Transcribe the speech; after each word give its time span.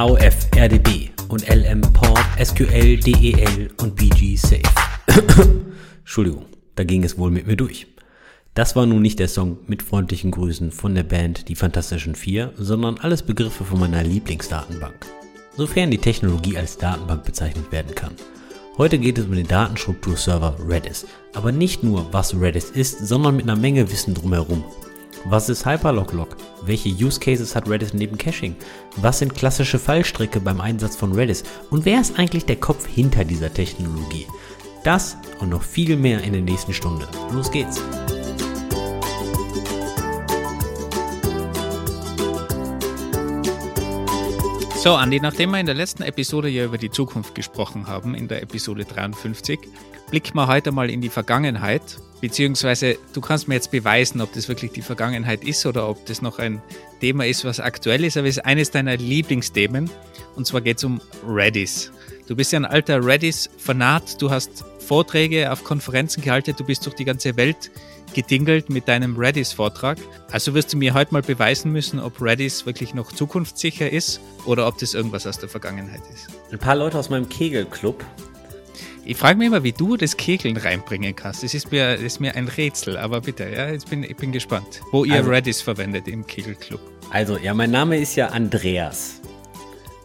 AOF, 0.00 0.48
RDB 0.56 1.10
und 1.28 1.46
LM 1.46 1.82
Port, 1.92 2.24
SQL, 2.42 2.96
DEL 2.96 3.70
und 3.82 3.96
BG 3.96 4.34
Safe. 4.34 4.62
Entschuldigung, 5.98 6.46
da 6.74 6.84
ging 6.84 7.04
es 7.04 7.18
wohl 7.18 7.30
mit 7.30 7.46
mir 7.46 7.56
durch. 7.56 7.86
Das 8.54 8.74
war 8.76 8.86
nun 8.86 9.02
nicht 9.02 9.18
der 9.18 9.28
Song 9.28 9.58
mit 9.66 9.82
freundlichen 9.82 10.30
Grüßen 10.30 10.72
von 10.72 10.94
der 10.94 11.02
Band 11.02 11.50
Die 11.50 11.54
Fantastischen 11.54 12.14
Vier, 12.14 12.54
sondern 12.56 12.96
alles 12.96 13.22
Begriffe 13.22 13.62
von 13.66 13.78
meiner 13.78 14.02
Lieblingsdatenbank. 14.02 15.04
Sofern 15.54 15.90
die 15.90 15.98
Technologie 15.98 16.56
als 16.56 16.78
Datenbank 16.78 17.24
bezeichnet 17.24 17.70
werden 17.70 17.94
kann. 17.94 18.12
Heute 18.78 18.96
geht 18.96 19.18
es 19.18 19.26
um 19.26 19.32
den 19.32 19.48
Datenstrukturserver 19.48 20.56
Redis. 20.66 21.06
Aber 21.34 21.52
nicht 21.52 21.82
nur, 21.82 22.10
was 22.10 22.40
Redis 22.40 22.70
ist, 22.70 23.06
sondern 23.06 23.36
mit 23.36 23.42
einer 23.44 23.60
Menge 23.60 23.92
Wissen 23.92 24.14
drumherum. 24.14 24.64
Was 25.24 25.48
ist 25.48 25.66
Hyperlog-Log? 25.66 26.36
Welche 26.62 26.88
Use 26.88 27.20
Cases 27.20 27.54
hat 27.54 27.68
Redis 27.68 27.92
neben 27.92 28.16
Caching? 28.16 28.56
Was 28.96 29.18
sind 29.18 29.34
klassische 29.34 29.78
Fallstricke 29.78 30.40
beim 30.40 30.60
Einsatz 30.60 30.96
von 30.96 31.12
Redis? 31.12 31.44
Und 31.70 31.84
wer 31.84 32.00
ist 32.00 32.18
eigentlich 32.18 32.46
der 32.46 32.56
Kopf 32.56 32.86
hinter 32.86 33.24
dieser 33.24 33.52
Technologie? 33.52 34.26
Das 34.84 35.16
und 35.40 35.50
noch 35.50 35.62
viel 35.62 35.96
mehr 35.96 36.22
in 36.22 36.32
der 36.32 36.42
nächsten 36.42 36.72
Stunde. 36.72 37.06
Los 37.32 37.50
geht's! 37.50 37.82
So, 44.82 44.94
Andi, 44.94 45.20
nachdem 45.20 45.50
wir 45.50 45.60
in 45.60 45.66
der 45.66 45.74
letzten 45.74 46.02
Episode 46.04 46.48
ja 46.48 46.64
über 46.64 46.78
die 46.78 46.90
Zukunft 46.90 47.34
gesprochen 47.34 47.86
haben, 47.86 48.14
in 48.14 48.28
der 48.28 48.42
Episode 48.42 48.86
53, 48.86 49.58
blicken 50.10 50.34
wir 50.34 50.46
heute 50.46 50.72
mal 50.72 50.88
in 50.88 51.02
die 51.02 51.10
Vergangenheit. 51.10 51.82
Beziehungsweise 52.22 52.96
du 53.12 53.20
kannst 53.20 53.46
mir 53.46 53.56
jetzt 53.56 53.70
beweisen, 53.70 54.22
ob 54.22 54.32
das 54.32 54.48
wirklich 54.48 54.72
die 54.72 54.80
Vergangenheit 54.80 55.44
ist 55.44 55.66
oder 55.66 55.86
ob 55.86 56.06
das 56.06 56.22
noch 56.22 56.38
ein 56.38 56.62
Thema 57.02 57.26
ist, 57.26 57.44
was 57.44 57.60
aktuell 57.60 58.06
ist. 58.06 58.16
Aber 58.16 58.26
es 58.26 58.38
ist 58.38 58.46
eines 58.46 58.70
deiner 58.70 58.96
Lieblingsthemen. 58.96 59.90
Und 60.34 60.46
zwar 60.46 60.62
geht 60.62 60.78
es 60.78 60.84
um 60.84 61.02
Redis. 61.28 61.92
Du 62.30 62.36
bist 62.36 62.52
ja 62.52 62.60
ein 62.60 62.64
alter 62.64 63.04
Redis-Fanat. 63.04 64.22
Du 64.22 64.30
hast 64.30 64.64
Vorträge 64.78 65.50
auf 65.50 65.64
Konferenzen 65.64 66.22
gehalten. 66.22 66.54
Du 66.56 66.62
bist 66.62 66.86
durch 66.86 66.94
die 66.94 67.04
ganze 67.04 67.36
Welt 67.36 67.72
gedingelt 68.14 68.70
mit 68.70 68.86
deinem 68.86 69.16
Redis-Vortrag. 69.16 69.98
Also 70.30 70.54
wirst 70.54 70.72
du 70.72 70.76
mir 70.76 70.94
heute 70.94 71.12
mal 71.12 71.22
beweisen 71.22 71.72
müssen, 71.72 71.98
ob 71.98 72.22
Redis 72.22 72.66
wirklich 72.66 72.94
noch 72.94 73.10
zukunftssicher 73.10 73.90
ist 73.90 74.20
oder 74.46 74.68
ob 74.68 74.78
das 74.78 74.94
irgendwas 74.94 75.26
aus 75.26 75.40
der 75.40 75.48
Vergangenheit 75.48 76.02
ist. 76.14 76.28
Ein 76.52 76.60
paar 76.60 76.76
Leute 76.76 77.00
aus 77.00 77.10
meinem 77.10 77.28
Kegelclub. 77.28 78.04
Ich 79.04 79.16
frage 79.16 79.36
mich 79.36 79.48
immer, 79.48 79.64
wie 79.64 79.72
du 79.72 79.96
das 79.96 80.16
Kegeln 80.16 80.56
reinbringen 80.56 81.16
kannst. 81.16 81.42
Das 81.42 81.52
ist 81.52 81.72
mir, 81.72 81.94
das 81.94 82.02
ist 82.02 82.20
mir 82.20 82.36
ein 82.36 82.46
Rätsel, 82.46 82.96
aber 82.96 83.22
bitte, 83.22 83.48
ja, 83.48 83.70
jetzt 83.70 83.90
bin, 83.90 84.04
ich 84.04 84.16
bin 84.16 84.30
gespannt, 84.30 84.82
wo 84.92 85.04
ihr 85.04 85.16
also, 85.16 85.30
Redis 85.30 85.62
verwendet 85.62 86.06
im 86.06 86.24
Kegelclub. 86.24 86.80
Also, 87.10 87.38
ja, 87.38 87.54
mein 87.54 87.72
Name 87.72 87.98
ist 87.98 88.14
ja 88.14 88.28
Andreas. 88.28 89.20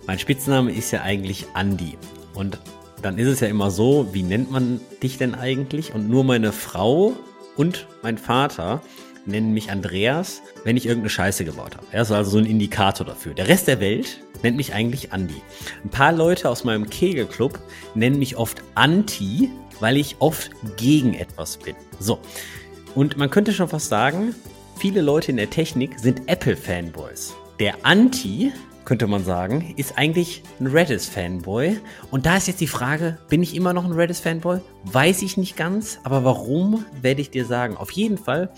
Mein 0.07 0.17
Spitzname 0.17 0.71
ist 0.71 0.89
ja 0.91 1.01
eigentlich 1.01 1.45
Andi. 1.53 1.97
Und 2.35 2.59
dann 3.01 3.17
ist 3.17 3.27
es 3.27 3.39
ja 3.39 3.47
immer 3.47 3.71
so, 3.71 4.09
wie 4.13 4.23
nennt 4.23 4.51
man 4.51 4.79
dich 5.01 5.17
denn 5.17 5.35
eigentlich? 5.35 5.93
Und 5.93 6.09
nur 6.09 6.23
meine 6.23 6.51
Frau 6.51 7.13
und 7.55 7.87
mein 8.03 8.17
Vater 8.17 8.81
nennen 9.25 9.53
mich 9.53 9.71
Andreas, 9.71 10.41
wenn 10.63 10.77
ich 10.77 10.85
irgendeine 10.85 11.09
Scheiße 11.09 11.45
gebaut 11.45 11.75
habe. 11.75 11.87
Er 11.91 12.03
ist 12.03 12.11
also 12.11 12.31
so 12.31 12.37
ein 12.37 12.45
Indikator 12.45 13.05
dafür. 13.05 13.33
Der 13.33 13.47
Rest 13.47 13.67
der 13.67 13.79
Welt 13.79 14.21
nennt 14.43 14.57
mich 14.57 14.73
eigentlich 14.73 15.11
Andi. 15.13 15.41
Ein 15.83 15.89
paar 15.89 16.13
Leute 16.13 16.49
aus 16.49 16.63
meinem 16.63 16.89
Kegelclub 16.89 17.59
nennen 17.95 18.19
mich 18.19 18.37
oft 18.37 18.61
Anti, 18.75 19.49
weil 19.79 19.97
ich 19.97 20.17
oft 20.19 20.51
gegen 20.77 21.15
etwas 21.15 21.57
bin. 21.57 21.75
So. 21.99 22.19
Und 22.93 23.17
man 23.17 23.29
könnte 23.29 23.51
schon 23.51 23.67
fast 23.67 23.89
sagen, 23.89 24.35
viele 24.77 25.01
Leute 25.01 25.31
in 25.31 25.37
der 25.37 25.49
Technik 25.49 25.99
sind 25.99 26.27
Apple-Fanboys. 26.27 27.33
Der 27.59 27.75
Anti 27.83 28.51
könnte 28.85 29.07
man 29.07 29.25
sagen, 29.25 29.73
ist 29.77 29.97
eigentlich 29.97 30.43
ein 30.59 30.67
Redis-Fanboy. 30.67 31.79
Und 32.11 32.25
da 32.25 32.37
ist 32.37 32.47
jetzt 32.47 32.61
die 32.61 32.67
Frage, 32.67 33.17
bin 33.29 33.43
ich 33.43 33.55
immer 33.55 33.73
noch 33.73 33.83
ein 33.83 33.91
Redis-Fanboy? 33.91 34.59
Weiß 34.83 35.23
ich 35.23 35.37
nicht 35.37 35.57
ganz, 35.57 35.99
aber 36.03 36.23
warum, 36.23 36.85
werde 37.01 37.21
ich 37.21 37.31
dir 37.31 37.45
sagen. 37.45 37.75
Auf 37.75 37.91
jeden 37.91 38.17
Fall 38.17 38.51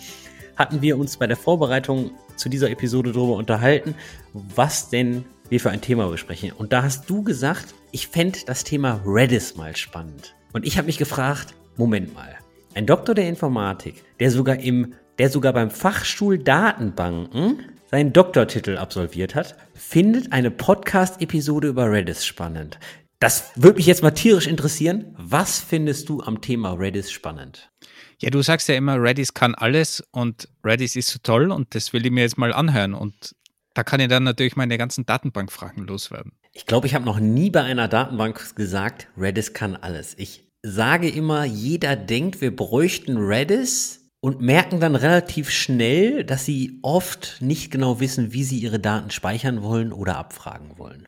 hatten 0.58 0.82
wir 0.82 0.98
uns 0.98 1.18
bei 1.18 1.28
der 1.28 1.38
Vorbereitung 1.38 2.12
zu 2.36 2.50
dieser 2.50 2.70
Episode 2.70 3.14
darüber 3.14 3.36
unterhalten, 3.36 3.96
was 4.34 4.90
denn 4.90 5.26
wir 5.50 5.60
für 5.60 5.72
ein 5.72 5.82
Thema 5.82 6.08
besprechen. 6.10 6.52
Und 6.52 6.74
da 6.74 6.84
hast 6.84 7.10
du 7.10 7.24
gesagt, 7.24 7.74
ich 7.92 8.08
fände 8.08 8.40
das 8.46 8.64
Thema 8.64 9.02
Redis 9.06 9.56
mal 9.56 9.76
spannend. 9.76 10.36
Und 10.52 10.66
ich 10.66 10.78
habe 10.78 10.88
mich 10.88 10.98
gefragt, 10.98 11.54
Moment 11.78 12.14
mal, 12.14 12.36
ein 12.74 12.86
Doktor 12.86 13.16
der 13.16 13.30
Informatik, 13.30 14.04
der 14.20 14.30
sogar 14.30 14.58
im, 14.60 14.94
der 15.20 15.30
sogar 15.30 15.54
beim 15.54 15.72
Fachstuhl 15.72 16.38
Datenbanken 16.38 17.77
seinen 17.90 18.14
Doktortitel 18.14 18.78
absolviert 18.78 19.36
hat, 19.36 19.56
findet 19.74 20.32
eine 20.34 20.52
Podcast-Episode 20.52 21.70
über 21.70 21.92
Redis 21.92 22.26
spannend. 22.26 22.80
Das 23.20 23.52
würde 23.56 23.78
mich 23.78 23.88
jetzt 23.88 24.04
mal 24.04 24.12
tierisch 24.12 24.48
interessieren. 24.48 25.16
Was 25.18 25.60
findest 25.60 26.10
du 26.10 26.22
am 26.22 26.42
Thema 26.42 26.74
Redis 26.74 27.12
spannend? 27.12 27.72
Ja, 28.20 28.30
du 28.30 28.42
sagst 28.42 28.68
ja 28.68 28.76
immer, 28.76 29.02
Redis 29.02 29.34
kann 29.34 29.56
alles 29.56 30.04
und 30.12 30.50
Redis 30.64 30.96
ist 30.96 31.10
so 31.10 31.20
toll 31.24 31.52
und 31.52 31.74
das 31.76 31.94
will 31.94 32.06
ich 32.06 32.12
mir 32.12 32.22
jetzt 32.22 32.38
mal 32.38 32.54
anhören. 32.54 32.94
Und 32.94 33.36
da 33.74 33.84
kann 33.84 34.00
ich 34.00 34.08
dann 34.08 34.24
natürlich 34.24 34.56
meine 34.56 34.78
ganzen 34.78 35.06
Datenbankfragen 35.06 35.86
loswerden. 35.86 36.34
Ich 36.52 36.66
glaube, 36.66 36.88
ich 36.88 36.96
habe 36.96 37.06
noch 37.06 37.20
nie 37.20 37.50
bei 37.50 37.64
einer 37.64 37.88
Datenbank 37.88 38.56
gesagt, 38.56 39.08
Redis 39.18 39.54
kann 39.54 39.76
alles. 39.76 40.16
Ich 40.18 40.52
sage 40.64 41.10
immer, 41.10 41.46
jeder 41.46 41.96
denkt, 41.96 42.42
wir 42.42 42.56
bräuchten 42.56 43.18
Redis 43.18 43.97
und 44.20 44.42
merken 44.42 44.80
dann 44.80 44.96
relativ 44.96 45.50
schnell, 45.50 46.24
dass 46.24 46.46
sie 46.46 46.80
oft 46.82 47.38
nicht 47.40 47.72
genau 47.72 48.00
wissen, 48.00 48.34
wie 48.34 48.44
sie 48.44 48.60
ihre 48.60 48.80
Daten 48.80 49.12
speichern 49.12 49.62
wollen 49.62 49.94
oder 49.94 50.18
abfragen 50.18 50.78
wollen. 50.78 51.08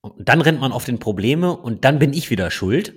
Und 0.00 0.28
dann 0.28 0.40
rennt 0.40 0.60
man 0.60 0.72
oft 0.72 0.88
in 0.88 0.98
Probleme 0.98 1.56
und 1.56 1.84
dann 1.84 1.98
bin 1.98 2.12
ich 2.12 2.30
wieder 2.30 2.50
schuld. 2.50 2.94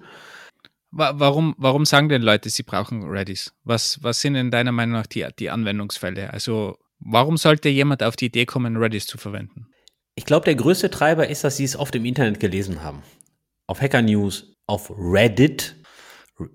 Warum, 0.91 1.55
warum 1.57 1.85
sagen 1.85 2.09
denn 2.09 2.21
Leute, 2.21 2.49
sie 2.49 2.63
brauchen 2.63 3.03
Redis? 3.03 3.53
Was, 3.63 4.03
was 4.03 4.19
sind 4.19 4.35
in 4.35 4.51
deiner 4.51 4.73
Meinung 4.73 4.93
nach 4.93 5.07
die, 5.07 5.25
die 5.39 5.49
Anwendungsfälle? 5.49 6.31
Also 6.31 6.77
warum 6.99 7.37
sollte 7.37 7.69
jemand 7.69 8.03
auf 8.03 8.17
die 8.17 8.25
Idee 8.25 8.45
kommen, 8.45 8.75
Redis 8.75 9.07
zu 9.07 9.17
verwenden? 9.17 9.67
Ich 10.15 10.25
glaube, 10.25 10.45
der 10.45 10.55
größte 10.55 10.89
Treiber 10.89 11.29
ist, 11.29 11.43
dass 11.45 11.57
sie 11.57 11.63
es 11.63 11.77
oft 11.77 11.95
im 11.95 12.03
Internet 12.03 12.41
gelesen 12.41 12.83
haben. 12.83 13.03
Auf 13.67 13.81
Hacker 13.81 14.01
News, 14.01 14.53
auf 14.67 14.91
Reddit, 14.97 15.77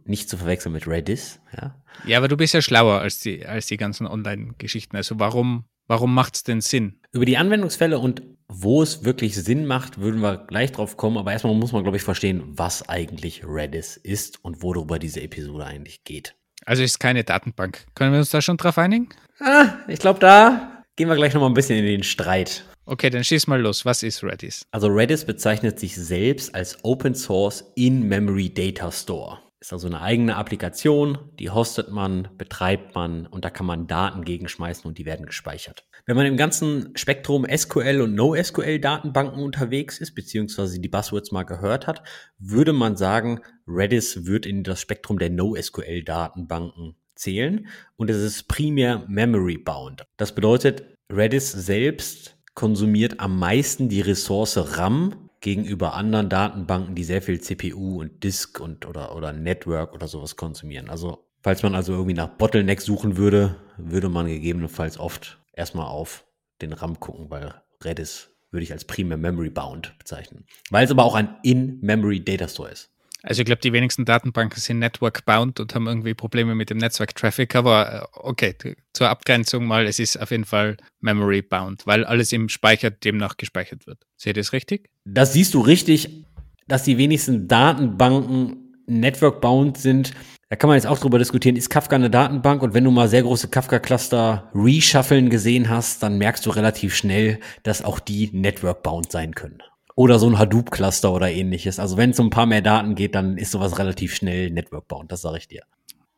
nicht 0.05 0.29
zu 0.29 0.37
verwechseln 0.37 0.73
mit 0.73 0.87
Redis. 0.87 1.41
Ja, 1.57 1.75
ja 2.05 2.19
aber 2.19 2.29
du 2.29 2.37
bist 2.37 2.55
ja 2.55 2.63
schlauer 2.63 3.01
als 3.01 3.21
die, 3.21 3.47
als 3.47 3.67
die 3.67 3.77
ganzen 3.77 4.07
Online-Geschichten. 4.07 4.97
Also 4.97 5.19
warum, 5.19 5.65
warum 5.87 6.15
macht 6.15 6.37
es 6.37 6.43
denn 6.45 6.61
Sinn? 6.61 7.01
Über 7.13 7.25
die 7.25 7.37
Anwendungsfälle 7.37 7.99
und 7.99 8.23
wo 8.49 8.83
es 8.83 9.05
wirklich 9.05 9.35
Sinn 9.35 9.67
macht, 9.67 9.99
würden 9.99 10.21
wir 10.21 10.39
gleich 10.39 10.73
drauf 10.73 10.97
kommen. 10.97 11.19
Aber 11.19 11.33
erstmal 11.33 11.55
muss 11.55 11.73
man, 11.73 11.83
glaube 11.83 11.97
ich, 11.97 12.03
verstehen, 12.03 12.43
was 12.47 12.89
eigentlich 12.89 13.43
Redis 13.47 13.97
ist 13.97 14.45
und 14.45 14.63
worüber 14.63 14.99
diese 14.99 15.21
Episode 15.21 15.65
eigentlich 15.65 16.05
geht. 16.05 16.37
Also 16.65 16.83
ist 16.83 17.01
keine 17.01 17.25
Datenbank. 17.25 17.87
Können 17.95 18.13
wir 18.13 18.19
uns 18.19 18.31
da 18.31 18.41
schon 18.41 18.57
drauf 18.57 18.79
einigen? 18.79 19.09
Ah, 19.41 19.75
ich 19.89 19.99
glaube, 19.99 20.19
da 20.21 20.85
gehen 20.97 21.09
wir 21.09 21.17
gleich 21.17 21.35
nochmal 21.35 21.51
ein 21.51 21.55
bisschen 21.55 21.79
in 21.79 21.85
den 21.85 22.03
Streit. 22.03 22.65
Okay, 22.87 23.11
dann 23.11 23.25
schieß 23.25 23.49
mal 23.49 23.61
los. 23.61 23.85
Was 23.85 24.03
ist 24.03 24.23
Redis? 24.23 24.65
Also 24.71 24.87
Redis 24.87 25.25
bezeichnet 25.25 25.81
sich 25.81 25.97
selbst 25.97 26.55
als 26.55 26.79
Open 26.85 27.15
Source 27.15 27.65
In-Memory 27.75 28.55
Data 28.55 28.93
Store. 28.93 29.41
Ist 29.59 29.73
also 29.73 29.87
eine 29.87 30.03
eigene 30.03 30.37
Applikation, 30.37 31.31
die 31.39 31.49
hostet 31.49 31.91
man, 31.91 32.29
betreibt 32.37 32.95
man 32.95 33.27
und 33.27 33.45
da 33.45 33.51
kann 33.51 33.65
man 33.65 33.87
Daten 33.87 34.23
gegenschmeißen 34.23 34.87
und 34.87 34.99
die 34.99 35.07
werden 35.07 35.25
gespeichert. 35.25 35.87
Wenn 36.05 36.17
man 36.17 36.27
im 36.27 36.37
ganzen 36.37 36.95
Spektrum 36.95 37.47
SQL 37.51 38.03
und 38.03 38.15
NoSQL 38.15 38.79
Datenbanken 38.79 39.43
unterwegs 39.43 39.99
ist, 39.99 40.15
beziehungsweise 40.15 40.79
die 40.79 40.89
Buzzwords 40.89 41.33
mal 41.33 41.45
gehört 41.45 41.87
hat, 41.87 42.03
würde 42.39 42.75
man 42.75 42.97
sagen, 42.97 43.41
Redis 43.67 44.27
wird 44.27 44.45
in 44.45 44.63
das 44.63 44.81
Spektrum 44.83 45.19
der 45.19 45.31
NoSQL 45.31 46.03
Datenbanken 46.05 46.97
zählen 47.15 47.67
und 47.97 48.11
es 48.11 48.19
ist 48.19 48.49
primär 48.49 49.07
Memory 49.09 49.57
bound. 49.57 50.05
Das 50.19 50.35
bedeutet, 50.35 50.85
Redis 51.11 51.51
selbst 51.51 52.37
konsumiert 52.55 53.21
am 53.21 53.39
meisten 53.39 53.89
die 53.89 54.03
Ressource 54.03 54.79
RAM 54.79 55.26
gegenüber 55.41 55.95
anderen 55.95 56.29
Datenbanken, 56.29 56.95
die 56.95 57.05
sehr 57.05 57.23
viel 57.23 57.41
CPU 57.41 58.01
und 58.01 58.25
Disk 58.25 58.61
und 58.61 58.87
oder, 58.87 59.15
oder 59.15 59.33
Network 59.33 59.95
oder 59.95 60.09
sowas 60.09 60.37
konsumieren. 60.37 60.91
Also, 60.91 61.27
falls 61.43 61.63
man 61.63 61.75
also 61.75 61.93
irgendwie 61.93 62.15
nach 62.15 62.29
Bottlenecks 62.29 62.85
suchen 62.85 63.17
würde, 63.17 63.57
würde 63.77 64.09
man 64.09 64.27
gegebenenfalls 64.27 64.99
oft 64.99 65.39
erstmal 65.53 65.87
auf 65.87 66.25
den 66.63 66.73
RAM 66.73 66.99
gucken, 67.01 67.31
weil 67.31 67.55
Redis 67.85 68.31
würde 68.51 68.65
ich 68.65 68.73
als 68.73 68.85
primär 68.85 69.19
Memory 69.19 69.51
Bound 69.51 69.99
bezeichnen. 69.99 70.47
Weil 70.71 70.85
es 70.85 70.91
aber 70.91 71.05
auch 71.05 71.15
ein 71.15 71.37
In-Memory 71.43 72.25
Data 72.25 72.49
Store 72.49 72.71
ist. 72.71 72.91
Also 73.27 73.43
ich 73.43 73.47
glaube, 73.47 73.61
die 73.61 73.73
wenigsten 73.73 74.05
Datenbanken 74.05 74.61
sind 74.61 74.79
network-bound 74.79 75.59
und 75.59 75.75
haben 75.75 75.89
irgendwie 75.89 76.15
Probleme 76.15 76.55
mit 76.55 76.71
dem 76.71 76.79
Netzwerk-Traffic, 76.79 77.57
aber 77.57 77.93
äh, 77.93 78.19
okay, 78.21 78.55
zur 78.93 79.09
Abgrenzung 79.09 79.67
mal, 79.67 79.85
es 79.87 79.99
ist 79.99 80.17
auf 80.17 80.31
jeden 80.31 80.45
Fall 80.45 80.77
memory-bound, 81.01 81.89
weil 81.89 82.05
alles 82.05 82.33
im 82.33 82.49
Speicher 82.49 82.91
demnach 82.91 83.37
gespeichert 83.37 83.89
wird. 83.89 83.99
Seht 84.17 84.37
ihr 84.37 84.43
das 84.43 84.53
richtig? 84.53 84.91
Das 85.05 85.33
siehst 85.33 85.55
du 85.55 85.61
richtig, 85.61 86.25
dass 86.69 86.85
die 86.85 86.99
wenigsten 86.99 87.49
Datenbanken 87.49 88.77
network-bound 88.87 89.77
sind. 89.77 90.13
Da 90.49 90.55
kann 90.55 90.69
man 90.69 90.77
jetzt 90.77 90.87
auch 90.87 91.01
drüber 91.01 91.19
diskutieren, 91.19 91.57
ist 91.57 91.69
Kafka 91.69 91.97
eine 91.97 92.11
Datenbank? 92.11 92.63
Und 92.63 92.75
wenn 92.75 92.85
du 92.85 92.93
mal 92.93 93.09
sehr 93.09 93.23
große 93.23 93.49
Kafka-Cluster 93.49 94.53
reshuffeln 94.55 95.31
gesehen 95.31 95.69
hast, 95.69 96.01
dann 96.01 96.19
merkst 96.19 96.47
du 96.47 96.51
relativ 96.51 96.95
schnell, 96.95 97.41
dass 97.65 97.85
auch 97.85 97.99
die 97.99 98.31
network-bound 98.33 99.11
sein 99.11 99.35
können. 99.35 99.65
Oder 99.97 100.19
so 100.19 100.29
ein 100.29 100.39
Hadoop-Cluster 100.39 101.11
oder 101.11 101.31
ähnliches. 101.31 101.81
Also 101.81 101.97
wenn 101.97 102.11
es 102.11 102.21
um 102.21 102.27
ein 102.27 102.31
paar 102.31 102.47
mehr 102.47 102.61
Daten 102.61 102.95
geht, 102.95 103.15
dann 103.15 103.39
ist 103.39 103.51
sowas 103.51 103.79
relativ 103.79 104.15
schnell 104.15 104.51
Network-bound, 104.51 105.11
das 105.11 105.23
sage 105.23 105.39
ich 105.39 105.49
dir. 105.49 105.63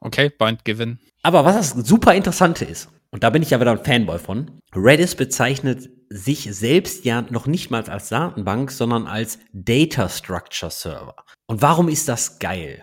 Okay, 0.01 0.31
point 0.31 0.65
given. 0.65 0.99
Aber 1.23 1.45
was 1.45 1.75
das 1.75 1.87
super 1.87 2.15
Interessante 2.15 2.65
ist, 2.65 2.89
und 3.11 3.23
da 3.23 3.31
bin 3.31 3.43
ich 3.43 3.51
ja 3.51 3.61
wieder 3.61 3.71
ein 3.71 3.85
Fanboy 3.85 4.19
von, 4.19 4.51
Redis 4.75 5.15
bezeichnet 5.15 5.89
sich 6.11 6.49
selbst 6.53 7.05
ja 7.05 7.23
noch 7.23 7.47
nicht 7.47 7.71
mal 7.71 7.85
als 7.85 8.09
Datenbank, 8.09 8.73
sondern 8.73 9.07
als 9.07 9.39
Data 9.53 10.09
Structure 10.09 10.71
Server. 10.71 11.15
Und 11.47 11.63
warum 11.63 11.89
ist 11.89 12.09
das 12.09 12.41
geil? 12.41 12.81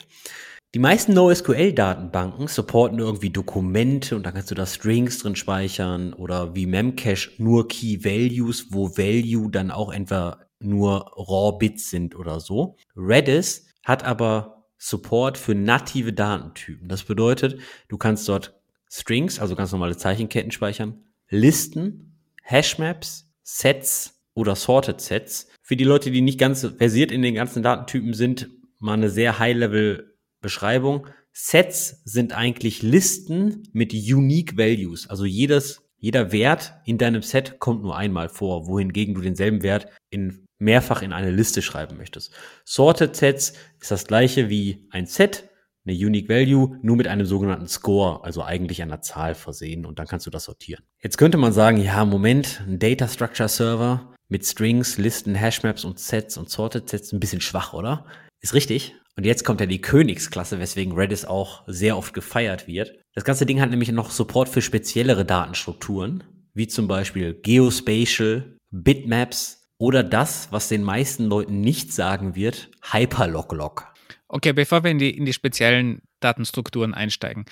Die 0.73 0.79
meisten 0.79 1.13
NoSQL-Datenbanken 1.13 2.47
supporten 2.47 2.99
irgendwie 2.99 3.29
Dokumente 3.29 4.15
und 4.15 4.25
da 4.25 4.31
kannst 4.31 4.51
du 4.51 4.55
da 4.55 4.65
Strings 4.65 5.19
drin 5.19 5.35
speichern 5.35 6.13
oder 6.13 6.55
wie 6.55 6.65
Memcache 6.65 7.31
nur 7.37 7.67
Key 7.67 8.03
Values, 8.03 8.67
wo 8.71 8.89
Value 8.97 9.49
dann 9.49 9.71
auch 9.71 9.93
entweder 9.93 10.39
nur 10.65 11.11
Raw 11.15 11.57
Bits 11.57 11.89
sind 11.89 12.15
oder 12.15 12.39
so. 12.39 12.75
Redis 12.95 13.67
hat 13.83 14.03
aber 14.03 14.65
Support 14.77 15.37
für 15.37 15.55
native 15.55 16.13
Datentypen. 16.13 16.89
Das 16.89 17.03
bedeutet, 17.03 17.59
du 17.87 17.97
kannst 17.97 18.27
dort 18.27 18.59
Strings, 18.91 19.39
also 19.39 19.55
ganz 19.55 19.71
normale 19.71 19.97
Zeichenketten 19.97 20.51
speichern, 20.51 21.03
Listen, 21.29 22.19
Hashmaps, 22.43 23.27
Sets 23.41 24.21
oder 24.35 24.55
Sorted 24.55 25.01
Sets. 25.01 25.47
Für 25.61 25.75
die 25.75 25.83
Leute, 25.83 26.11
die 26.11 26.21
nicht 26.21 26.39
ganz 26.39 26.67
versiert 26.77 27.11
in 27.11 27.21
den 27.21 27.33
ganzen 27.33 27.63
Datentypen 27.63 28.13
sind, 28.13 28.49
mal 28.79 28.93
eine 28.93 29.09
sehr 29.09 29.39
High-Level 29.39 30.15
Beschreibung. 30.41 31.07
Sets 31.33 32.01
sind 32.05 32.33
eigentlich 32.33 32.83
Listen 32.83 33.63
mit 33.73 33.93
Unique 33.93 34.57
Values. 34.57 35.09
Also 35.09 35.25
jedes, 35.25 35.81
jeder 35.97 36.31
Wert 36.31 36.75
in 36.85 36.97
deinem 36.99 37.23
Set 37.23 37.59
kommt 37.59 37.81
nur 37.81 37.97
einmal 37.97 38.29
vor, 38.29 38.67
wohingegen 38.67 39.15
du 39.15 39.21
denselben 39.21 39.63
Wert 39.63 39.87
in 40.11 40.44
mehrfach 40.57 41.01
in 41.01 41.13
eine 41.13 41.31
Liste 41.31 41.61
schreiben 41.61 41.97
möchtest. 41.97 42.33
Sorted 42.63 43.15
Sets 43.15 43.53
ist 43.79 43.91
das 43.91 44.07
gleiche 44.07 44.49
wie 44.49 44.87
ein 44.91 45.05
Set, 45.05 45.49
eine 45.85 45.95
Unique 45.95 46.29
Value, 46.29 46.79
nur 46.81 46.95
mit 46.95 47.07
einem 47.07 47.25
sogenannten 47.25 47.67
Score, 47.67 48.23
also 48.23 48.43
eigentlich 48.43 48.81
einer 48.81 49.01
Zahl 49.01 49.35
versehen 49.35 49.85
und 49.85 49.99
dann 49.99 50.07
kannst 50.07 50.25
du 50.25 50.31
das 50.31 50.45
sortieren. 50.45 50.83
Jetzt 51.01 51.17
könnte 51.17 51.37
man 51.37 51.53
sagen, 51.53 51.77
ja, 51.77 52.03
Moment, 52.05 52.61
ein 52.67 52.79
Data 52.79 53.07
Structure 53.07 53.49
Server 53.49 54.13
mit 54.27 54.45
Strings, 54.45 54.97
Listen, 54.97 55.35
Hashmaps 55.35 55.85
und 55.85 55.99
Sets 55.99 56.37
und 56.37 56.49
Sorted 56.49 56.89
Sets 56.89 57.11
ein 57.11 57.19
bisschen 57.19 57.41
schwach, 57.41 57.73
oder? 57.73 58.05
Ist 58.41 58.53
richtig. 58.53 58.95
Und 59.17 59.25
jetzt 59.25 59.45
kommt 59.45 59.61
ja 59.61 59.65
die 59.65 59.81
Königsklasse, 59.81 60.59
weswegen 60.59 60.93
Redis 60.93 61.23
auch 61.23 61.63
sehr 61.67 61.97
oft 61.97 62.13
gefeiert 62.13 62.67
wird. 62.67 62.99
Das 63.13 63.23
ganze 63.23 63.45
Ding 63.45 63.61
hat 63.61 63.69
nämlich 63.69 63.91
noch 63.91 64.11
Support 64.11 64.49
für 64.49 64.61
speziellere 64.61 65.23
Datenstrukturen, 65.23 66.23
wie 66.53 66.67
zum 66.67 66.87
Beispiel 66.87 67.33
Geospatial, 67.33 68.57
Bitmaps 68.71 69.64
oder 69.85 70.01
das, 70.01 70.47
was 70.49 70.67
den 70.67 70.81
meisten 70.81 71.25
Leuten 71.25 71.61
nicht 71.61 71.93
sagen 71.93 72.33
wird, 72.33 72.71
Hyperlog-Log. 72.91 73.85
Okay, 74.27 74.51
bevor 74.51 74.83
wir 74.83 74.89
in 74.89 74.97
die, 74.97 75.15
in 75.15 75.25
die 75.25 75.33
speziellen 75.33 76.01
Datenstrukturen 76.21 76.95
einsteigen. 76.95 77.45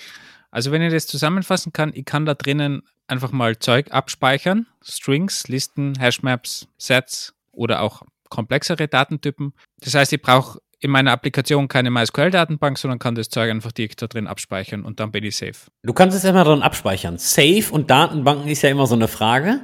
Also 0.50 0.72
wenn 0.72 0.82
ich 0.82 0.92
das 0.92 1.06
zusammenfassen 1.06 1.72
kann, 1.72 1.92
ich 1.94 2.04
kann 2.04 2.26
da 2.26 2.34
drinnen 2.34 2.82
einfach 3.06 3.30
mal 3.30 3.60
Zeug 3.60 3.92
abspeichern, 3.92 4.66
Strings, 4.82 5.46
Listen, 5.46 5.96
Hashmaps, 5.96 6.66
Sets 6.76 7.34
oder 7.52 7.82
auch 7.82 8.02
komplexere 8.30 8.88
Datentypen. 8.88 9.52
Das 9.78 9.94
heißt, 9.94 10.12
ich 10.12 10.20
brauche 10.20 10.58
in 10.80 10.90
meiner 10.90 11.12
Applikation 11.12 11.68
keine 11.68 11.92
MySQL-Datenbank, 11.92 12.78
sondern 12.78 12.98
kann 12.98 13.14
das 13.14 13.28
Zeug 13.28 13.48
einfach 13.48 13.70
direkt 13.70 14.02
da 14.02 14.08
drin 14.08 14.26
abspeichern 14.26 14.84
und 14.84 14.98
dann 14.98 15.12
bin 15.12 15.22
ich 15.22 15.36
safe. 15.36 15.70
Du 15.84 15.92
kannst 15.92 16.16
es 16.16 16.24
immer 16.24 16.42
drin 16.42 16.62
abspeichern. 16.62 17.16
Safe 17.16 17.66
und 17.70 17.90
Datenbanken 17.90 18.48
ist 18.48 18.62
ja 18.62 18.70
immer 18.70 18.88
so 18.88 18.96
eine 18.96 19.06
Frage. 19.06 19.60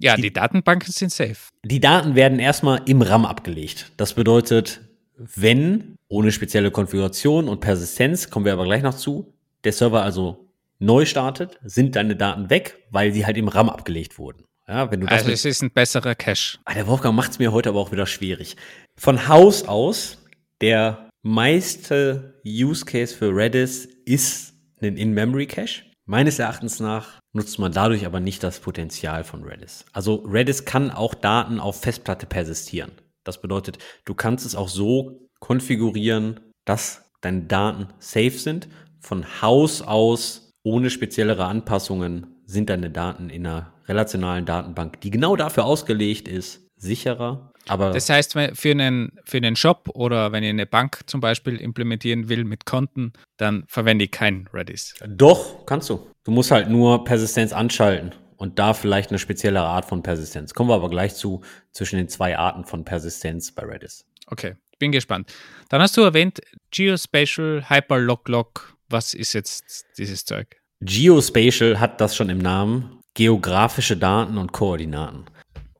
Ja, 0.00 0.16
die, 0.16 0.22
die 0.22 0.32
Datenbanken 0.32 0.92
sind 0.92 1.12
safe. 1.12 1.36
Die 1.64 1.80
Daten 1.80 2.14
werden 2.14 2.38
erstmal 2.38 2.82
im 2.86 3.02
RAM 3.02 3.24
abgelegt. 3.24 3.92
Das 3.96 4.14
bedeutet, 4.14 4.80
wenn 5.16 5.96
ohne 6.08 6.32
spezielle 6.32 6.70
Konfiguration 6.70 7.48
und 7.48 7.60
Persistenz, 7.60 8.30
kommen 8.30 8.44
wir 8.44 8.52
aber 8.52 8.64
gleich 8.64 8.82
noch 8.82 8.94
zu, 8.94 9.34
der 9.64 9.72
Server 9.72 10.02
also 10.02 10.48
neu 10.78 11.04
startet, 11.04 11.58
sind 11.64 11.96
deine 11.96 12.16
Daten 12.16 12.50
weg, 12.50 12.84
weil 12.90 13.12
sie 13.12 13.26
halt 13.26 13.36
im 13.36 13.48
RAM 13.48 13.68
abgelegt 13.68 14.18
wurden. 14.18 14.44
Ja, 14.68 14.90
wenn 14.90 15.00
du 15.00 15.06
das 15.06 15.20
also 15.20 15.32
es 15.32 15.44
ist 15.44 15.62
ein 15.62 15.70
besserer 15.70 16.14
Cache. 16.14 16.58
Ah, 16.64 16.74
der 16.74 16.86
Wolfgang 16.86 17.16
macht 17.16 17.32
es 17.32 17.38
mir 17.38 17.52
heute 17.52 17.70
aber 17.70 17.80
auch 17.80 17.90
wieder 17.90 18.06
schwierig. 18.06 18.56
Von 18.96 19.26
Haus 19.26 19.64
aus 19.64 20.18
der 20.60 21.08
meiste 21.22 22.40
Use 22.44 22.84
Case 22.84 23.14
für 23.14 23.34
Redis 23.34 23.88
ist 24.04 24.54
ein 24.80 24.96
In-Memory-Cache. 24.96 25.84
Meines 26.04 26.38
Erachtens 26.38 26.80
nach 26.80 27.17
nutzt 27.32 27.58
man 27.58 27.72
dadurch 27.72 28.06
aber 28.06 28.20
nicht 28.20 28.42
das 28.42 28.60
Potenzial 28.60 29.24
von 29.24 29.44
Redis. 29.44 29.84
Also 29.92 30.16
Redis 30.16 30.64
kann 30.64 30.90
auch 30.90 31.14
Daten 31.14 31.60
auf 31.60 31.80
Festplatte 31.80 32.26
persistieren. 32.26 32.92
Das 33.24 33.40
bedeutet, 33.40 33.78
du 34.04 34.14
kannst 34.14 34.46
es 34.46 34.54
auch 34.54 34.68
so 34.68 35.28
konfigurieren, 35.40 36.40
dass 36.64 37.10
deine 37.20 37.42
Daten 37.42 37.88
safe 37.98 38.30
sind. 38.30 38.68
Von 39.00 39.24
Haus 39.42 39.82
aus, 39.82 40.52
ohne 40.62 40.90
speziellere 40.90 41.44
Anpassungen, 41.44 42.42
sind 42.46 42.70
deine 42.70 42.90
Daten 42.90 43.30
in 43.30 43.46
einer 43.46 43.72
relationalen 43.86 44.46
Datenbank, 44.46 45.00
die 45.02 45.10
genau 45.10 45.36
dafür 45.36 45.64
ausgelegt 45.64 46.28
ist, 46.28 46.66
sicherer 46.76 47.52
aber 47.68 47.90
das 47.90 48.08
heißt, 48.08 48.32
für 48.54 48.70
einen, 48.70 49.12
für 49.24 49.36
einen 49.36 49.56
Shop 49.56 49.90
oder 49.94 50.32
wenn 50.32 50.42
ich 50.42 50.50
eine 50.50 50.66
Bank 50.66 51.00
zum 51.06 51.20
Beispiel 51.20 51.56
implementieren 51.56 52.28
will 52.28 52.44
mit 52.44 52.64
Konten, 52.64 53.12
dann 53.36 53.64
verwende 53.68 54.06
ich 54.06 54.10
keinen 54.10 54.48
Redis. 54.52 54.94
Doch, 55.06 55.66
kannst 55.66 55.90
du. 55.90 56.06
Du 56.28 56.34
musst 56.34 56.50
halt 56.50 56.68
nur 56.68 57.04
Persistenz 57.04 57.54
anschalten 57.54 58.12
und 58.36 58.58
da 58.58 58.74
vielleicht 58.74 59.08
eine 59.08 59.18
spezielle 59.18 59.62
Art 59.62 59.86
von 59.86 60.02
Persistenz. 60.02 60.52
Kommen 60.52 60.68
wir 60.68 60.74
aber 60.74 60.90
gleich 60.90 61.14
zu 61.14 61.40
zwischen 61.72 61.96
den 61.96 62.10
zwei 62.10 62.36
Arten 62.36 62.66
von 62.66 62.84
Persistenz 62.84 63.50
bei 63.50 63.62
Redis. 63.62 64.04
Okay, 64.26 64.56
bin 64.78 64.92
gespannt. 64.92 65.32
Dann 65.70 65.80
hast 65.80 65.96
du 65.96 66.02
erwähnt 66.02 66.42
Geospatial 66.70 67.70
Hyperlog-Log. 67.70 68.76
Was 68.90 69.14
ist 69.14 69.32
jetzt 69.32 69.86
dieses 69.96 70.26
Zeug? 70.26 70.60
Geospatial 70.82 71.80
hat 71.80 71.98
das 71.98 72.14
schon 72.14 72.28
im 72.28 72.36
Namen. 72.36 73.00
Geografische 73.14 73.96
Daten 73.96 74.36
und 74.36 74.52
Koordinaten. 74.52 75.24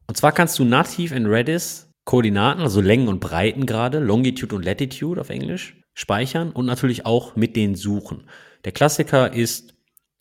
Und 0.07 0.17
zwar 0.17 0.33
kannst 0.33 0.59
du 0.59 0.65
nativ 0.65 1.13
in 1.13 1.27
Redis 1.27 1.91
Koordinaten, 2.07 2.63
also 2.63 2.81
Längen 2.81 3.09
und 3.09 3.21
Breiten 3.21 3.67
gerade, 3.67 3.99
Longitude 3.99 4.57
und 4.57 4.65
Latitude 4.65 5.21
auf 5.21 5.29
Englisch, 5.29 5.79
speichern 5.93 6.53
und 6.53 6.65
natürlich 6.65 7.05
auch 7.05 7.37
mit 7.37 7.55
denen 7.55 7.75
suchen. 7.75 8.31
Der 8.65 8.73
Klassiker 8.73 9.35
ist 9.35 9.75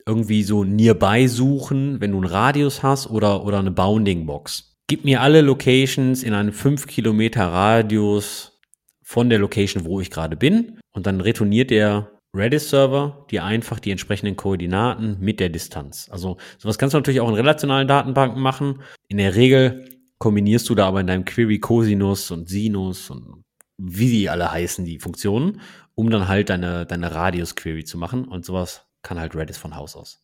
irgendwie 0.08 0.42
so 0.42 0.64
nearby 0.64 1.28
suchen, 1.28 2.00
wenn 2.00 2.12
du 2.12 2.16
einen 2.16 2.26
Radius 2.26 2.82
hast 2.82 3.08
oder, 3.10 3.44
oder 3.44 3.58
eine 3.58 3.70
Bounding 3.70 4.26
Box. 4.26 4.74
Gib 4.88 5.04
mir 5.04 5.20
alle 5.20 5.42
Locations 5.42 6.22
in 6.22 6.32
einem 6.32 6.52
5 6.52 6.86
Kilometer 6.86 7.46
Radius 7.46 8.58
von 9.04 9.28
der 9.28 9.38
Location, 9.38 9.84
wo 9.84 10.00
ich 10.00 10.10
gerade 10.10 10.36
bin. 10.36 10.80
Und 10.92 11.06
dann 11.06 11.20
retourniert 11.20 11.70
der 11.70 12.10
Redis-Server 12.34 13.26
dir 13.30 13.44
einfach 13.44 13.80
die 13.80 13.90
entsprechenden 13.90 14.36
Koordinaten 14.36 15.18
mit 15.20 15.40
der 15.40 15.50
Distanz. 15.50 16.08
Also 16.10 16.38
sowas 16.56 16.78
kannst 16.78 16.94
du 16.94 16.98
natürlich 16.98 17.20
auch 17.20 17.28
in 17.28 17.34
relationalen 17.34 17.88
Datenbanken 17.88 18.40
machen. 18.40 18.80
In 19.08 19.18
der 19.18 19.34
Regel 19.34 19.88
kombinierst 20.18 20.68
du 20.68 20.74
da 20.74 20.88
aber 20.88 21.00
in 21.00 21.06
deinem 21.06 21.24
Query 21.26 21.58
Cosinus 21.58 22.30
und 22.30 22.48
Sinus 22.48 23.10
und 23.10 23.42
wie 23.78 24.10
die 24.10 24.28
alle 24.28 24.50
heißen, 24.50 24.84
die 24.84 24.98
Funktionen, 24.98 25.60
um 25.94 26.10
dann 26.10 26.28
halt 26.28 26.50
deine, 26.50 26.86
deine 26.86 27.14
Radius-Query 27.14 27.84
zu 27.84 27.98
machen. 27.98 28.26
Und 28.26 28.44
sowas 28.44 28.87
kann 29.08 29.18
halt 29.18 29.34
Redis 29.34 29.56
von 29.56 29.74
Haus 29.74 29.96
aus. 29.96 30.22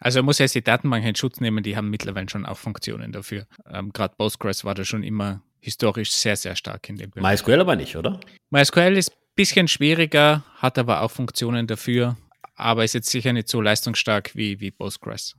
Also 0.00 0.22
muss 0.22 0.38
jetzt 0.38 0.54
die 0.54 0.62
Datenbank 0.62 1.04
in 1.04 1.14
Schutz 1.14 1.40
nehmen, 1.40 1.62
die 1.64 1.76
haben 1.76 1.88
mittlerweile 1.88 2.28
schon 2.28 2.44
auch 2.46 2.58
Funktionen 2.58 3.10
dafür. 3.10 3.46
Ähm, 3.66 3.92
Gerade 3.92 4.14
Postgres 4.16 4.64
war 4.64 4.74
da 4.74 4.84
schon 4.84 5.02
immer 5.02 5.42
historisch 5.60 6.12
sehr, 6.12 6.36
sehr 6.36 6.54
stark 6.54 6.88
in 6.88 6.96
dem 6.96 7.10
Bereich. 7.10 7.22
MySQL 7.22 7.60
aber 7.60 7.74
nicht, 7.74 7.96
oder? 7.96 8.20
MySQL 8.50 8.96
ist 8.96 9.12
Bisschen 9.34 9.68
schwieriger, 9.68 10.42
hat 10.56 10.78
aber 10.78 11.02
auch 11.02 11.12
Funktionen 11.12 11.68
dafür, 11.68 12.16
aber 12.56 12.82
ist 12.82 12.94
jetzt 12.94 13.08
sicher 13.08 13.32
nicht 13.32 13.48
so 13.48 13.60
leistungsstark 13.60 14.34
wie, 14.34 14.58
wie 14.58 14.72
Postgres. 14.72 15.36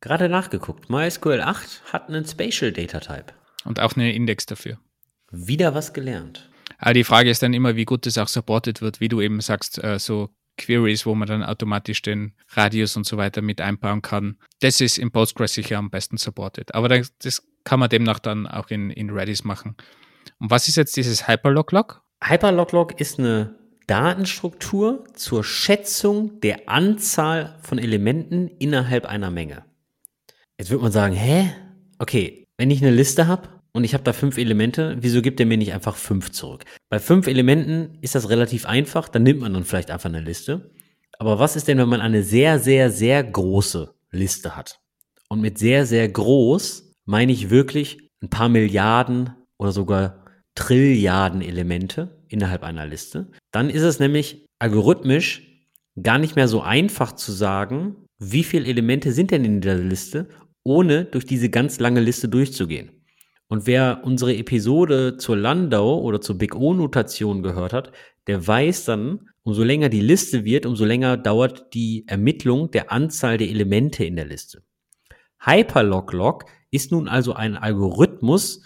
Gerade 0.00 0.28
nachgeguckt. 0.28 0.88
MySQL 0.88 1.40
8 1.40 1.82
hat 1.92 2.08
einen 2.08 2.24
Spatial 2.24 2.70
Data 2.70 3.00
Type. 3.00 3.34
Und 3.64 3.80
auch 3.80 3.96
einen 3.96 4.12
Index 4.12 4.46
dafür. 4.46 4.78
Wieder 5.32 5.74
was 5.74 5.92
gelernt. 5.92 6.48
Aber 6.78 6.94
die 6.94 7.02
Frage 7.02 7.28
ist 7.28 7.42
dann 7.42 7.52
immer, 7.52 7.74
wie 7.74 7.86
gut 7.86 8.06
das 8.06 8.18
auch 8.18 8.28
supported 8.28 8.82
wird, 8.82 9.00
wie 9.00 9.08
du 9.08 9.20
eben 9.20 9.40
sagst, 9.40 9.82
äh, 9.82 9.98
so 9.98 10.30
Queries, 10.56 11.06
wo 11.06 11.14
man 11.14 11.28
dann 11.28 11.42
automatisch 11.42 12.02
den 12.02 12.34
Radius 12.48 12.96
und 12.96 13.06
so 13.06 13.16
weiter 13.16 13.42
mit 13.42 13.60
einbauen 13.60 14.02
kann. 14.02 14.36
Das 14.60 14.80
ist 14.80 14.98
in 14.98 15.10
Postgres 15.10 15.54
sicher 15.54 15.78
am 15.78 15.90
besten 15.90 16.16
supported. 16.16 16.74
Aber 16.74 16.88
das 16.88 17.42
kann 17.64 17.80
man 17.80 17.88
demnach 17.88 18.18
dann 18.18 18.46
auch 18.46 18.68
in, 18.70 18.90
in 18.90 19.10
Redis 19.10 19.44
machen. 19.44 19.76
Und 20.38 20.50
was 20.50 20.68
ist 20.68 20.76
jetzt 20.76 20.96
dieses 20.96 21.28
Hyperlog-Log? 21.28 22.02
Hyperlog-Log 22.22 23.00
ist 23.00 23.18
eine 23.18 23.54
Datenstruktur 23.86 25.04
zur 25.14 25.42
Schätzung 25.42 26.40
der 26.40 26.68
Anzahl 26.68 27.58
von 27.62 27.78
Elementen 27.78 28.48
innerhalb 28.58 29.06
einer 29.06 29.30
Menge. 29.30 29.64
Jetzt 30.58 30.70
wird 30.70 30.82
man 30.82 30.92
sagen, 30.92 31.14
hä? 31.14 31.50
Okay, 31.98 32.46
wenn 32.56 32.70
ich 32.70 32.82
eine 32.82 32.90
Liste 32.90 33.26
habe 33.26 33.59
und 33.72 33.84
ich 33.84 33.94
habe 33.94 34.04
da 34.04 34.12
fünf 34.12 34.38
Elemente, 34.38 34.96
wieso 35.00 35.22
gibt 35.22 35.40
er 35.40 35.46
mir 35.46 35.56
nicht 35.56 35.72
einfach 35.72 35.96
fünf 35.96 36.30
zurück? 36.30 36.64
Bei 36.88 36.98
fünf 36.98 37.26
Elementen 37.26 37.98
ist 38.00 38.14
das 38.14 38.28
relativ 38.28 38.66
einfach, 38.66 39.08
dann 39.08 39.22
nimmt 39.22 39.40
man 39.40 39.54
dann 39.54 39.64
vielleicht 39.64 39.90
einfach 39.90 40.08
eine 40.08 40.20
Liste. 40.20 40.70
Aber 41.18 41.38
was 41.38 41.56
ist 41.56 41.68
denn, 41.68 41.78
wenn 41.78 41.88
man 41.88 42.00
eine 42.00 42.22
sehr, 42.22 42.58
sehr, 42.58 42.90
sehr 42.90 43.22
große 43.22 43.94
Liste 44.10 44.56
hat? 44.56 44.80
Und 45.28 45.40
mit 45.40 45.58
sehr, 45.58 45.86
sehr 45.86 46.08
groß 46.08 46.94
meine 47.04 47.32
ich 47.32 47.50
wirklich 47.50 48.10
ein 48.22 48.30
paar 48.30 48.48
Milliarden 48.48 49.30
oder 49.58 49.72
sogar 49.72 50.24
Trilliarden 50.56 51.42
Elemente 51.42 52.24
innerhalb 52.28 52.64
einer 52.64 52.86
Liste, 52.86 53.30
dann 53.52 53.70
ist 53.70 53.82
es 53.82 54.00
nämlich 54.00 54.46
algorithmisch 54.58 55.66
gar 56.02 56.18
nicht 56.18 56.36
mehr 56.36 56.48
so 56.48 56.60
einfach 56.62 57.12
zu 57.12 57.32
sagen, 57.32 57.96
wie 58.18 58.44
viele 58.44 58.66
Elemente 58.66 59.12
sind 59.12 59.30
denn 59.30 59.44
in 59.44 59.60
dieser 59.60 59.76
Liste, 59.76 60.28
ohne 60.64 61.04
durch 61.04 61.24
diese 61.24 61.50
ganz 61.50 61.78
lange 61.80 62.00
Liste 62.00 62.28
durchzugehen. 62.28 62.99
Und 63.50 63.66
wer 63.66 64.02
unsere 64.04 64.36
Episode 64.36 65.16
zur 65.16 65.36
Landau 65.36 66.00
oder 66.00 66.20
zur 66.20 66.38
Big 66.38 66.54
O-Notation 66.54 67.42
gehört 67.42 67.72
hat, 67.72 67.90
der 68.28 68.46
weiß 68.46 68.84
dann, 68.84 69.28
umso 69.42 69.64
länger 69.64 69.88
die 69.88 70.00
Liste 70.00 70.44
wird, 70.44 70.66
umso 70.66 70.84
länger 70.84 71.16
dauert 71.16 71.74
die 71.74 72.04
Ermittlung 72.06 72.70
der 72.70 72.92
Anzahl 72.92 73.38
der 73.38 73.48
Elemente 73.48 74.04
in 74.04 74.14
der 74.14 74.26
Liste. 74.26 74.62
Hyperlog-Log 75.40 76.44
ist 76.70 76.92
nun 76.92 77.08
also 77.08 77.32
ein 77.32 77.56
Algorithmus, 77.56 78.62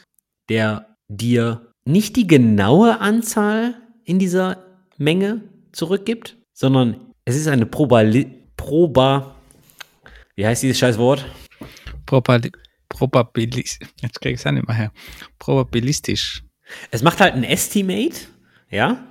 der 0.50 0.98
dir 1.08 1.72
nicht 1.86 2.16
die 2.16 2.26
genaue 2.26 3.00
Anzahl 3.00 3.76
in 4.04 4.18
dieser 4.18 4.64
Menge 4.98 5.48
zurückgibt, 5.72 6.36
sondern 6.52 7.14
es 7.24 7.36
ist 7.36 7.48
eine 7.48 7.64
Probali 7.64 8.50
Proba, 8.58 9.34
wie 10.34 10.46
heißt 10.46 10.62
dieses 10.62 10.78
scheiß 10.78 10.98
Wort? 10.98 11.24
Probali 12.04 12.52
Probabilis 12.94 13.78
jetzt 14.00 14.20
krieg 14.20 14.36
es 14.36 14.46
auch 14.46 14.52
nicht 14.52 14.66
mehr 14.66 14.76
her. 14.76 14.92
Probabilistisch. 15.38 16.44
Es 16.90 17.02
macht 17.02 17.20
halt 17.20 17.34
ein 17.34 17.44
Estimate, 17.44 18.28
ja, 18.70 19.06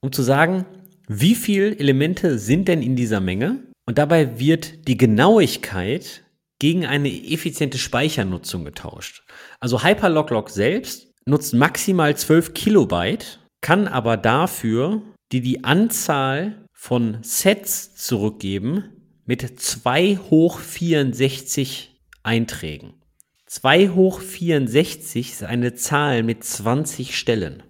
um 0.00 0.10
zu 0.10 0.22
sagen, 0.22 0.64
wie 1.08 1.34
viele 1.34 1.78
Elemente 1.78 2.38
sind 2.38 2.68
denn 2.68 2.82
in 2.82 2.96
dieser 2.96 3.20
Menge? 3.20 3.62
Und 3.86 3.98
dabei 3.98 4.38
wird 4.38 4.88
die 4.88 4.96
Genauigkeit 4.96 6.24
gegen 6.58 6.84
eine 6.84 7.08
effiziente 7.08 7.78
Speichernutzung 7.78 8.64
getauscht. 8.64 9.22
Also 9.60 9.82
Hyperlog-Log 9.82 10.50
selbst 10.50 11.12
nutzt 11.24 11.54
maximal 11.54 12.16
12 12.16 12.52
Kilobyte, 12.54 13.40
kann 13.60 13.86
aber 13.86 14.16
dafür 14.16 15.02
die 15.32 15.40
die 15.40 15.64
Anzahl 15.64 16.64
von 16.72 17.18
Sets 17.22 17.94
zurückgeben 17.94 18.84
mit 19.26 19.60
2 19.60 20.18
hoch 20.30 20.58
64 20.58 22.00
Einträgen. 22.22 22.94
2 23.48 23.88
hoch 23.90 24.20
64 24.20 25.32
ist 25.32 25.42
eine 25.42 25.74
Zahl 25.74 26.22
mit 26.22 26.44
20 26.44 27.16
Stellen. 27.16 27.62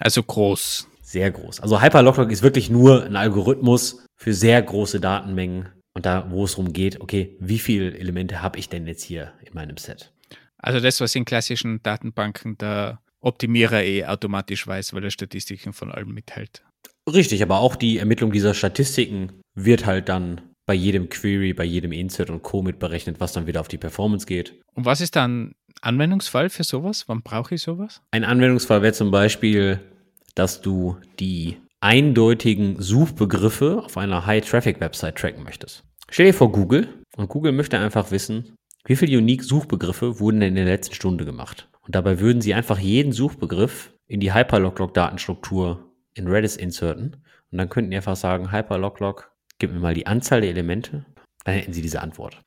Also 0.00 0.22
groß. 0.22 0.88
Sehr 1.00 1.30
groß. 1.30 1.60
Also 1.60 1.80
Hyperlog 1.80 2.18
ist 2.30 2.42
wirklich 2.42 2.70
nur 2.70 3.04
ein 3.04 3.14
Algorithmus 3.14 4.04
für 4.16 4.34
sehr 4.34 4.60
große 4.60 4.98
Datenmengen 4.98 5.68
und 5.94 6.06
da, 6.06 6.26
wo 6.30 6.44
es 6.44 6.52
darum 6.52 6.72
geht, 6.72 7.00
okay, 7.00 7.36
wie 7.38 7.58
viele 7.58 7.96
Elemente 7.96 8.42
habe 8.42 8.58
ich 8.58 8.68
denn 8.68 8.86
jetzt 8.86 9.04
hier 9.04 9.32
in 9.44 9.54
meinem 9.54 9.76
Set? 9.76 10.12
Also 10.58 10.80
das, 10.80 11.00
was 11.00 11.14
in 11.14 11.24
klassischen 11.24 11.82
Datenbanken 11.82 12.58
der 12.58 13.00
Optimierer 13.20 13.82
eh 13.82 14.04
automatisch 14.04 14.66
weiß, 14.66 14.92
weil 14.94 15.04
er 15.04 15.10
Statistiken 15.10 15.72
von 15.72 15.92
allem 15.92 16.14
mithält. 16.14 16.64
Richtig, 17.08 17.42
aber 17.42 17.60
auch 17.60 17.76
die 17.76 17.98
Ermittlung 17.98 18.32
dieser 18.32 18.54
Statistiken 18.54 19.40
wird 19.54 19.86
halt 19.86 20.08
dann 20.08 20.40
bei 20.72 20.76
jedem 20.76 21.10
Query, 21.10 21.52
bei 21.52 21.64
jedem 21.64 21.92
Insert 21.92 22.30
und 22.30 22.42
Co. 22.42 22.62
mitberechnet, 22.62 23.20
was 23.20 23.34
dann 23.34 23.46
wieder 23.46 23.60
auf 23.60 23.68
die 23.68 23.76
Performance 23.76 24.24
geht. 24.24 24.58
Und 24.72 24.86
was 24.86 25.02
ist 25.02 25.16
dann 25.16 25.52
Anwendungsfall 25.82 26.48
für 26.48 26.64
sowas? 26.64 27.04
Wann 27.08 27.20
brauche 27.20 27.56
ich 27.56 27.60
sowas? 27.60 28.00
Ein 28.10 28.24
Anwendungsfall 28.24 28.80
wäre 28.80 28.94
zum 28.94 29.10
Beispiel, 29.10 29.80
dass 30.34 30.62
du 30.62 30.96
die 31.20 31.58
eindeutigen 31.80 32.80
Suchbegriffe 32.80 33.82
auf 33.84 33.98
einer 33.98 34.24
High-Traffic-Website 34.24 35.16
tracken 35.16 35.44
möchtest. 35.44 35.84
Stell 36.08 36.24
dir 36.24 36.32
vor 36.32 36.50
Google 36.50 36.88
und 37.18 37.28
Google 37.28 37.52
möchte 37.52 37.78
einfach 37.78 38.10
wissen, 38.10 38.54
wie 38.86 38.96
viele 38.96 39.18
Unique-Suchbegriffe 39.18 40.20
wurden 40.20 40.40
denn 40.40 40.56
in 40.56 40.64
der 40.64 40.74
letzten 40.74 40.94
Stunde 40.94 41.26
gemacht. 41.26 41.68
Und 41.82 41.94
dabei 41.94 42.18
würden 42.18 42.40
sie 42.40 42.54
einfach 42.54 42.78
jeden 42.78 43.12
Suchbegriff 43.12 43.92
in 44.06 44.20
die 44.20 44.32
Hyperlog-Log-Datenstruktur 44.32 45.92
in 46.14 46.28
Redis 46.28 46.56
inserten. 46.56 47.16
Und 47.50 47.58
dann 47.58 47.68
könnten 47.68 47.90
die 47.90 47.98
einfach 47.98 48.16
sagen, 48.16 48.52
Hyperlog-Log, 48.52 49.31
gib 49.62 49.72
mir 49.72 49.78
mal 49.78 49.94
die 49.94 50.08
Anzahl 50.08 50.40
der 50.40 50.50
Elemente. 50.50 51.04
Dann 51.44 51.54
hätten 51.54 51.72
sie 51.72 51.82
diese 51.82 52.02
Antwort. 52.02 52.42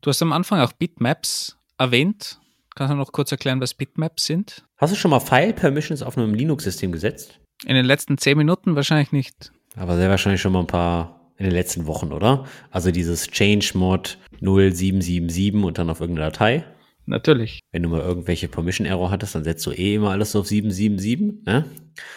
Du 0.00 0.10
hast 0.10 0.20
am 0.20 0.32
Anfang 0.32 0.58
auch 0.58 0.72
Bitmaps 0.72 1.56
erwähnt. 1.78 2.40
Kannst 2.74 2.92
du 2.92 2.96
noch 2.96 3.12
kurz 3.12 3.30
erklären, 3.30 3.60
was 3.60 3.72
Bitmaps 3.72 4.26
sind? 4.26 4.64
Hast 4.78 4.92
du 4.92 4.96
schon 4.96 5.12
mal 5.12 5.20
File 5.20 5.52
Permissions 5.52 6.02
auf 6.02 6.18
einem 6.18 6.34
Linux-System 6.34 6.90
gesetzt? 6.90 7.38
In 7.64 7.76
den 7.76 7.86
letzten 7.86 8.18
zehn 8.18 8.36
Minuten 8.36 8.74
wahrscheinlich 8.74 9.12
nicht. 9.12 9.52
Aber 9.76 9.96
sehr 9.96 10.10
wahrscheinlich 10.10 10.40
schon 10.40 10.52
mal 10.52 10.60
ein 10.60 10.66
paar 10.66 11.30
in 11.36 11.44
den 11.44 11.52
letzten 11.52 11.86
Wochen, 11.86 12.12
oder? 12.12 12.46
Also 12.72 12.90
dieses 12.90 13.28
Change 13.28 13.70
Mod 13.74 14.18
0777 14.40 15.62
und 15.62 15.78
dann 15.78 15.88
auf 15.88 16.00
irgendeine 16.00 16.32
Datei. 16.32 16.64
Natürlich. 17.04 17.60
Wenn 17.70 17.84
du 17.84 17.90
mal 17.90 18.00
irgendwelche 18.00 18.48
Permission 18.48 18.88
Error 18.88 19.12
hattest, 19.12 19.36
dann 19.36 19.44
setzt 19.44 19.64
du 19.66 19.70
eh 19.70 19.94
immer 19.94 20.10
alles 20.10 20.34
auf 20.34 20.48
777, 20.48 21.46
ne? 21.46 21.64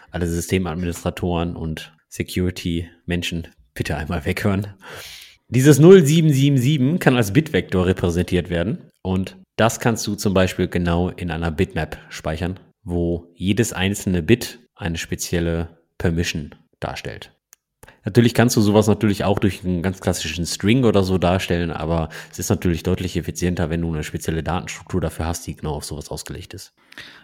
Alle 0.09 0.25
Systemadministratoren 0.25 1.55
und 1.55 1.93
Security 2.07 2.89
Menschen 3.05 3.47
bitte 3.79 3.95
einmal 3.95 4.25
weghören. 4.25 4.67
Dieses 5.47 5.77
0777 5.79 6.99
kann 6.99 7.15
als 7.15 7.31
Bitvektor 7.31 7.85
repräsentiert 7.85 8.49
werden 8.49 8.89
und 9.01 9.37
das 9.55 9.79
kannst 9.79 10.05
du 10.05 10.15
zum 10.15 10.33
Beispiel 10.33 10.67
genau 10.67 11.07
in 11.07 11.31
einer 11.31 11.49
Bitmap 11.49 11.97
speichern, 12.09 12.59
wo 12.83 13.31
jedes 13.35 13.71
einzelne 13.71 14.21
Bit 14.21 14.59
eine 14.75 14.97
spezielle 14.97 15.79
Permission 15.97 16.55
darstellt. 16.81 17.31
Natürlich 18.03 18.33
kannst 18.33 18.57
du 18.57 18.61
sowas 18.61 18.87
natürlich 18.87 19.23
auch 19.23 19.39
durch 19.39 19.63
einen 19.63 19.81
ganz 19.81 20.01
klassischen 20.01 20.45
String 20.45 20.83
oder 20.83 21.03
so 21.03 21.17
darstellen, 21.17 21.71
aber 21.71 22.09
es 22.31 22.39
ist 22.39 22.49
natürlich 22.49 22.83
deutlich 22.83 23.15
effizienter, 23.15 23.69
wenn 23.69 23.81
du 23.81 23.93
eine 23.93 24.03
spezielle 24.03 24.43
Datenstruktur 24.43 24.99
dafür 24.99 25.25
hast, 25.25 25.47
die 25.47 25.55
genau 25.55 25.75
auf 25.75 25.85
sowas 25.85 26.09
ausgelegt 26.09 26.53
ist. 26.53 26.73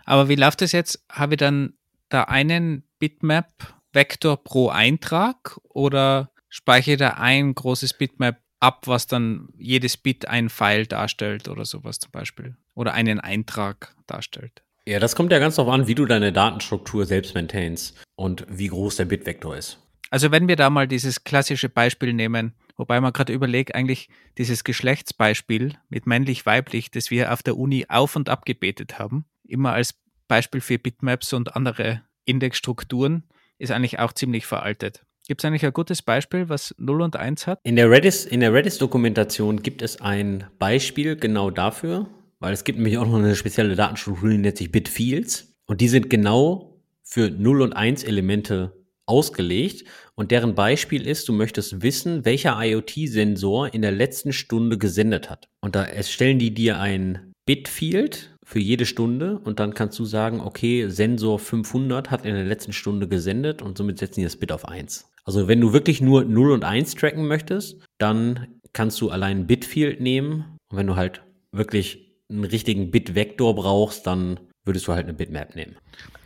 Aber 0.06 0.30
wie 0.30 0.36
läuft 0.36 0.62
das 0.62 0.72
jetzt? 0.72 1.04
Habe 1.10 1.34
ich 1.34 1.40
dann 1.40 1.74
da 2.08 2.24
einen 2.24 2.84
Bitmap-Vektor 3.00 4.42
pro 4.42 4.70
Eintrag 4.70 5.60
oder 5.68 6.30
speichere 6.50 6.98
da 6.98 7.10
ein 7.12 7.54
großes 7.54 7.94
Bitmap 7.94 8.40
ab, 8.60 8.88
was 8.88 9.08
dann 9.08 9.50
jedes 9.58 9.98
Bit 9.98 10.28
ein 10.28 10.50
File 10.50 10.88
darstellt 10.88 11.48
oder 11.48 11.66
sowas 11.66 12.00
zum 12.00 12.12
Beispiel? 12.12 12.58
Oder 12.74 12.94
einen 12.94 13.20
Eintrag 13.20 13.96
darstellt? 14.08 14.64
Ja, 14.88 15.00
das 15.00 15.16
kommt 15.16 15.32
ja 15.32 15.40
ganz 15.40 15.56
darauf 15.56 15.74
an, 15.74 15.88
wie 15.88 15.96
du 15.96 16.06
deine 16.06 16.32
Datenstruktur 16.32 17.06
selbst 17.06 17.34
maintainst 17.34 17.98
und 18.16 18.46
wie 18.50 18.68
groß 18.68 18.98
der 18.98 19.06
Bitvektor 19.06 19.56
ist. 19.56 19.80
Also 20.12 20.32
wenn 20.32 20.48
wir 20.48 20.56
da 20.56 20.70
mal 20.70 20.88
dieses 20.88 21.24
klassische 21.24 21.70
Beispiel 21.70 22.14
nehmen, 22.14 22.54
wobei 22.78 23.02
man 23.02 23.12
gerade 23.12 23.34
überlegt, 23.34 23.74
eigentlich 23.74 24.10
dieses 24.38 24.64
Geschlechtsbeispiel 24.64 25.74
mit 25.90 26.06
männlich-weiblich, 26.06 26.92
das 26.92 27.10
wir 27.10 27.34
auf 27.34 27.42
der 27.42 27.58
Uni 27.58 27.88
auf 27.90 28.16
und 28.16 28.30
ab 28.30 28.46
gebetet 28.46 29.00
haben, 29.00 29.26
immer 29.44 29.74
als 29.74 29.96
Beispiel 30.28 30.62
für 30.62 30.78
Bitmaps 30.78 31.34
und 31.34 31.56
andere 31.56 32.04
Indexstrukturen, 32.26 33.24
ist 33.58 33.72
eigentlich 33.72 34.00
auch 34.00 34.14
ziemlich 34.14 34.46
veraltet. 34.46 35.06
Gibt 35.28 35.42
es 35.42 35.46
eigentlich 35.46 35.66
ein 35.66 35.74
gutes 35.74 36.04
Beispiel, 36.04 36.50
was 36.50 36.76
0 36.78 37.02
und 37.02 37.16
1 37.16 37.48
hat? 37.48 37.60
In 37.64 37.76
der 37.76 37.90
Redis, 37.90 38.30
Redis-Dokumentation 38.32 39.64
gibt 39.64 39.82
es 39.82 40.00
ein 40.00 40.44
Beispiel 40.60 41.16
genau 41.16 41.50
dafür, 41.50 42.08
weil 42.40 42.54
es 42.54 42.64
gibt 42.64 42.78
nämlich 42.78 43.00
auch 43.00 43.08
noch 43.08 43.16
eine 43.16 43.36
spezielle 43.36 43.76
Datenstruktur, 43.76 44.30
die 44.30 44.38
nennt 44.38 44.58
sich 44.58 44.72
Bitfields. 44.72 45.56
Und 45.66 45.82
die 45.82 45.88
sind 45.88 46.12
genau 46.12 46.80
für 47.02 47.32
0 47.32 47.64
und 47.64 47.74
1 47.74 48.04
Elemente 48.04 48.86
ausgelegt. 49.08 49.86
Und 50.14 50.30
deren 50.30 50.54
Beispiel 50.54 51.08
ist, 51.08 51.28
du 51.28 51.34
möchtest 51.34 51.82
wissen, 51.82 52.24
welcher 52.24 52.60
IoT-Sensor 52.62 53.74
in 53.74 53.82
der 53.82 53.92
letzten 53.92 54.32
Stunde 54.32 54.78
gesendet 54.78 55.32
hat. 55.32 55.50
Und 55.60 55.76
da 55.76 55.88
stellen 56.04 56.38
die 56.38 56.54
dir 56.54 56.80
ein 56.80 57.34
Bitfield 57.48 58.36
für 58.44 58.60
jede 58.60 58.86
Stunde 58.86 59.40
und 59.40 59.60
dann 59.60 59.74
kannst 59.74 59.98
du 59.98 60.06
sagen, 60.06 60.40
okay, 60.40 60.88
Sensor 60.88 61.40
500 61.40 62.12
hat 62.12 62.26
in 62.26 62.36
der 62.36 62.46
letzten 62.46 62.74
Stunde 62.74 63.08
gesendet 63.08 63.64
und 63.64 63.76
somit 63.78 63.98
setzen 63.98 64.20
die 64.20 64.24
das 64.24 64.36
Bit 64.36 64.52
auf 64.52 64.68
1. 64.68 65.10
Also 65.26 65.48
wenn 65.48 65.60
du 65.60 65.74
wirklich 65.74 66.02
nur 66.02 66.24
0 66.24 66.52
und 66.52 66.64
1 66.64 66.96
tracken 66.96 67.28
möchtest, 67.28 67.84
dann 67.98 68.48
kannst 68.74 69.02
du 69.02 69.10
allein 69.10 69.48
Bitfield 69.48 70.00
nehmen. 70.00 70.58
Und 70.70 70.78
wenn 70.78 70.88
du 70.88 70.96
halt 70.96 71.24
wirklich 71.52 72.16
einen 72.30 72.44
richtigen 72.44 72.92
Bitvektor 72.92 73.56
brauchst, 73.56 74.06
dann 74.08 74.40
würdest 74.64 74.88
du 74.88 74.94
halt 74.94 75.06
eine 75.06 75.14
Bitmap 75.14 75.56
nehmen. 75.56 75.76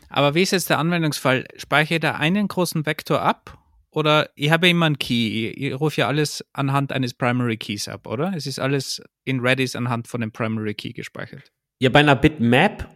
Aber 0.09 0.35
wie 0.35 0.41
ist 0.41 0.51
jetzt 0.51 0.69
der 0.69 0.79
Anwendungsfall? 0.79 1.45
Speichere 1.55 1.95
ich 1.95 2.01
da 2.01 2.15
einen 2.15 2.47
großen 2.47 2.85
Vektor 2.85 3.21
ab? 3.21 3.57
Oder 3.91 4.29
ich 4.35 4.51
habe 4.51 4.69
immer 4.69 4.85
einen 4.85 4.99
Key. 4.99 5.49
Ich, 5.49 5.57
ich 5.57 5.79
rufe 5.79 6.01
ja 6.01 6.07
alles 6.07 6.45
anhand 6.53 6.91
eines 6.91 7.13
Primary 7.13 7.57
Keys 7.57 7.87
ab, 7.87 8.07
oder? 8.07 8.33
Es 8.35 8.45
ist 8.45 8.59
alles 8.59 9.01
in 9.25 9.39
Redis 9.39 9.75
anhand 9.75 10.07
von 10.07 10.21
dem 10.21 10.31
Primary 10.31 10.73
Key 10.73 10.93
gespeichert. 10.93 11.51
Ja, 11.81 11.89
bei 11.89 11.99
einer 11.99 12.15
Bitmap 12.15 12.87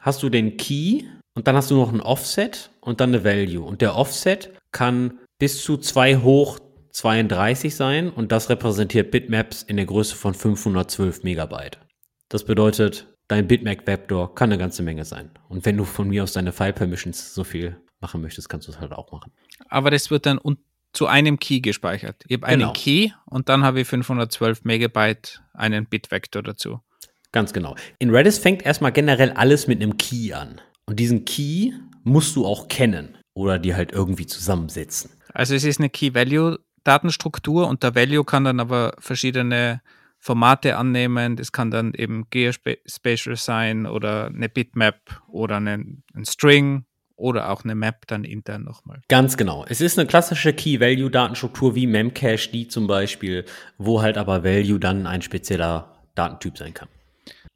hast 0.00 0.22
du 0.22 0.28
den 0.28 0.56
Key 0.56 1.04
und 1.34 1.46
dann 1.46 1.56
hast 1.56 1.70
du 1.70 1.76
noch 1.76 1.92
ein 1.92 2.00
Offset 2.00 2.70
und 2.80 3.00
dann 3.00 3.10
eine 3.10 3.24
Value. 3.24 3.64
Und 3.64 3.82
der 3.82 3.94
Offset 3.94 4.50
kann 4.72 5.18
bis 5.38 5.62
zu 5.62 5.76
2 5.76 6.18
hoch 6.18 6.58
32 6.92 7.74
sein 7.74 8.10
und 8.10 8.32
das 8.32 8.50
repräsentiert 8.50 9.10
Bitmaps 9.10 9.62
in 9.62 9.76
der 9.76 9.86
Größe 9.86 10.16
von 10.16 10.34
512 10.34 11.22
Megabyte. 11.22 11.78
Das 12.28 12.44
bedeutet, 12.44 13.06
dein 13.28 13.46
Bitmap-Vektor 13.46 14.34
kann 14.34 14.50
eine 14.50 14.58
ganze 14.58 14.82
Menge 14.82 15.04
sein. 15.04 15.30
Und 15.48 15.64
wenn 15.64 15.76
du 15.76 15.84
von 15.84 16.08
mir 16.08 16.24
aus 16.24 16.32
deine 16.32 16.52
File-Permissions 16.52 17.34
so 17.34 17.44
viel 17.44 17.80
machen 18.00 18.20
möchtest, 18.20 18.48
kannst 18.48 18.66
du 18.68 18.72
es 18.72 18.80
halt 18.80 18.92
auch 18.92 19.12
machen. 19.12 19.32
Aber 19.68 19.90
das 19.90 20.10
wird 20.10 20.26
dann 20.26 20.40
zu 20.92 21.06
einem 21.06 21.38
Key 21.38 21.60
gespeichert. 21.60 22.24
Ich 22.26 22.36
habe 22.36 22.46
einen 22.46 22.60
genau. 22.60 22.72
Key 22.72 23.10
und 23.26 23.48
dann 23.48 23.62
habe 23.62 23.80
ich 23.80 23.88
512 23.88 24.64
Megabyte 24.64 25.42
einen 25.54 25.86
Bitvektor 25.86 26.42
dazu. 26.42 26.80
Ganz 27.30 27.52
genau. 27.52 27.76
In 27.98 28.10
Redis 28.10 28.38
fängt 28.38 28.64
erstmal 28.64 28.92
generell 28.92 29.32
alles 29.32 29.66
mit 29.66 29.82
einem 29.82 29.98
Key 29.98 30.32
an. 30.32 30.60
Und 30.86 30.98
diesen 30.98 31.24
Key 31.24 31.72
musst 32.02 32.34
du 32.36 32.46
auch 32.46 32.68
kennen 32.68 33.18
oder 33.34 33.58
die 33.58 33.74
halt 33.74 33.92
irgendwie 33.92 34.26
zusammensetzen. 34.26 35.10
Also 35.32 35.54
es 35.54 35.64
ist 35.64 35.80
eine 35.80 35.90
Key-Value-Datenstruktur 35.90 37.68
und 37.68 37.82
der 37.82 37.94
Value 37.94 38.24
kann 38.24 38.44
dann 38.44 38.60
aber 38.60 38.94
verschiedene 38.98 39.80
Formate 40.18 40.76
annehmen. 40.76 41.36
Das 41.36 41.52
kann 41.52 41.70
dann 41.70 41.94
eben 41.94 42.26
Geospatial 42.30 43.36
sein 43.36 43.86
oder 43.86 44.26
eine 44.26 44.48
Bitmap 44.48 45.22
oder 45.28 45.56
ein, 45.58 46.02
ein 46.14 46.24
String 46.24 46.84
oder 47.16 47.50
auch 47.50 47.64
eine 47.64 47.74
Map 47.74 48.06
dann 48.06 48.24
intern 48.24 48.62
nochmal. 48.64 49.00
Ganz 49.08 49.36
genau. 49.36 49.64
Es 49.68 49.80
ist 49.80 49.98
eine 49.98 50.06
klassische 50.06 50.52
Key-Value-Datenstruktur 50.52 51.74
wie 51.74 51.86
Memcache, 51.86 52.50
die 52.52 52.68
zum 52.68 52.86
Beispiel, 52.86 53.44
wo 53.76 54.00
halt 54.02 54.16
aber 54.16 54.44
Value 54.44 54.78
dann 54.78 55.06
ein 55.06 55.22
spezieller 55.22 55.96
Datentyp 56.14 56.56
sein 56.58 56.74
kann. 56.74 56.88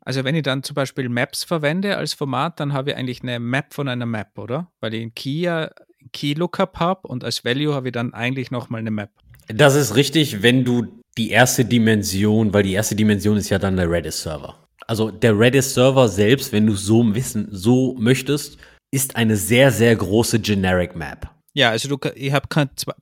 Also 0.04 0.24
wenn 0.24 0.34
ich 0.34 0.42
dann 0.42 0.64
zum 0.64 0.74
Beispiel 0.74 1.08
Maps 1.08 1.44
verwende 1.44 1.96
als 1.96 2.12
Format, 2.12 2.58
dann 2.58 2.72
habe 2.72 2.90
ich 2.90 2.96
eigentlich 2.96 3.22
eine 3.22 3.38
Map 3.38 3.72
von 3.72 3.88
einer 3.88 4.06
Map, 4.06 4.36
oder? 4.36 4.68
Weil 4.80 4.94
ich 4.94 5.02
in 5.02 5.14
Key 5.14 5.42
ja 5.42 5.70
Key 6.12 6.34
Lookup 6.34 6.78
habe 6.78 7.08
und 7.08 7.24
als 7.24 7.44
Value 7.44 7.74
habe 7.74 7.88
ich 7.88 7.92
dann 7.92 8.14
eigentlich 8.14 8.50
nochmal 8.50 8.80
eine 8.80 8.90
Map. 8.90 9.10
Das 9.48 9.74
ist 9.74 9.96
richtig, 9.96 10.42
wenn 10.42 10.64
du 10.64 10.86
die 11.18 11.30
erste 11.30 11.64
Dimension, 11.64 12.54
weil 12.54 12.62
die 12.62 12.72
erste 12.72 12.94
Dimension 12.94 13.36
ist 13.36 13.50
ja 13.50 13.58
dann 13.58 13.76
der 13.76 13.90
Redis-Server. 13.90 14.54
Also 14.86 15.10
der 15.10 15.38
Redis-Server 15.38 16.08
selbst, 16.08 16.52
wenn 16.52 16.66
du 16.66 16.74
so 16.74 17.14
wissen, 17.14 17.48
so 17.50 17.94
möchtest, 17.98 18.58
ist 18.90 19.16
eine 19.16 19.36
sehr, 19.36 19.70
sehr 19.70 19.94
große 19.96 20.40
Generic 20.40 20.96
Map. 20.96 21.30
Ja, 21.54 21.70
also 21.70 21.88
du, 21.88 21.98
ich 22.14 22.32
habe 22.32 22.48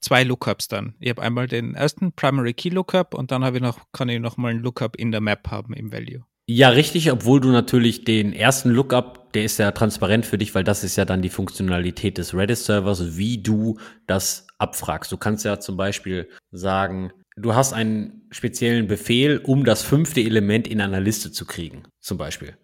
zwei 0.00 0.24
Lookups 0.24 0.68
dann. 0.68 0.94
Ich 0.98 1.10
habe 1.10 1.22
einmal 1.22 1.46
den 1.46 1.74
ersten 1.74 2.12
Primary 2.12 2.52
Key 2.52 2.70
Lookup 2.70 3.14
und 3.14 3.30
dann 3.30 3.44
habe 3.44 3.58
ich 3.58 3.62
noch, 3.62 3.78
kann 3.92 4.08
ich 4.08 4.20
noch 4.20 4.36
mal 4.36 4.48
einen 4.48 4.60
Lookup 4.60 4.96
in 4.96 5.12
der 5.12 5.20
Map 5.20 5.48
haben 5.50 5.72
im 5.74 5.92
Value. 5.92 6.24
Ja, 6.52 6.70
richtig, 6.70 7.12
obwohl 7.12 7.40
du 7.40 7.50
natürlich 7.50 8.02
den 8.04 8.32
ersten 8.32 8.70
Lookup, 8.70 9.32
der 9.34 9.44
ist 9.44 9.58
ja 9.60 9.70
transparent 9.70 10.26
für 10.26 10.36
dich, 10.36 10.52
weil 10.52 10.64
das 10.64 10.82
ist 10.82 10.96
ja 10.96 11.04
dann 11.04 11.22
die 11.22 11.28
Funktionalität 11.28 12.18
des 12.18 12.34
Redis-Servers, 12.34 13.16
wie 13.16 13.40
du 13.40 13.78
das 14.08 14.48
abfragst. 14.58 15.12
Du 15.12 15.16
kannst 15.16 15.44
ja 15.44 15.60
zum 15.60 15.76
Beispiel 15.76 16.28
sagen, 16.50 17.12
du 17.36 17.54
hast 17.54 17.72
einen 17.72 18.26
speziellen 18.32 18.88
Befehl, 18.88 19.38
um 19.38 19.64
das 19.64 19.84
fünfte 19.84 20.22
Element 20.22 20.66
in 20.66 20.80
einer 20.80 20.98
Liste 20.98 21.30
zu 21.30 21.46
kriegen, 21.46 21.84
zum 22.00 22.18
Beispiel. 22.18 22.56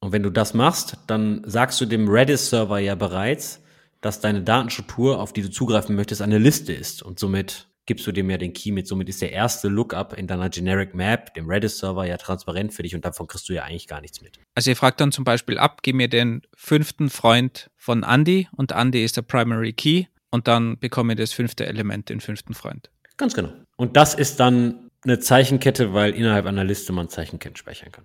Und 0.00 0.12
wenn 0.12 0.22
du 0.22 0.30
das 0.30 0.54
machst, 0.54 0.96
dann 1.06 1.42
sagst 1.44 1.78
du 1.82 1.84
dem 1.84 2.08
Redis-Server 2.08 2.78
ja 2.78 2.94
bereits, 2.94 3.62
dass 4.00 4.20
deine 4.20 4.40
Datenstruktur, 4.40 5.20
auf 5.20 5.34
die 5.34 5.42
du 5.42 5.50
zugreifen 5.50 5.96
möchtest, 5.96 6.22
eine 6.22 6.38
Liste 6.38 6.72
ist. 6.72 7.02
Und 7.02 7.18
somit 7.18 7.67
gibst 7.88 8.06
du 8.06 8.12
dem 8.12 8.30
ja 8.30 8.36
den 8.36 8.52
Key 8.52 8.70
mit. 8.70 8.86
Somit 8.86 9.08
ist 9.08 9.20
der 9.22 9.32
erste 9.32 9.68
Lookup 9.68 10.16
in 10.16 10.28
deiner 10.28 10.50
Generic 10.50 10.94
Map, 10.94 11.34
dem 11.34 11.48
Redis-Server, 11.48 12.06
ja 12.06 12.18
transparent 12.18 12.72
für 12.72 12.84
dich 12.84 12.94
und 12.94 13.04
davon 13.04 13.26
kriegst 13.26 13.48
du 13.48 13.54
ja 13.54 13.64
eigentlich 13.64 13.88
gar 13.88 14.00
nichts 14.00 14.20
mit. 14.20 14.38
Also 14.54 14.70
ihr 14.70 14.76
fragt 14.76 15.00
dann 15.00 15.10
zum 15.10 15.24
Beispiel 15.24 15.58
ab, 15.58 15.80
gib 15.82 15.96
mir 15.96 16.08
den 16.08 16.42
fünften 16.54 17.08
Freund 17.10 17.70
von 17.76 18.04
Andy 18.04 18.46
und 18.56 18.72
Andy 18.72 19.02
ist 19.02 19.16
der 19.16 19.22
Primary 19.22 19.72
Key 19.72 20.04
und 20.30 20.46
dann 20.46 20.78
bekomme 20.78 21.14
ich 21.14 21.18
das 21.18 21.32
fünfte 21.32 21.66
Element, 21.66 22.10
den 22.10 22.20
fünften 22.20 22.54
Freund. 22.54 22.90
Ganz 23.16 23.34
genau. 23.34 23.52
Und 23.76 23.96
das 23.96 24.14
ist 24.14 24.38
dann 24.38 24.90
eine 25.02 25.18
Zeichenkette, 25.18 25.94
weil 25.94 26.12
innerhalb 26.12 26.44
einer 26.44 26.64
Liste 26.64 26.92
man 26.92 27.08
Zeichenketten 27.08 27.56
speichern 27.56 27.90
kann. 27.90 28.04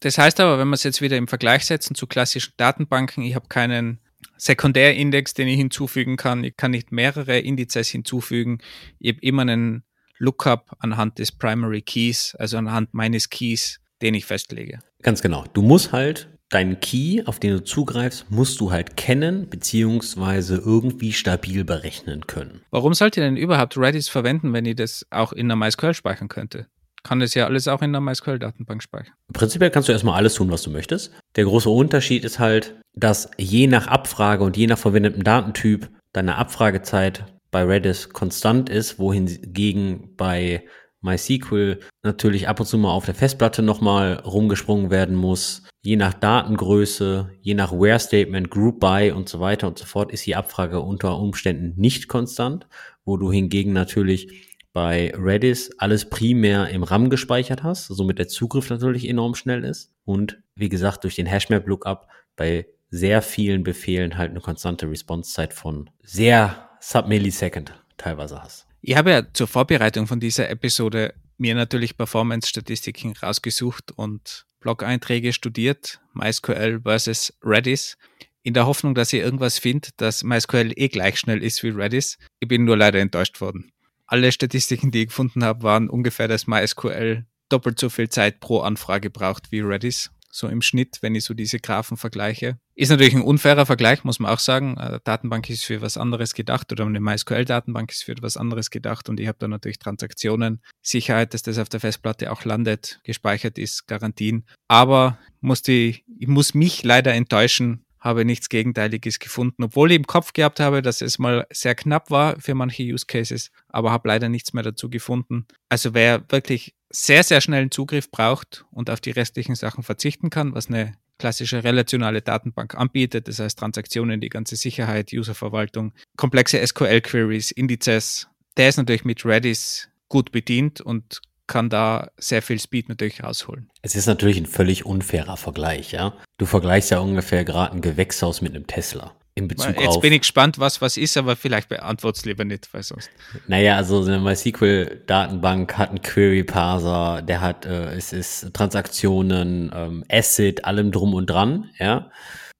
Das 0.00 0.16
heißt 0.16 0.38
aber, 0.38 0.58
wenn 0.58 0.68
wir 0.68 0.74
es 0.74 0.84
jetzt 0.84 1.02
wieder 1.02 1.16
im 1.16 1.26
Vergleich 1.26 1.66
setzen 1.66 1.96
zu 1.96 2.06
klassischen 2.06 2.52
Datenbanken, 2.56 3.24
ich 3.24 3.34
habe 3.34 3.48
keinen 3.48 3.98
Sekundärindex, 4.36 5.34
den 5.34 5.48
ich 5.48 5.56
hinzufügen 5.56 6.16
kann. 6.16 6.44
Ich 6.44 6.56
kann 6.56 6.72
nicht 6.72 6.92
mehrere 6.92 7.38
Indizes 7.38 7.88
hinzufügen. 7.88 8.58
Ich 8.98 9.14
habe 9.14 9.20
immer 9.22 9.42
einen 9.42 9.84
Lookup 10.18 10.76
anhand 10.78 11.18
des 11.18 11.32
Primary 11.32 11.82
Keys, 11.82 12.34
also 12.38 12.56
anhand 12.56 12.94
meines 12.94 13.30
Keys, 13.30 13.80
den 14.02 14.14
ich 14.14 14.24
festlege. 14.24 14.78
Ganz 15.02 15.22
genau. 15.22 15.44
Du 15.52 15.62
musst 15.62 15.92
halt 15.92 16.28
deinen 16.50 16.78
Key, 16.78 17.22
auf 17.26 17.40
den 17.40 17.52
du 17.52 17.64
zugreifst, 17.64 18.30
musst 18.30 18.60
du 18.60 18.70
halt 18.70 18.96
kennen, 18.96 19.48
beziehungsweise 19.48 20.56
irgendwie 20.56 21.12
stabil 21.12 21.64
berechnen 21.64 22.26
können. 22.26 22.60
Warum 22.70 22.94
sollt 22.94 23.16
ihr 23.16 23.24
denn 23.24 23.36
überhaupt 23.36 23.76
Redis 23.76 24.08
verwenden, 24.08 24.52
wenn 24.52 24.64
ihr 24.64 24.76
das 24.76 25.06
auch 25.10 25.32
in 25.32 25.48
der 25.48 25.56
MySQL 25.56 25.94
speichern 25.94 26.28
könnte? 26.28 26.68
Kann 27.04 27.20
das 27.20 27.34
ja 27.34 27.46
alles 27.46 27.68
auch 27.68 27.82
in 27.82 27.92
der 27.92 28.00
MySQL-Datenbank 28.00 28.82
speichern. 28.82 29.14
Prinzipiell 29.32 29.70
kannst 29.70 29.88
du 29.88 29.92
erstmal 29.92 30.16
alles 30.16 30.34
tun, 30.34 30.50
was 30.50 30.62
du 30.62 30.70
möchtest. 30.70 31.12
Der 31.36 31.44
große 31.44 31.70
Unterschied 31.70 32.24
ist 32.24 32.40
halt, 32.40 32.74
dass 32.94 33.30
je 33.38 33.66
nach 33.68 33.86
Abfrage 33.86 34.42
und 34.42 34.56
je 34.56 34.66
nach 34.66 34.78
verwendetem 34.78 35.22
Datentyp 35.22 35.90
deine 36.12 36.36
Abfragezeit 36.36 37.24
bei 37.50 37.62
Redis 37.62 38.08
konstant 38.08 38.68
ist, 38.68 38.98
wohingegen 38.98 40.16
bei 40.16 40.64
MySQL 41.02 41.80
natürlich 42.02 42.48
ab 42.48 42.60
und 42.60 42.66
zu 42.66 42.78
mal 42.78 42.90
auf 42.90 43.04
der 43.04 43.14
Festplatte 43.14 43.62
nochmal 43.62 44.14
rumgesprungen 44.24 44.90
werden 44.90 45.14
muss. 45.14 45.62
Je 45.82 45.96
nach 45.96 46.14
Datengröße, 46.14 47.30
je 47.42 47.54
nach 47.54 47.72
Where-Statement, 47.72 48.50
Group 48.50 48.80
By 48.80 49.12
und 49.14 49.28
so 49.28 49.38
weiter 49.38 49.68
und 49.68 49.78
so 49.78 49.84
fort 49.84 50.10
ist 50.10 50.24
die 50.24 50.34
Abfrage 50.34 50.80
unter 50.80 51.18
Umständen 51.18 51.78
nicht 51.78 52.08
konstant, 52.08 52.66
wo 53.04 53.18
du 53.18 53.30
hingegen 53.30 53.74
natürlich 53.74 54.53
bei 54.74 55.14
Redis 55.16 55.70
alles 55.78 56.10
primär 56.10 56.68
im 56.68 56.82
RAM 56.82 57.08
gespeichert 57.08 57.62
hast, 57.62 57.86
somit 57.86 58.18
der 58.18 58.28
Zugriff 58.28 58.68
natürlich 58.68 59.08
enorm 59.08 59.36
schnell 59.36 59.64
ist 59.64 59.92
und 60.04 60.42
wie 60.56 60.68
gesagt 60.68 61.04
durch 61.04 61.14
den 61.14 61.26
Hashmap 61.26 61.66
Lookup 61.66 62.08
bei 62.36 62.66
sehr 62.90 63.22
vielen 63.22 63.62
Befehlen 63.62 64.18
halt 64.18 64.30
eine 64.30 64.40
konstante 64.40 64.90
Response-Zeit 64.90 65.54
von 65.54 65.90
sehr 66.02 66.68
Sub-Millisecond 66.80 67.72
teilweise 67.96 68.42
hast. 68.42 68.66
Ich 68.82 68.96
habe 68.96 69.10
ja 69.12 69.22
zur 69.32 69.46
Vorbereitung 69.46 70.08
von 70.08 70.18
dieser 70.18 70.50
Episode 70.50 71.14
mir 71.38 71.54
natürlich 71.54 71.96
Performance-Statistiken 71.96 73.14
rausgesucht 73.16 73.92
und 73.92 74.44
Blog-Einträge 74.58 75.32
studiert, 75.32 76.00
MySQL 76.14 76.80
versus 76.82 77.32
Redis, 77.44 77.96
in 78.42 78.54
der 78.54 78.66
Hoffnung, 78.66 78.94
dass 78.94 79.12
ihr 79.12 79.22
irgendwas 79.24 79.58
findet, 79.58 80.00
dass 80.00 80.24
MySQL 80.24 80.72
eh 80.74 80.88
gleich 80.88 81.18
schnell 81.18 81.42
ist 81.42 81.62
wie 81.62 81.70
Redis. 81.70 82.18
Ich 82.40 82.48
bin 82.48 82.64
nur 82.64 82.76
leider 82.76 82.98
enttäuscht 82.98 83.40
worden 83.40 83.70
alle 84.06 84.32
Statistiken, 84.32 84.90
die 84.90 85.02
ich 85.02 85.08
gefunden 85.08 85.44
habe, 85.44 85.62
waren 85.62 85.88
ungefähr, 85.88 86.28
dass 86.28 86.46
MySQL 86.46 87.26
doppelt 87.48 87.78
so 87.78 87.88
viel 87.90 88.08
Zeit 88.08 88.40
pro 88.40 88.60
Anfrage 88.60 89.10
braucht 89.10 89.52
wie 89.52 89.60
Redis. 89.60 90.10
So 90.30 90.48
im 90.48 90.62
Schnitt, 90.62 90.98
wenn 91.00 91.14
ich 91.14 91.22
so 91.22 91.32
diese 91.32 91.60
Graphen 91.60 91.96
vergleiche. 91.96 92.58
Ist 92.74 92.90
natürlich 92.90 93.14
ein 93.14 93.22
unfairer 93.22 93.66
Vergleich, 93.66 94.02
muss 94.02 94.18
man 94.18 94.32
auch 94.32 94.40
sagen. 94.40 94.76
Eine 94.76 94.98
Datenbank 94.98 95.48
ist 95.48 95.62
für 95.62 95.80
was 95.80 95.96
anderes 95.96 96.34
gedacht 96.34 96.72
oder 96.72 96.84
eine 96.84 96.98
MySQL-Datenbank 96.98 97.92
ist 97.92 98.02
für 98.02 98.16
was 98.20 98.36
anderes 98.36 98.70
gedacht 98.70 99.08
und 99.08 99.20
ich 99.20 99.28
habe 99.28 99.38
da 99.38 99.46
natürlich 99.46 99.78
Transaktionen, 99.78 100.60
Sicherheit, 100.82 101.34
dass 101.34 101.44
das 101.44 101.58
auf 101.58 101.68
der 101.68 101.78
Festplatte 101.78 102.32
auch 102.32 102.44
landet, 102.44 102.98
gespeichert 103.04 103.58
ist, 103.58 103.86
Garantien. 103.86 104.44
Aber 104.66 105.18
muss 105.40 105.62
die, 105.62 106.02
ich 106.18 106.26
muss 106.26 106.52
mich 106.52 106.82
leider 106.82 107.14
enttäuschen, 107.14 107.83
habe 108.04 108.26
nichts 108.26 108.50
Gegenteiliges 108.50 109.18
gefunden, 109.18 109.64
obwohl 109.64 109.90
ich 109.90 109.96
im 109.96 110.06
Kopf 110.06 110.34
gehabt 110.34 110.60
habe, 110.60 110.82
dass 110.82 111.00
es 111.00 111.18
mal 111.18 111.46
sehr 111.50 111.74
knapp 111.74 112.10
war 112.10 112.38
für 112.38 112.54
manche 112.54 112.82
Use 112.82 113.06
Cases, 113.06 113.50
aber 113.68 113.90
habe 113.90 114.08
leider 114.08 114.28
nichts 114.28 114.52
mehr 114.52 114.62
dazu 114.62 114.90
gefunden. 114.90 115.46
Also 115.70 115.94
wer 115.94 116.22
wirklich 116.30 116.74
sehr, 116.90 117.24
sehr 117.24 117.40
schnellen 117.40 117.70
Zugriff 117.70 118.10
braucht 118.10 118.66
und 118.70 118.90
auf 118.90 119.00
die 119.00 119.10
restlichen 119.10 119.54
Sachen 119.54 119.82
verzichten 119.82 120.28
kann, 120.28 120.54
was 120.54 120.68
eine 120.68 120.92
klassische 121.18 121.64
relationale 121.64 122.20
Datenbank 122.20 122.74
anbietet, 122.74 123.26
das 123.26 123.38
heißt 123.38 123.58
Transaktionen, 123.58 124.20
die 124.20 124.28
ganze 124.28 124.56
Sicherheit, 124.56 125.12
Userverwaltung, 125.12 125.94
komplexe 126.16 126.64
SQL-Queries, 126.64 127.52
Indizes, 127.52 128.28
der 128.56 128.68
ist 128.68 128.76
natürlich 128.76 129.04
mit 129.04 129.24
Redis 129.24 129.88
gut 130.08 130.30
bedient 130.30 130.80
und 130.80 131.22
kann 131.46 131.68
da 131.68 132.10
sehr 132.16 132.42
viel 132.42 132.58
Speed 132.58 132.88
natürlich 132.88 133.22
rausholen. 133.22 133.70
Es 133.82 133.94
ist 133.94 134.06
natürlich 134.06 134.38
ein 134.38 134.46
völlig 134.46 134.86
unfairer 134.86 135.36
Vergleich, 135.36 135.92
ja. 135.92 136.14
Du 136.38 136.46
vergleichst 136.46 136.90
ja 136.90 136.98
ungefähr 136.98 137.44
gerade 137.44 137.74
ein 137.74 137.80
Gewächshaus 137.80 138.40
mit 138.40 138.54
einem 138.54 138.66
Tesla. 138.66 139.12
In 139.36 139.48
Bezug 139.48 139.76
Jetzt 139.76 139.88
auf, 139.88 140.00
bin 140.00 140.12
ich 140.12 140.20
gespannt, 140.20 140.60
was 140.60 140.80
was 140.80 140.96
ist, 140.96 141.16
aber 141.16 141.34
vielleicht 141.34 141.68
beantwortet 141.68 142.18
es 142.18 142.24
lieber 142.24 142.44
nicht, 142.44 142.72
weil 142.72 142.84
sonst. 142.84 143.10
Naja, 143.48 143.76
also 143.76 144.00
eine 144.00 144.20
MySQL-Datenbank 144.20 145.76
hat 145.76 145.88
einen 145.88 146.02
Query-Parser, 146.02 147.20
der 147.22 147.40
hat, 147.40 147.66
äh, 147.66 147.94
es 147.94 148.12
ist 148.12 148.54
Transaktionen, 148.54 149.72
ähm, 149.74 150.04
Acid, 150.08 150.64
allem 150.64 150.92
drum 150.92 151.14
und 151.14 151.26
dran, 151.26 151.70
ja 151.80 152.10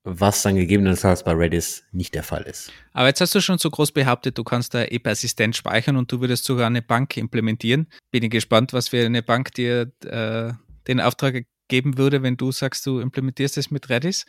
was 0.04 0.42
dann 0.42 0.56
gegebenenfalls 0.56 1.24
bei 1.24 1.32
Redis 1.32 1.84
nicht 1.90 2.14
der 2.14 2.22
Fall 2.22 2.42
ist. 2.42 2.70
Aber 2.92 3.08
jetzt 3.08 3.22
hast 3.22 3.34
du 3.34 3.40
schon 3.40 3.58
so 3.58 3.70
groß 3.70 3.92
behauptet, 3.92 4.36
du 4.36 4.44
kannst 4.44 4.74
da 4.74 4.84
eh 4.84 4.98
persistent 4.98 5.56
speichern 5.56 5.96
und 5.96 6.12
du 6.12 6.20
würdest 6.20 6.44
sogar 6.44 6.66
eine 6.66 6.82
Bank 6.82 7.16
implementieren. 7.16 7.88
Bin 8.10 8.22
ich 8.22 8.30
gespannt, 8.30 8.74
was 8.74 8.88
für 8.88 9.04
eine 9.04 9.22
Bank 9.22 9.54
dir 9.54 9.90
äh, 10.04 10.52
den 10.86 11.00
Auftrag 11.00 11.46
geben 11.68 11.96
würde, 11.96 12.22
wenn 12.22 12.36
du 12.36 12.52
sagst, 12.52 12.84
du 12.84 13.00
implementierst 13.00 13.56
es 13.56 13.70
mit 13.70 13.88
Redis. 13.88 14.26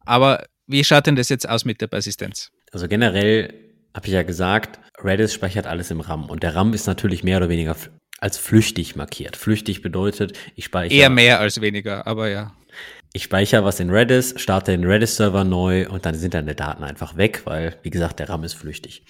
Aber 0.00 0.46
wie 0.66 0.82
schaut 0.82 1.06
denn 1.06 1.16
das 1.16 1.28
jetzt 1.28 1.46
aus 1.46 1.66
mit 1.66 1.82
der 1.82 1.88
Persistenz? 1.88 2.50
Also 2.72 2.88
generell 2.88 3.52
habe 3.94 4.06
ich 4.06 4.14
ja 4.14 4.22
gesagt, 4.22 4.80
Redis 5.04 5.34
speichert 5.34 5.66
alles 5.66 5.90
im 5.90 6.00
RAM 6.00 6.30
und 6.30 6.42
der 6.42 6.54
RAM 6.54 6.72
ist 6.72 6.86
natürlich 6.86 7.22
mehr 7.22 7.36
oder 7.36 7.50
weniger 7.50 7.76
als 8.18 8.38
flüchtig 8.38 8.96
markiert. 8.96 9.36
Flüchtig 9.36 9.82
bedeutet, 9.82 10.38
ich 10.54 10.64
speichere. 10.64 10.98
Eher 10.98 11.10
mehr 11.10 11.40
als 11.40 11.60
weniger, 11.60 12.06
aber 12.06 12.30
ja 12.30 12.54
ich 13.12 13.24
speichere 13.24 13.64
was 13.64 13.80
in 13.80 13.90
Redis, 13.90 14.34
starte 14.36 14.72
den 14.72 14.84
Redis-Server 14.84 15.44
neu 15.44 15.88
und 15.88 16.06
dann 16.06 16.14
sind 16.14 16.34
deine 16.34 16.54
Daten 16.54 16.82
einfach 16.82 17.16
weg, 17.16 17.42
weil, 17.44 17.76
wie 17.82 17.90
gesagt, 17.90 18.18
der 18.18 18.28
RAM 18.28 18.44
ist 18.44 18.54
flüchtig. 18.54 19.04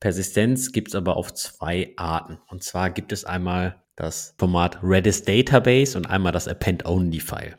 Persistenz 0.00 0.72
gibt 0.72 0.88
es 0.88 0.94
aber 0.94 1.16
auf 1.16 1.34
zwei 1.34 1.92
Arten. 1.96 2.38
Und 2.48 2.64
zwar 2.64 2.90
gibt 2.90 3.12
es 3.12 3.24
einmal 3.24 3.82
das 3.96 4.34
Format 4.38 4.78
Redis 4.82 5.22
Database 5.22 5.96
und 5.96 6.06
einmal 6.06 6.32
das 6.32 6.48
Append-Only-File. 6.48 7.56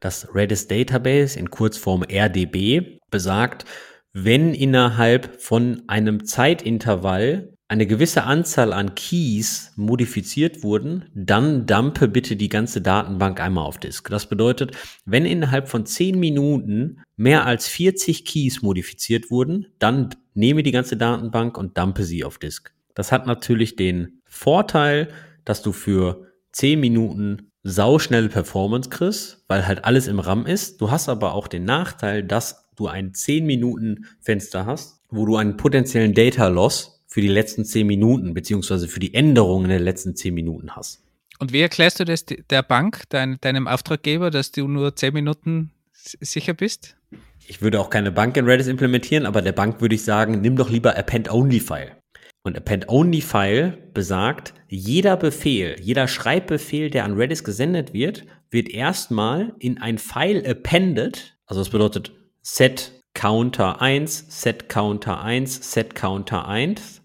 Das 0.00 0.34
Redis 0.34 0.66
Database 0.66 1.38
in 1.38 1.50
Kurzform 1.50 2.02
RDB 2.02 2.98
besagt, 3.10 3.64
wenn 4.12 4.54
innerhalb 4.54 5.40
von 5.40 5.82
einem 5.86 6.24
Zeitintervall 6.24 7.53
eine 7.68 7.86
gewisse 7.86 8.24
Anzahl 8.24 8.72
an 8.72 8.94
Keys 8.94 9.72
modifiziert 9.76 10.62
wurden, 10.62 11.06
dann 11.14 11.66
dumpe 11.66 12.08
bitte 12.08 12.36
die 12.36 12.50
ganze 12.50 12.82
Datenbank 12.82 13.40
einmal 13.40 13.64
auf 13.64 13.78
Disk. 13.78 14.10
Das 14.10 14.28
bedeutet, 14.28 14.76
wenn 15.06 15.24
innerhalb 15.24 15.68
von 15.68 15.86
10 15.86 16.18
Minuten 16.18 17.00
mehr 17.16 17.46
als 17.46 17.66
40 17.68 18.24
Keys 18.26 18.62
modifiziert 18.62 19.30
wurden, 19.30 19.66
dann 19.78 20.10
nehme 20.34 20.62
die 20.62 20.72
ganze 20.72 20.96
Datenbank 20.96 21.56
und 21.56 21.78
dumpe 21.78 22.04
sie 22.04 22.22
auf 22.24 22.38
Disk. 22.38 22.74
Das 22.94 23.12
hat 23.12 23.26
natürlich 23.26 23.76
den 23.76 24.20
Vorteil, 24.26 25.08
dass 25.44 25.62
du 25.62 25.72
für 25.72 26.28
10 26.52 26.78
Minuten 26.78 27.50
sauschnelle 27.62 28.28
Performance 28.28 28.90
kriegst, 28.90 29.42
weil 29.48 29.66
halt 29.66 29.84
alles 29.86 30.06
im 30.06 30.20
RAM 30.20 30.44
ist. 30.44 30.82
Du 30.82 30.90
hast 30.90 31.08
aber 31.08 31.32
auch 31.32 31.48
den 31.48 31.64
Nachteil, 31.64 32.22
dass 32.22 32.70
du 32.76 32.88
ein 32.88 33.14
10 33.14 33.46
Minuten 33.46 34.04
Fenster 34.20 34.66
hast, 34.66 35.00
wo 35.08 35.24
du 35.24 35.36
einen 35.36 35.56
potenziellen 35.56 36.12
Data 36.12 36.48
Loss 36.48 36.93
für 37.14 37.20
die 37.20 37.28
letzten 37.28 37.64
10 37.64 37.86
Minuten 37.86 38.34
beziehungsweise 38.34 38.88
für 38.88 38.98
die 38.98 39.14
Änderungen 39.14 39.68
der 39.68 39.78
letzten 39.78 40.16
10 40.16 40.34
Minuten 40.34 40.74
hast. 40.74 41.00
Und 41.38 41.52
wie 41.52 41.60
erklärst 41.60 42.00
du 42.00 42.04
das 42.04 42.24
der 42.26 42.64
Bank, 42.64 43.04
dein, 43.08 43.38
deinem 43.40 43.68
Auftraggeber, 43.68 44.32
dass 44.32 44.50
du 44.50 44.66
nur 44.66 44.96
10 44.96 45.14
Minuten 45.14 45.70
sicher 45.92 46.54
bist? 46.54 46.96
Ich 47.46 47.62
würde 47.62 47.78
auch 47.78 47.88
keine 47.88 48.10
Bank 48.10 48.36
in 48.36 48.46
Redis 48.46 48.66
implementieren, 48.66 49.26
aber 49.26 49.42
der 49.42 49.52
Bank 49.52 49.80
würde 49.80 49.94
ich 49.94 50.02
sagen, 50.02 50.40
nimm 50.40 50.56
doch 50.56 50.70
lieber 50.70 50.96
Append-Only-File. 50.96 51.92
Und 52.42 52.56
Append-Only-File 52.56 53.78
besagt, 53.94 54.52
jeder 54.66 55.16
Befehl, 55.16 55.76
jeder 55.80 56.08
Schreibbefehl, 56.08 56.90
der 56.90 57.04
an 57.04 57.14
Redis 57.14 57.44
gesendet 57.44 57.92
wird, 57.92 58.26
wird 58.50 58.68
erstmal 58.68 59.54
in 59.60 59.78
ein 59.78 59.98
File 59.98 60.44
appended. 60.44 61.36
Also 61.46 61.60
das 61.60 61.70
bedeutet 61.70 62.10
set 62.42 62.90
counter 63.14 63.80
1, 63.80 64.26
set 64.30 64.68
counter 64.68 65.22
1, 65.22 65.70
set 65.72 65.94
counter 65.94 66.48
1. 66.48 67.02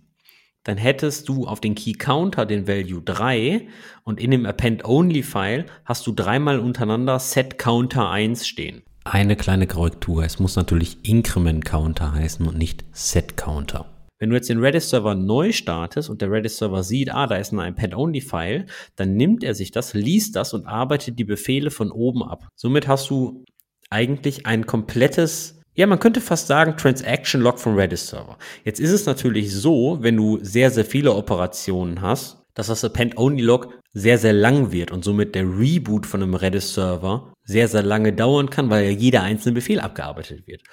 Dann 0.64 0.78
hättest 0.78 1.30
du 1.30 1.48
auf 1.48 1.62
den 1.62 1.76
Key 1.76 1.94
Counter 1.94 2.46
den 2.46 2.68
Value 2.68 3.02
3 3.02 3.68
und 4.04 4.20
in 4.20 4.32
dem 4.32 4.46
Append-Only-File 4.46 5.66
hast 5.86 6.06
du 6.06 6.12
dreimal 6.12 6.60
untereinander 6.60 7.20
set 7.20 7.58
counter 7.58 8.10
1 8.10 8.46
stehen. 8.46 8.84
Eine 9.06 9.36
kleine 9.36 9.66
Korrektur. 9.66 10.24
Es 10.24 10.40
muss 10.40 10.56
natürlich 10.56 10.98
Increment 11.04 11.64
Counter 11.66 12.14
heißen 12.14 12.46
und 12.46 12.58
nicht 12.58 12.84
Set 12.92 13.38
Counter. 13.38 13.86
Wenn 14.20 14.30
du 14.30 14.36
jetzt 14.36 14.50
den 14.50 14.60
Redis-Server 14.60 15.16
neu 15.16 15.54
startest 15.54 16.10
und 16.10 16.22
der 16.22 16.30
Redis-Server 16.30 16.84
sieht, 16.84 17.10
ah, 17.10 17.26
da 17.26 17.38
ist 17.38 17.54
ein 17.54 17.60
iPad-Only-File, 17.60 18.66
dann 18.98 19.16
nimmt 19.16 19.46
er 19.46 19.56
sich 19.56 19.72
das, 19.72 19.94
liest 19.94 20.36
das 20.36 20.54
und 20.54 20.66
arbeitet 20.66 21.18
die 21.18 21.24
Befehle 21.24 21.72
von 21.72 21.90
oben 21.90 22.22
ab. 22.22 22.50
Somit 22.56 22.90
hast 22.90 23.10
du 23.10 23.46
eigentlich 23.90 24.46
ein 24.46 24.66
komplettes, 24.66 25.59
ja, 25.80 25.88
man 25.88 26.00
könnte 26.02 26.20
fast 26.20 26.48
sagen, 26.48 26.76
Transaction 26.76 27.40
Log 27.40 27.58
vom 27.58 27.78
Redis-Server. 27.78 28.38
Jetzt 28.66 28.82
ist 28.82 28.92
es 28.92 29.06
natürlich 29.06 29.54
so, 29.56 30.00
wenn 30.02 30.18
du 30.18 30.38
sehr, 30.42 30.72
sehr 30.72 30.84
viele 30.84 31.14
Operationen 31.14 32.02
hast, 32.02 32.44
dass 32.54 32.68
das 32.68 32.84
Append-Only-Log 32.84 33.80
sehr, 33.94 34.18
sehr 34.18 34.34
lang 34.34 34.74
wird 34.74 34.92
und 34.92 35.06
somit 35.06 35.36
der 35.36 35.46
Reboot 35.46 36.06
von 36.06 36.22
einem 36.22 36.34
Redis-Server 36.34 37.34
sehr, 37.46 37.70
sehr 37.70 37.84
lange 37.84 38.12
dauern 38.12 38.50
kann, 38.50 38.70
weil 38.70 38.84
ja 38.84 38.90
jeder 38.90 39.24
einzelne 39.24 39.56
Befehl 39.56 39.80
abgearbeitet 39.80 40.48
wird. 40.48 40.64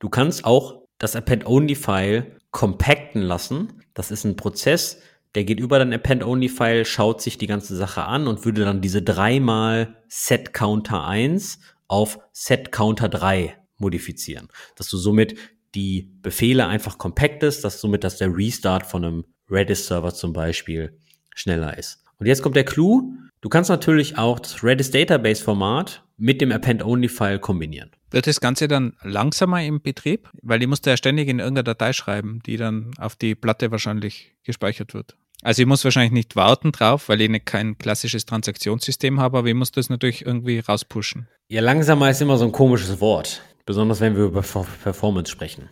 Du 0.00 0.08
kannst 0.08 0.44
auch 0.44 0.82
das 0.98 1.14
Append-Only-File 1.14 2.38
compacten 2.50 3.22
lassen. 3.22 3.84
Das 3.94 4.10
ist 4.10 4.24
ein 4.24 4.34
Prozess, 4.34 5.00
der 5.36 5.44
geht 5.44 5.60
über 5.60 5.78
dein 5.78 5.92
Append-Only-File, 5.92 6.84
schaut 6.86 7.22
sich 7.22 7.38
die 7.38 7.46
ganze 7.46 7.76
Sache 7.76 8.02
an 8.02 8.26
und 8.26 8.44
würde 8.44 8.64
dann 8.64 8.80
diese 8.80 9.00
dreimal 9.00 9.94
Set-Counter 10.08 11.06
1 11.06 11.60
auf 11.86 12.18
Set-Counter 12.32 13.08
3 13.08 13.54
modifizieren. 13.78 14.48
Dass 14.76 14.88
du 14.88 14.96
somit 14.96 15.36
die 15.74 16.10
Befehle 16.22 16.66
einfach 16.66 16.98
compactest, 16.98 17.64
dass 17.64 17.80
somit, 17.80 18.04
dass 18.04 18.18
der 18.18 18.36
Restart 18.36 18.86
von 18.86 19.04
einem 19.04 19.24
Redis-Server 19.50 20.14
zum 20.14 20.32
Beispiel 20.32 20.98
schneller 21.34 21.76
ist. 21.78 22.04
Und 22.18 22.26
jetzt 22.26 22.42
kommt 22.42 22.56
der 22.56 22.64
Clou. 22.64 23.12
Du 23.40 23.48
kannst 23.48 23.70
natürlich 23.70 24.18
auch 24.18 24.40
das 24.40 24.64
Redis 24.64 24.90
Database 24.90 25.42
Format 25.42 26.02
mit 26.16 26.40
dem 26.40 26.50
Append-Only-File 26.50 27.38
kombinieren. 27.38 27.90
Wird 28.10 28.26
das 28.26 28.40
Ganze 28.40 28.66
dann 28.66 28.96
langsamer 29.02 29.62
im 29.62 29.80
Betrieb? 29.80 30.28
Weil 30.42 30.58
die 30.58 30.66
musst 30.66 30.86
du 30.86 30.90
ja 30.90 30.96
ständig 30.96 31.28
in 31.28 31.38
irgendeiner 31.38 31.62
Datei 31.62 31.92
schreiben, 31.92 32.40
die 32.44 32.56
dann 32.56 32.90
auf 32.98 33.14
die 33.14 33.34
Platte 33.34 33.70
wahrscheinlich 33.70 34.34
gespeichert 34.42 34.94
wird. 34.94 35.16
Also 35.42 35.62
ich 35.62 35.68
muss 35.68 35.84
wahrscheinlich 35.84 36.12
nicht 36.12 36.34
warten 36.34 36.72
drauf, 36.72 37.08
weil 37.08 37.20
ich 37.20 37.28
nicht 37.28 37.46
kein 37.46 37.78
klassisches 37.78 38.26
Transaktionssystem 38.26 39.20
habe, 39.20 39.38
aber 39.38 39.48
ich 39.48 39.54
muss 39.54 39.70
das 39.70 39.88
natürlich 39.88 40.26
irgendwie 40.26 40.58
rauspushen. 40.58 41.28
Ja, 41.46 41.60
langsamer 41.60 42.10
ist 42.10 42.20
immer 42.20 42.36
so 42.38 42.44
ein 42.44 42.52
komisches 42.52 43.00
Wort. 43.00 43.42
Besonders 43.68 44.00
wenn 44.00 44.16
wir 44.16 44.24
über 44.24 44.40
Performance 44.40 45.30
sprechen. 45.30 45.68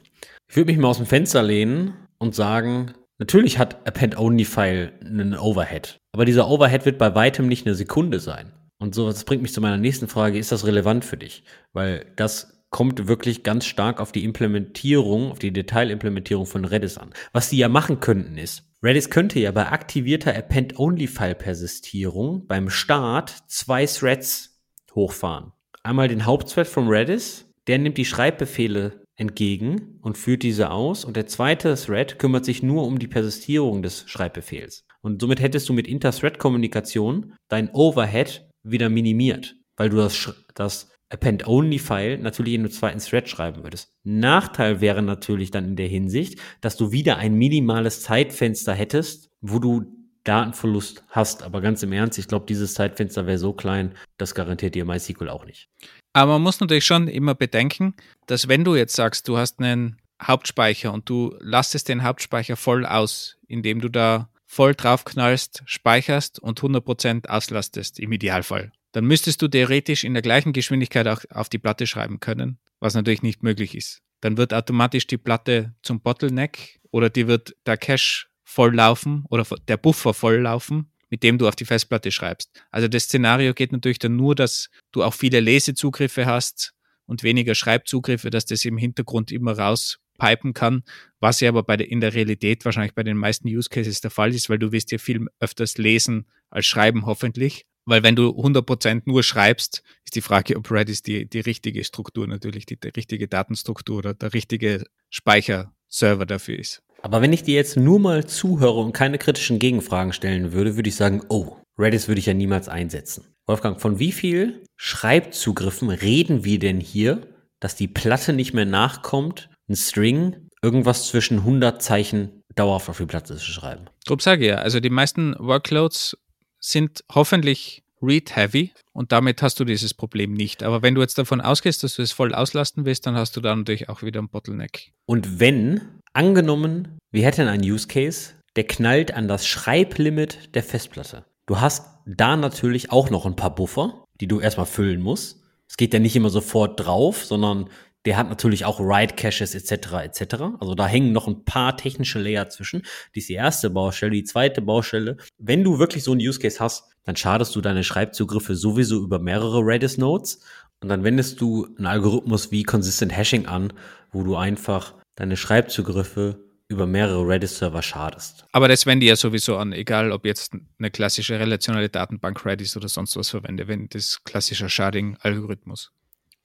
Ich 0.51 0.55
würde 0.55 0.71
mich 0.71 0.79
mal 0.79 0.89
aus 0.89 0.99
dem 0.99 1.07
Fenster 1.07 1.43
lehnen 1.43 1.95
und 2.19 2.35
sagen, 2.35 2.93
Natürlich 3.19 3.59
hat 3.59 3.87
Append-Only-File 3.87 4.93
einen 5.01 5.39
Overhead, 5.39 5.97
aber 6.13 6.27
dieser 6.27 6.51
Overhead 6.51 6.85
wird 6.85 6.99
bei 6.99 7.15
weitem 7.15 7.49
nicht 7.49 7.67
eine 7.67 7.75
Sekunde 7.75 8.21
sein. 8.21 8.53
Und 8.77 8.95
so, 8.95 9.07
das 9.07 9.25
bringt 9.25 9.41
mich 9.41 9.55
zu 9.55 9.63
meiner 9.63 9.79
nächsten 9.79 10.07
Frage, 10.07 10.39
ist 10.39 10.53
das 10.53 10.67
relevant 10.67 11.03
für 11.03 11.17
dich? 11.17 11.43
Weil 11.73 12.05
das 12.17 12.63
kommt 12.69 13.09
wirklich 13.09 13.43
ganz 13.43 13.65
stark 13.65 14.03
auf 14.03 14.13
die 14.13 14.25
Implementierung, 14.25 15.31
auf 15.31 15.39
die 15.39 15.51
Detailimplementierung 15.51 16.45
von 16.45 16.67
Redis 16.67 16.99
an. 16.99 17.15
Was 17.33 17.49
die 17.49 17.57
ja 17.57 17.71
machen 17.71 18.01
könnten 18.01 18.37
ist, 18.37 18.65
Redis 18.83 19.09
könnte 19.09 19.41
ja 19.41 19.51
bei 19.51 19.73
aktivierter 19.73 20.37
Append-Only-File-Persistierung 20.37 22.47
beim 22.47 22.69
Start 22.69 23.35
zwei 23.47 23.87
Threads 23.87 24.63
hochfahren. 24.95 25.53
Einmal 25.83 26.09
den 26.09 26.27
Hauptthread 26.27 26.67
von 26.67 26.89
Redis, 26.89 27.46
der 27.67 27.79
nimmt 27.79 27.99
die 27.99 28.05
Schreibbefehle 28.05 29.03
entgegen 29.17 29.99
und 30.03 30.19
führt 30.19 30.43
diese 30.43 30.71
aus. 30.71 31.05
Und 31.05 31.17
der 31.17 31.27
zweite 31.27 31.75
Thread 31.75 32.19
kümmert 32.19 32.45
sich 32.45 32.63
nur 32.63 32.85
um 32.87 32.99
die 32.99 33.09
Persistierung 33.09 33.83
des 33.83 34.05
Schreibbefehls. 34.07 34.85
Und 35.01 35.21
somit 35.21 35.41
hättest 35.41 35.69
du 35.69 35.73
mit 35.73 35.89
Inter-Thread-Kommunikation 35.89 37.35
dein 37.49 37.71
Overhead 37.73 38.49
wieder 38.63 38.89
minimiert, 38.89 39.57
weil 39.77 39.89
du 39.89 39.97
das, 39.97 40.35
das 40.55 40.91
Append-Only-File 41.09 42.19
natürlich 42.19 42.55
in 42.55 42.63
einem 42.63 42.71
zweiten 42.71 42.99
Thread 42.99 43.29
schreiben 43.29 43.63
würdest. 43.63 43.93
Nachteil 44.03 44.81
wäre 44.81 45.03
natürlich 45.03 45.51
dann 45.51 45.65
in 45.65 45.77
der 45.77 45.89
Hinsicht, 45.89 46.41
dass 46.61 46.77
du 46.77 46.91
wieder 46.93 47.17
ein 47.17 47.35
minimales 47.35 48.03
Zeitfenster 48.03 48.75
hättest, 48.75 49.31
wo 49.41 49.59
du 49.59 49.85
Datenverlust 50.27 51.05
hast. 51.09 51.43
Aber 51.43 51.61
ganz 51.61 51.83
im 51.83 51.93
Ernst, 51.93 52.19
ich 52.19 52.29
glaube, 52.29 52.47
dieses 52.47 52.75
Zeitfenster 52.75 53.27
wäre 53.27 53.39
so 53.39 53.53
klein, 53.53 53.95
das 54.19 54.35
garantiert 54.35 54.75
dir 54.75 54.85
MySQL 54.85 55.29
auch 55.29 55.47
nicht. 55.47 55.69
Aber 56.13 56.33
man 56.33 56.43
muss 56.43 56.61
natürlich 56.61 56.87
schon 56.87 57.09
immer 57.09 57.35
bedenken, 57.35 57.95
dass 58.27 58.49
wenn 58.49 58.65
du 58.65 58.75
jetzt 58.75 58.97
sagst, 58.97 59.29
du 59.29 59.37
hast 59.37 59.61
einen 59.61 59.99
Hauptspeicher 60.23 60.93
und 60.93 61.09
du 61.09 61.37
lastest 61.41 61.89
den 61.89 62.03
Hauptspeicher 62.03 62.57
voll 62.57 62.87
aus, 62.87 63.37
indem 63.47 63.81
du 63.81 63.89
da 63.89 64.31
voll 64.47 64.75
draufknallst, 64.75 65.63
speicherst 65.67 66.39
und 66.39 66.61
100% 66.61 67.29
auslastest, 67.29 68.01
im 68.01 68.13
Idealfall, 68.13 68.73
dann 68.93 69.05
müsstest 69.05 69.43
du 69.43 69.49
theoretisch 69.49 70.05
in 70.05 70.15
der 70.15 70.23
gleichen 70.23 70.53
Geschwindigkeit 70.53 71.07
auch 71.09 71.21
auf 71.31 71.51
die 71.51 71.59
Platte 71.59 71.87
schreiben 71.87 72.21
können, 72.21 72.59
was 72.81 72.95
natürlich 72.95 73.23
nicht 73.23 73.43
möglich 73.43 73.77
ist. 73.77 74.01
Dann 74.23 74.39
wird 74.39 74.55
automatisch 74.55 75.07
die 75.07 75.19
Platte 75.19 75.75
zum 75.83 76.01
Bottleneck 76.01 76.81
oder 76.91 77.11
die 77.11 77.27
wird 77.27 77.55
der 77.67 77.77
Cache 77.77 78.27
voll 78.47 78.75
laufen 78.75 79.25
oder 79.29 79.45
der 79.69 79.77
Buffer 79.77 80.15
voll 80.15 80.37
laufen 80.37 80.91
mit 81.11 81.23
dem 81.23 81.39
du 81.39 81.49
auf 81.49 81.57
die 81.57 81.65
Festplatte 81.65 82.11
schreibst. 82.11 82.51
Also 82.71 82.89
das 82.89 83.05
Szenario 83.05 83.55
geht 83.55 83.73
natürlich 83.73 83.99
dann 83.99 84.17
nur, 84.17 84.35
dass 84.35 84.71
du 84.93 85.03
auch 85.03 85.15
viele 85.15 85.41
Lesezugriffe 85.41 86.27
hast 86.27 86.75
und 87.07 87.23
weniger 87.23 87.55
Schreibzugriffe, 87.55 88.31
dass 88.31 88.47
das 88.47 88.65
im 88.65 88.77
Hintergrund 88.77 89.31
immer 89.31 89.57
rauspipen 89.57 90.55
kann, 90.55 90.83
was 91.21 91.41
ja 91.41 91.51
aber 91.51 91.63
bei 91.63 91.77
der, 91.77 91.91
in 91.91 92.01
der 92.01 92.15
Realität 92.15 92.65
wahrscheinlich 92.65 92.95
bei 92.95 93.05
den 93.05 93.17
meisten 93.17 93.49
Use 93.49 93.69
Cases 93.69 94.01
der 94.01 94.11
Fall 94.11 94.35
ist, 94.35 94.51
weil 94.51 94.59
du 94.59 94.73
wirst 94.73 94.91
ja 94.91 94.99
viel 94.99 95.27
öfters 95.39 95.79
lesen 95.79 96.27
als 96.51 96.67
schreiben 96.67 97.07
hoffentlich. 97.07 97.67
Weil 97.89 98.03
wenn 98.03 98.17
du 98.17 98.31
100% 98.31 99.03
nur 99.05 99.23
schreibst, 99.23 99.85
ist 100.05 100.17
die 100.17 100.21
Frage, 100.21 100.57
ob 100.57 100.69
Redis 100.73 101.03
die, 101.03 101.31
die 101.31 101.39
richtige 101.39 101.85
Struktur 101.85 102.27
natürlich, 102.27 102.67
die, 102.67 102.81
die 102.81 102.89
richtige 102.89 103.29
Datenstruktur 103.29 103.99
oder 103.99 104.13
der 104.13 104.35
richtige 104.35 104.87
Speicherserver 105.09 106.27
dafür 106.27 106.59
ist. 106.59 106.83
Aber 107.03 107.23
wenn 107.23 107.33
ich 107.33 107.43
dir 107.43 107.55
jetzt 107.55 107.77
nur 107.77 107.99
mal 107.99 108.27
zuhöre 108.27 108.81
und 108.81 108.93
keine 108.93 109.19
kritischen 109.19 109.59
Gegenfragen 109.59 110.13
stellen 110.13 110.53
würde, 110.53 110.77
würde 110.77 110.89
ich 110.89 110.97
sagen, 110.97 111.23
oh, 111.29 111.57
Redis 111.79 112.09
würde 112.09 112.19
ich 112.19 112.27
ja 112.27 112.35
niemals 112.35 112.69
einsetzen. 112.69 113.25
Wolfgang, 113.47 113.81
von 113.81 113.99
wie 113.99 114.13
viel 114.13 114.65
Schreibzugriffen 114.77 115.91
reden 115.91 116.45
wir 116.45 116.59
denn 116.59 116.81
hier, 116.81 117.23
dass 117.61 117.77
die 117.77 117.89
Platte 117.89 118.33
nicht 118.33 118.55
mehr 118.55 118.65
nachkommt, 118.65 119.51
ein 119.69 119.77
String, 119.77 120.49
irgendwas 120.63 121.07
zwischen 121.09 121.39
100 121.39 121.81
Zeichen 121.81 122.43
dauerhaft 122.55 122.89
auf 122.89 122.99
die 122.99 123.07
Platte 123.07 123.37
zu 123.37 123.45
schreiben? 123.45 123.87
Drum 124.07 124.19
sage 124.19 124.45
ich 124.45 124.49
ja, 124.49 124.57
also 124.57 124.81
die 124.81 124.91
meisten 124.91 125.35
Workloads 125.39 126.17
sind 126.59 127.05
hoffentlich 127.15 127.85
read-heavy 128.03 128.73
und 128.93 129.13
damit 129.13 129.43
hast 129.43 129.59
du 129.61 129.65
dieses 129.65 129.95
Problem 129.95 130.33
nicht. 130.33 130.63
Aber 130.63 130.83
wenn 130.83 130.95
du 130.95 131.01
jetzt 131.01 131.19
davon 131.19 131.41
ausgehst, 131.41 131.83
dass 131.83 131.97
du 131.97 132.03
es 132.03 132.13
voll 132.13 132.35
auslasten 132.35 132.85
willst, 132.85 133.07
dann 133.07 133.17
hast 133.17 133.37
du 133.37 133.41
da 133.41 133.55
natürlich 133.55 133.89
auch 133.89 134.03
wieder 134.03 134.21
ein 134.21 134.29
Bottleneck. 134.29 134.93
Und 135.07 135.41
wenn 135.41 136.01
Angenommen, 136.17 136.97
wir 137.13 137.27
hätten 137.27 137.47
einen 137.47 137.63
Use 137.63 137.89
Case, 137.89 138.31
der 138.57 138.67
knallt 138.67 139.13
an 139.13 139.29
das 139.29 139.47
Schreiblimit 139.47 140.55
der 140.55 140.63
Festplatte. 140.63 141.27
Du 141.45 141.61
hast 141.61 141.85
da 142.07 142.39
natürlich 142.39 142.91
auch 142.91 143.11
noch 143.11 143.27
ein 143.27 143.37
paar 143.37 143.55
Buffer, 143.55 144.03
die 144.23 144.27
du 144.27 144.41
erstmal 144.41 144.65
füllen 144.65 145.03
musst. 145.03 145.43
Es 145.69 145.77
geht 145.77 145.93
ja 145.93 146.01
nicht 146.01 146.17
immer 146.17 146.31
sofort 146.31 146.81
drauf, 146.81 147.23
sondern 147.23 147.69
der 148.07 148.17
hat 148.17 148.31
natürlich 148.31 148.65
auch 148.65 148.81
Write 148.81 149.15
Caches 149.15 149.55
etc. 149.55 149.93
etc. 150.05 150.35
Also 150.59 150.75
da 150.75 150.87
hängen 150.87 151.13
noch 151.13 151.29
ein 151.29 151.45
paar 151.45 151.77
technische 151.77 152.19
Layer 152.19 152.49
zwischen. 152.49 152.81
Die 153.15 153.19
ist 153.19 153.29
die 153.29 153.35
erste 153.35 153.69
Baustelle, 153.69 154.13
die 154.13 154.25
zweite 154.25 154.63
Baustelle. 154.63 155.19
Wenn 155.37 155.65
du 155.65 155.79
wirklich 155.79 156.03
so 156.03 156.13
einen 156.13 156.23
Use 156.23 156.41
Case 156.41 156.61
hast, 156.61 156.85
dann 157.05 157.17
schadest 157.17 157.55
du 157.55 157.61
deine 157.61 157.85
Schreibzugriffe 157.85 158.55
sowieso 158.55 159.03
über 159.03 159.19
mehrere 159.19 159.59
Redis 159.59 159.99
Nodes 159.99 160.41
und 160.81 160.89
dann 160.89 161.05
wendest 161.05 161.43
du 161.43 161.67
einen 161.77 161.85
Algorithmus 161.85 162.51
wie 162.53 162.63
Consistent 162.63 163.15
Hashing 163.15 163.45
an, 163.45 163.75
wo 164.13 164.23
du 164.23 164.35
einfach 164.35 164.95
deine 165.17 165.37
Schreibzugriffe 165.37 166.39
über 166.69 166.87
mehrere 166.87 167.27
Redis-Server 167.27 167.83
schadest. 167.83 168.45
Aber 168.53 168.69
das 168.69 168.87
wende 168.87 169.07
ich 169.07 169.11
ja 169.11 169.17
sowieso 169.17 169.57
an, 169.57 169.73
egal 169.73 170.11
ob 170.11 170.25
jetzt 170.25 170.53
eine 170.79 170.91
klassische 170.91 171.39
relationale 171.39 171.89
Datenbank 171.89 172.45
Redis 172.45 172.77
oder 172.77 172.89
sonst 172.89 173.17
was 173.17 173.31
verwende, 173.31 173.69
wenn 173.69 173.89
das 173.89 174.23
klassische 174.25 174.69
Sharding-Algorithmus. 174.69 175.93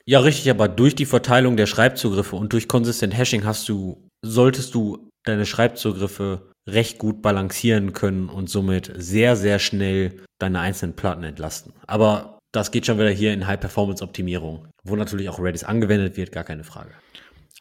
Ja, 0.05 0.19
richtig, 0.19 0.49
aber 0.49 0.67
durch 0.67 0.95
die 0.95 1.05
Verteilung 1.05 1.57
der 1.57 1.67
Schreibzugriffe 1.67 2.35
und 2.35 2.53
durch 2.53 2.67
Consistent 2.67 3.17
Hashing 3.17 3.45
hast 3.45 3.67
du, 3.69 4.07
solltest 4.23 4.73
du 4.75 5.09
deine 5.23 5.45
Schreibzugriffe 5.45 6.51
recht 6.67 6.99
gut 6.99 7.21
balancieren 7.21 7.93
können 7.93 8.29
und 8.29 8.49
somit 8.49 8.91
sehr, 8.95 9.35
sehr 9.35 9.59
schnell 9.59 10.23
deine 10.39 10.59
einzelnen 10.59 10.95
Platten 10.95 11.23
entlasten. 11.23 11.73
Aber 11.87 12.39
das 12.51 12.71
geht 12.71 12.85
schon 12.85 12.99
wieder 12.99 13.09
hier 13.09 13.33
in 13.33 13.47
High-Performance-Optimierung, 13.47 14.67
wo 14.83 14.95
natürlich 14.95 15.29
auch 15.29 15.39
Redis 15.39 15.63
angewendet 15.63 16.17
wird, 16.17 16.31
gar 16.31 16.43
keine 16.43 16.63
Frage. 16.63 16.91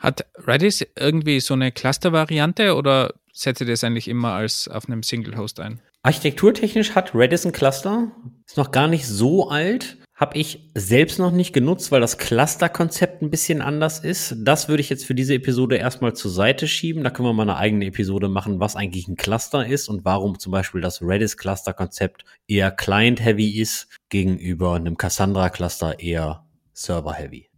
Hat 0.01 0.27
Redis 0.47 0.85
irgendwie 0.99 1.41
so 1.41 1.53
eine 1.55 1.73
Cluster-Variante 1.73 2.75
oder 2.75 3.13
setzt 3.33 3.61
ihr 3.61 3.67
das 3.67 3.85
eigentlich 3.85 4.09
immer 4.09 4.33
als 4.33 4.67
auf 4.67 4.89
einem 4.89 5.03
Single-Host 5.03 5.61
ein? 5.61 5.81
Architekturtechnisch 6.03 6.95
hat 6.95 7.15
Redis 7.15 7.45
ein 7.45 7.53
Cluster, 7.53 8.11
ist 8.47 8.57
noch 8.57 8.71
gar 8.71 8.89
nicht 8.89 9.07
so 9.07 9.51
alt, 9.51 9.99
habe 10.15 10.39
ich 10.39 10.71
selbst 10.75 11.19
noch 11.19 11.33
nicht 11.33 11.53
genutzt, 11.53 11.93
weil 11.93 12.01
das 12.01 12.17
Cluster-Konzept 12.17 13.21
ein 13.21 13.31
bisschen 13.31 13.61
anders 13.61 13.99
ist. 13.99 14.37
Das 14.39 14.69
würde 14.69 14.81
ich 14.81 14.89
jetzt 14.89 15.05
für 15.05 15.15
diese 15.15 15.35
Episode 15.35 15.77
erstmal 15.77 16.15
zur 16.15 16.31
Seite 16.31 16.67
schieben. 16.67 17.05
Da 17.05 17.11
können 17.11 17.29
wir 17.29 17.35
mal 17.35 17.43
eine 17.43 17.57
eigene 17.57 17.87
Episode 17.87 18.29
machen, 18.29 18.59
was 18.59 18.77
eigentlich 18.77 19.07
ein 19.09 19.17
Cluster 19.17 19.67
ist 19.67 19.89
und 19.89 20.07
warum 20.07 20.39
zum 20.39 20.53
Beispiel 20.53 20.81
das 20.81 21.03
Redis-Cluster-Konzept 21.03 22.25
eher 22.49 22.71
Client-heavy 22.71 23.61
ist 23.61 23.89
gegenüber 24.09 24.75
einem 24.75 24.97
Cassandra-Cluster 24.97 26.01
eher 26.01 26.47
Server-heavy. 26.73 27.51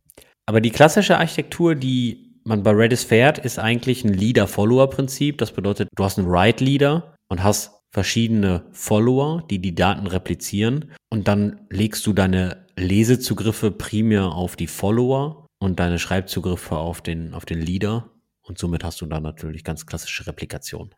Aber 0.46 0.61
die 0.61 0.70
klassische 0.70 1.18
Architektur, 1.18 1.76
die 1.76 2.32
man 2.44 2.62
bei 2.62 2.70
Redis 2.70 3.05
fährt, 3.05 3.38
ist 3.38 3.59
eigentlich 3.59 4.05
ein 4.05 4.12
Leader-Follower-Prinzip. 4.12 5.38
Das 5.38 5.52
bedeutet, 5.52 5.88
du 5.94 6.05
hast 6.05 6.18
einen 6.18 6.28
Write-Leader 6.28 7.14
und 7.28 7.42
hast 7.42 7.83
verschiedene 7.90 8.64
Follower, 8.72 9.44
die 9.50 9.59
die 9.59 9.74
Daten 9.74 10.07
replizieren 10.07 10.92
und 11.11 11.28
dann 11.28 11.61
legst 11.68 12.07
du 12.07 12.12
deine 12.12 12.66
Lesezugriffe 12.76 13.70
primär 13.70 14.33
auf 14.33 14.57
die 14.57 14.66
Follower 14.66 15.46
und 15.59 15.78
deine 15.78 15.98
Schreibzugriffe 15.98 16.76
auf 16.76 17.02
den, 17.02 17.35
auf 17.35 17.44
den 17.44 17.61
Leader 17.61 18.11
und 18.42 18.59
somit 18.59 18.83
hast 18.83 19.00
du 19.02 19.07
dann 19.07 19.22
natürlich 19.22 19.62
ganz 19.62 19.87
klassische 19.87 20.26
Replikation. 20.26 20.94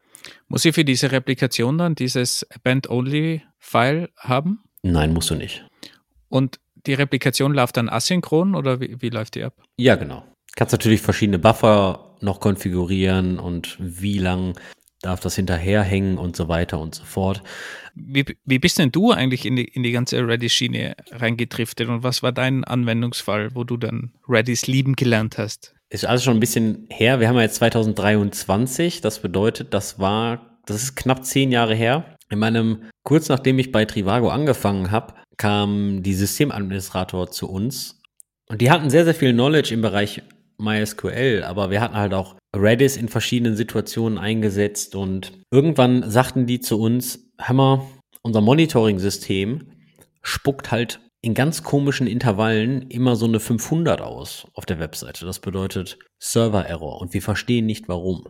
Muss 0.47 0.65
ich 0.65 0.75
für 0.75 0.85
diese 0.85 1.11
Replikation 1.11 1.79
dann 1.79 1.95
dieses 1.97 2.47
Band-Only-File 2.63 4.11
haben? 4.17 4.63
Nein, 4.83 5.13
musst 5.13 5.31
du 5.31 5.35
nicht. 5.35 5.67
Und 6.29 6.61
die 6.87 6.95
Replikation 6.95 7.53
läuft 7.53 7.77
dann 7.77 7.89
asynchron 7.89 8.55
oder 8.55 8.81
wie, 8.81 8.97
wie 9.01 9.11
läuft 9.11 9.35
die 9.35 9.43
ab? 9.43 9.55
Ja, 9.77 9.97
genau. 9.97 10.25
Kannst 10.57 10.73
natürlich 10.73 11.01
verschiedene 11.01 11.39
Buffer 11.39 12.17
noch 12.21 12.41
konfigurieren 12.41 13.39
und 13.39 13.77
wie 13.81 14.19
lang 14.19 14.55
darf 15.05 15.21
das 15.21 15.37
hinterherhängen 15.37 16.17
und 16.17 16.35
so 16.35 16.49
weiter 16.49 16.81
und 16.81 16.95
so 16.95 17.05
fort. 17.05 17.43
Wie, 17.95 18.25
wie 18.45 18.59
bist 18.59 18.79
denn 18.79 18.91
du 18.91 19.13
eigentlich 19.13 19.45
in 19.45 19.57
die, 19.57 19.65
in 19.65 19.83
die 19.83 19.93
ganze 19.93 20.27
Redis-Schiene 20.27 20.97
reingedriftet 21.11 21.89
und 21.89 22.03
was 22.03 22.23
war 22.23 22.33
dein 22.33 22.65
Anwendungsfall, 22.65 23.55
wo 23.55 23.65
du 23.65 23.77
dann 23.77 24.13
Redis 24.29 24.67
lieben 24.67 24.97
gelernt 24.97 25.37
hast? 25.39 25.75
Ist 25.91 26.07
alles 26.07 26.25
schon 26.25 26.37
ein 26.37 26.41
bisschen 26.41 26.87
her. 26.91 27.21
Wir 27.21 27.29
haben 27.29 27.37
ja 27.37 27.43
jetzt 27.43 27.57
2023. 27.57 29.01
Das 29.01 29.21
bedeutet, 29.21 29.75
das 29.75 29.99
war, 29.99 30.59
das 30.67 30.83
ist 30.83 30.97
knapp 30.97 31.25
zehn 31.25 31.53
Jahre 31.53 31.75
her. 31.75 32.17
In 32.31 32.39
meinem, 32.39 32.85
kurz 33.03 33.29
nachdem 33.29 33.59
ich 33.59 33.71
bei 33.71 33.85
Trivago 33.85 34.31
angefangen 34.31 34.91
habe, 34.91 35.15
kam 35.37 36.03
die 36.03 36.15
Systemadministrator 36.15 37.31
zu 37.31 37.49
uns 37.51 38.01
und 38.49 38.61
die 38.61 38.71
hatten 38.71 38.91
sehr, 38.91 39.05
sehr 39.05 39.15
viel 39.15 39.33
Knowledge 39.33 39.73
im 39.73 39.83
Bereich 39.83 40.23
MySQL, 40.59 41.43
aber 41.45 41.71
wir 41.71 41.81
hatten 41.81 41.97
halt 41.97 42.15
auch 42.15 42.37
Redis 42.55 42.97
in 42.97 43.09
verschiedenen 43.09 43.57
Situationen 43.57 44.19
eingesetzt 44.19 44.95
und 44.95 45.33
irgendwann 45.51 46.09
sagten 46.11 46.47
die 46.47 46.61
zu 46.61 46.81
uns, 46.81 47.31
Hammer, 47.39 47.87
unser 48.23 48.41
Monitoring-System 48.41 49.73
spuckt 50.23 50.71
halt 50.71 51.01
in 51.21 51.35
ganz 51.35 51.63
komischen 51.63 52.07
Intervallen 52.07 52.83
immer 52.91 53.17
so 53.17 53.27
eine 53.27 53.41
500 53.41 54.01
aus 54.01 54.47
auf 54.53 54.67
der 54.67 54.79
Webseite. 54.79 55.25
Das 55.25 55.39
bedeutet 55.39 55.99
Server-Error 56.19 57.01
und 57.01 57.15
wir 57.15 57.23
verstehen 57.23 57.67
nicht 57.67 57.89
warum. 57.89 58.29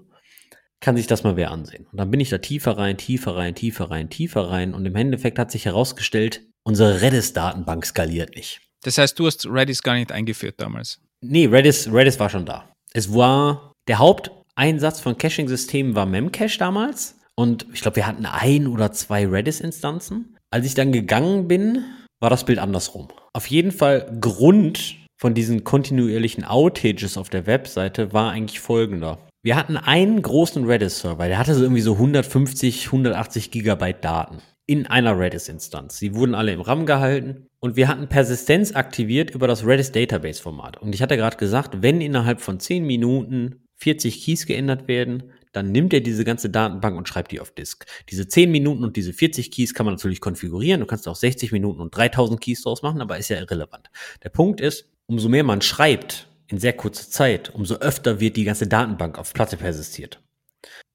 Kann 0.81 0.97
sich 0.97 1.07
das 1.07 1.25
mal 1.25 1.37
wer 1.37 1.51
ansehen. 1.51 1.87
Und 1.91 1.99
dann 1.99 2.11
bin 2.11 2.21
ich 2.21 2.29
da 2.29 2.39
tiefer 2.39 2.79
rein, 2.79 2.97
tiefer 2.97 3.37
rein, 3.37 3.55
tiefer 3.55 3.91
rein, 3.91 4.11
tiefer 4.11 4.51
rein 4.51 4.75
und 4.75 4.87
im 4.87 4.95
Endeffekt 4.95 5.39
hat 5.39 5.51
sich 5.51 5.65
herausgestellt, 5.65 6.43
unsere 6.63 7.01
Redis-Datenbank 7.01 7.85
skaliert 7.85 8.37
nicht. 8.37 8.61
Das 8.83 8.99
heißt, 8.99 9.19
du 9.19 9.27
hast 9.27 9.47
Redis 9.47 9.83
gar 9.83 9.95
nicht 9.95 10.13
eingeführt 10.13 10.61
damals? 10.61 11.01
Nee, 11.27 11.47
Redis, 11.47 11.91
Redis 11.91 12.21
war 12.21 12.29
schon 12.29 12.45
da. 12.45 12.71
Es 12.93 13.15
war 13.15 13.73
der 13.89 13.99
Haupteinsatz 13.99 15.01
von 15.01 15.17
Caching-Systemen 15.17 15.95
war 15.95 16.05
Memcache 16.05 16.59
damals. 16.59 17.19
Und 17.35 17.67
ich 17.73 17.81
glaube, 17.81 17.97
wir 17.97 18.07
hatten 18.07 18.27
ein 18.27 18.67
oder 18.67 18.93
zwei 18.93 19.27
Redis-Instanzen. 19.27 20.37
Als 20.51 20.67
ich 20.67 20.75
dann 20.75 20.93
gegangen 20.93 21.49
bin, 21.49 21.83
war 22.21 22.29
das 22.29 22.45
Bild 22.45 22.59
andersrum. 22.59 23.09
Auf 23.33 23.47
jeden 23.47 23.73
Fall 23.73 24.19
Grund 24.21 24.97
von 25.19 25.33
diesen 25.33 25.65
kontinuierlichen 25.65 26.45
Outages 26.45 27.17
auf 27.17 27.31
der 27.31 27.47
Webseite 27.47 28.13
war 28.13 28.31
eigentlich 28.33 28.61
folgender. 28.61 29.19
Wir 29.43 29.57
hatten 29.57 29.79
einen 29.79 30.21
großen 30.21 30.67
Redis-Server, 30.67 31.27
der 31.27 31.39
hatte 31.39 31.55
so 31.55 31.63
irgendwie 31.63 31.81
so 31.81 31.95
150, 31.95 32.87
180 32.87 33.51
Gigabyte 33.51 34.05
Daten 34.05 34.43
in 34.67 34.87
einer 34.87 35.19
Redis-Instanz. 35.19 35.99
Sie 35.99 36.15
wurden 36.15 36.35
alle 36.35 36.53
im 36.53 36.61
RAM 36.61 36.87
gehalten 36.87 37.47
und 37.61 37.77
wir 37.77 37.89
hatten 37.89 38.09
Persistenz 38.09 38.75
aktiviert 38.75 39.31
über 39.31 39.47
das 39.47 39.67
Redis 39.67 39.93
Database 39.93 40.41
Format. 40.41 40.81
Und 40.81 40.95
ich 40.95 41.03
hatte 41.03 41.17
gerade 41.17 41.37
gesagt, 41.37 41.83
wenn 41.83 42.01
innerhalb 42.01 42.41
von 42.41 42.61
10 42.61 42.85
Minuten 42.85 43.67
40 43.77 44.25
Keys 44.25 44.47
geändert 44.47 44.89
werden, 44.89 45.33
dann 45.53 45.71
nimmt 45.71 45.93
er 45.93 46.01
diese 46.01 46.25
ganze 46.25 46.51
Datenbank 46.51 46.97
und 46.97 47.09
schreibt 47.09 47.31
die 47.31 47.41
auf 47.41 47.53
Disk. 47.53 47.87
Diese 48.11 48.27
10 48.27 48.51
Minuten 48.51 48.85
und 48.85 48.97
diese 48.97 49.13
40 49.13 49.51
Keys 49.51 49.75
kann 49.75 49.87
man 49.87 49.95
natürlich 49.95 50.21
konfigurieren. 50.21 50.81
Du 50.81 50.87
kannst 50.87 51.07
auch 51.07 51.17
60 51.17 51.53
Minuten 51.53 51.81
und 51.81 51.95
3000 51.95 52.41
Keys 52.41 52.63
draus 52.63 52.83
machen, 52.83 53.01
aber 53.01 53.19
ist 53.19 53.29
ja 53.29 53.39
irrelevant. 53.39 53.91
Der 54.23 54.31
Punkt 54.31 54.61
ist, 54.61 54.91
umso 55.07 55.29
mehr 55.29 55.45
man 55.45 55.61
schreibt 55.63 56.29
in 56.49 56.59
sehr 56.59 56.73
kurzer 56.73 57.11
Zeit, 57.11 57.55
umso 57.55 57.77
öfter 57.77 58.21
wird 58.21 58.37
die 58.37 58.45
ganze 58.45 58.67
Datenbank 58.67 59.19
auf 59.19 59.33
Platte 59.33 59.57
persistiert. 59.57 60.21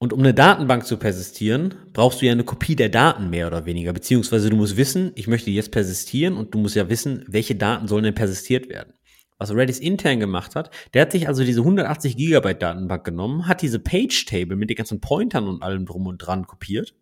Und 0.01 0.13
um 0.13 0.19
eine 0.19 0.33
Datenbank 0.33 0.85
zu 0.85 0.95
persistieren, 0.95 1.75
brauchst 1.91 2.21
du 2.21 2.25
ja 2.25 2.31
eine 2.31 2.45
Kopie 2.45 2.77
der 2.77 2.88
Daten 2.88 3.29
mehr 3.29 3.47
oder 3.47 3.65
weniger. 3.65 3.91
Beziehungsweise 3.91 4.49
du 4.49 4.55
musst 4.55 4.77
wissen, 4.77 5.12
ich 5.15 5.27
möchte 5.27 5.51
jetzt 5.51 5.71
persistieren 5.71 6.38
und 6.38 6.53
du 6.53 6.59
musst 6.59 6.77
ja 6.77 6.89
wissen, 6.89 7.25
welche 7.27 7.55
Daten 7.55 7.89
sollen 7.89 8.05
denn 8.05 8.15
persistiert 8.15 8.69
werden. 8.69 8.93
Was 9.38 9.53
Redis 9.53 9.79
intern 9.79 10.21
gemacht 10.21 10.55
hat, 10.55 10.71
der 10.93 11.01
hat 11.01 11.12
sich 11.12 11.27
also 11.27 11.43
diese 11.43 11.62
180 11.62 12.15
Gigabyte 12.15 12.62
Datenbank 12.62 13.03
genommen, 13.03 13.47
hat 13.47 13.62
diese 13.62 13.79
Page 13.79 14.25
Table 14.25 14.55
mit 14.55 14.69
den 14.69 14.77
ganzen 14.77 15.01
Pointern 15.01 15.47
und 15.47 15.63
allem 15.63 15.85
drum 15.85 16.07
und 16.07 16.17
dran 16.17 16.47
kopiert 16.47 16.93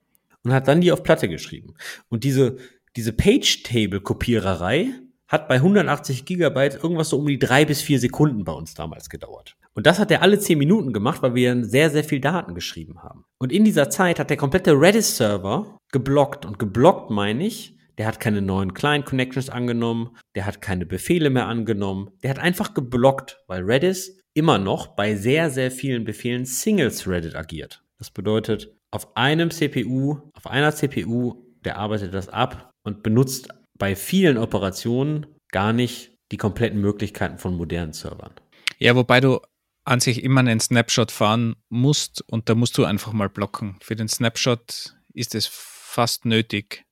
und 0.43 0.51
hat 0.51 0.67
dann 0.67 0.81
die 0.81 0.91
auf 0.91 1.03
Platte 1.03 1.29
geschrieben. 1.29 1.75
Und 2.09 2.23
diese, 2.23 2.57
diese 2.95 3.13
Page 3.13 3.61
Table 3.61 4.01
Kopiererei 4.01 4.89
hat 5.27 5.47
bei 5.47 5.55
180 5.55 6.25
Gigabyte 6.25 6.81
irgendwas 6.81 7.09
so 7.09 7.17
um 7.17 7.27
die 7.27 7.39
drei 7.39 7.63
bis 7.65 7.81
vier 7.81 7.99
Sekunden 7.99 8.43
bei 8.43 8.53
uns 8.53 8.73
damals 8.73 9.09
gedauert. 9.09 9.55
Und 9.77 9.85
das 9.85 9.99
hat 9.99 10.09
er 10.09 10.23
alle 10.23 10.39
zehn 10.39 10.57
Minuten 10.57 10.91
gemacht, 10.91 11.21
weil 11.21 11.35
wir 11.35 11.63
sehr, 11.63 11.91
sehr 11.91 12.03
viel 12.03 12.19
Daten 12.19 12.55
geschrieben 12.55 13.03
haben. 13.03 13.25
Und 13.37 13.51
in 13.51 13.63
dieser 13.63 13.91
Zeit 13.91 14.17
hat 14.17 14.31
der 14.31 14.35
komplette 14.35 14.71
Redis-Server 14.71 15.77
geblockt. 15.91 16.47
Und 16.47 16.57
geblockt 16.57 17.11
meine 17.11 17.45
ich, 17.45 17.77
der 17.99 18.07
hat 18.07 18.19
keine 18.19 18.41
neuen 18.41 18.73
Client-Connections 18.73 19.51
angenommen, 19.51 20.17
der 20.33 20.47
hat 20.47 20.63
keine 20.63 20.87
Befehle 20.87 21.29
mehr 21.29 21.45
angenommen, 21.45 22.09
der 22.23 22.31
hat 22.31 22.39
einfach 22.39 22.73
geblockt, 22.73 23.43
weil 23.45 23.61
Redis 23.61 24.19
immer 24.33 24.57
noch 24.57 24.95
bei 24.95 25.15
sehr, 25.15 25.51
sehr 25.51 25.69
vielen 25.69 26.05
Befehlen 26.05 26.47
Single-Threaded 26.47 27.35
agiert. 27.35 27.83
Das 27.99 28.09
bedeutet, 28.09 28.73
auf 28.89 29.15
einem 29.15 29.51
CPU, 29.51 30.17
auf 30.33 30.47
einer 30.47 30.73
CPU, 30.73 31.35
der 31.65 31.77
arbeitet 31.77 32.15
das 32.15 32.29
ab 32.29 32.71
und 32.83 33.03
benutzt 33.03 33.49
bei 33.77 33.95
vielen 33.95 34.39
Operationen 34.39 35.27
gar 35.51 35.71
nicht 35.71 36.15
die 36.31 36.37
kompletten 36.37 36.81
Möglichkeiten 36.81 37.37
von 37.37 37.55
modernen 37.55 37.93
Servern. 37.93 38.33
Ja, 38.79 38.95
wobei 38.95 39.21
du 39.21 39.39
an 39.87 39.99
sich 39.99 40.23
immer 40.23 40.41
einen 40.41 40.59
Snapshot 40.59 41.11
fahren 41.11 41.55
musst 41.69 42.21
und 42.27 42.49
da 42.49 42.55
musst 42.55 42.77
du 42.77 42.83
einfach 42.83 43.13
mal 43.13 43.29
blocken. 43.29 43.77
Für 43.81 43.95
den 43.95 44.09
Snapshot 44.09 44.95
ist 45.13 45.33
es 45.33 45.47
fast 45.47 46.25
nötig. 46.25 46.83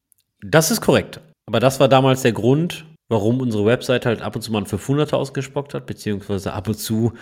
Das 0.41 0.71
ist 0.71 0.81
korrekt. 0.81 1.19
Aber 1.45 1.60
das 1.60 1.79
war 1.79 1.89
damals 1.89 2.21
der 2.21 2.31
Grund, 2.31 2.86
warum 3.10 3.41
unsere 3.41 3.65
Website 3.65 4.05
halt 4.05 4.21
ab 4.21 4.36
und 4.36 4.41
zu 4.41 4.51
mal 4.51 4.60
ein 4.60 4.65
500er 4.65 5.15
ausgespuckt 5.15 5.73
hat, 5.73 5.86
beziehungsweise 5.86 6.53
ab 6.53 6.67
und 6.67 6.75
zu 6.75 7.13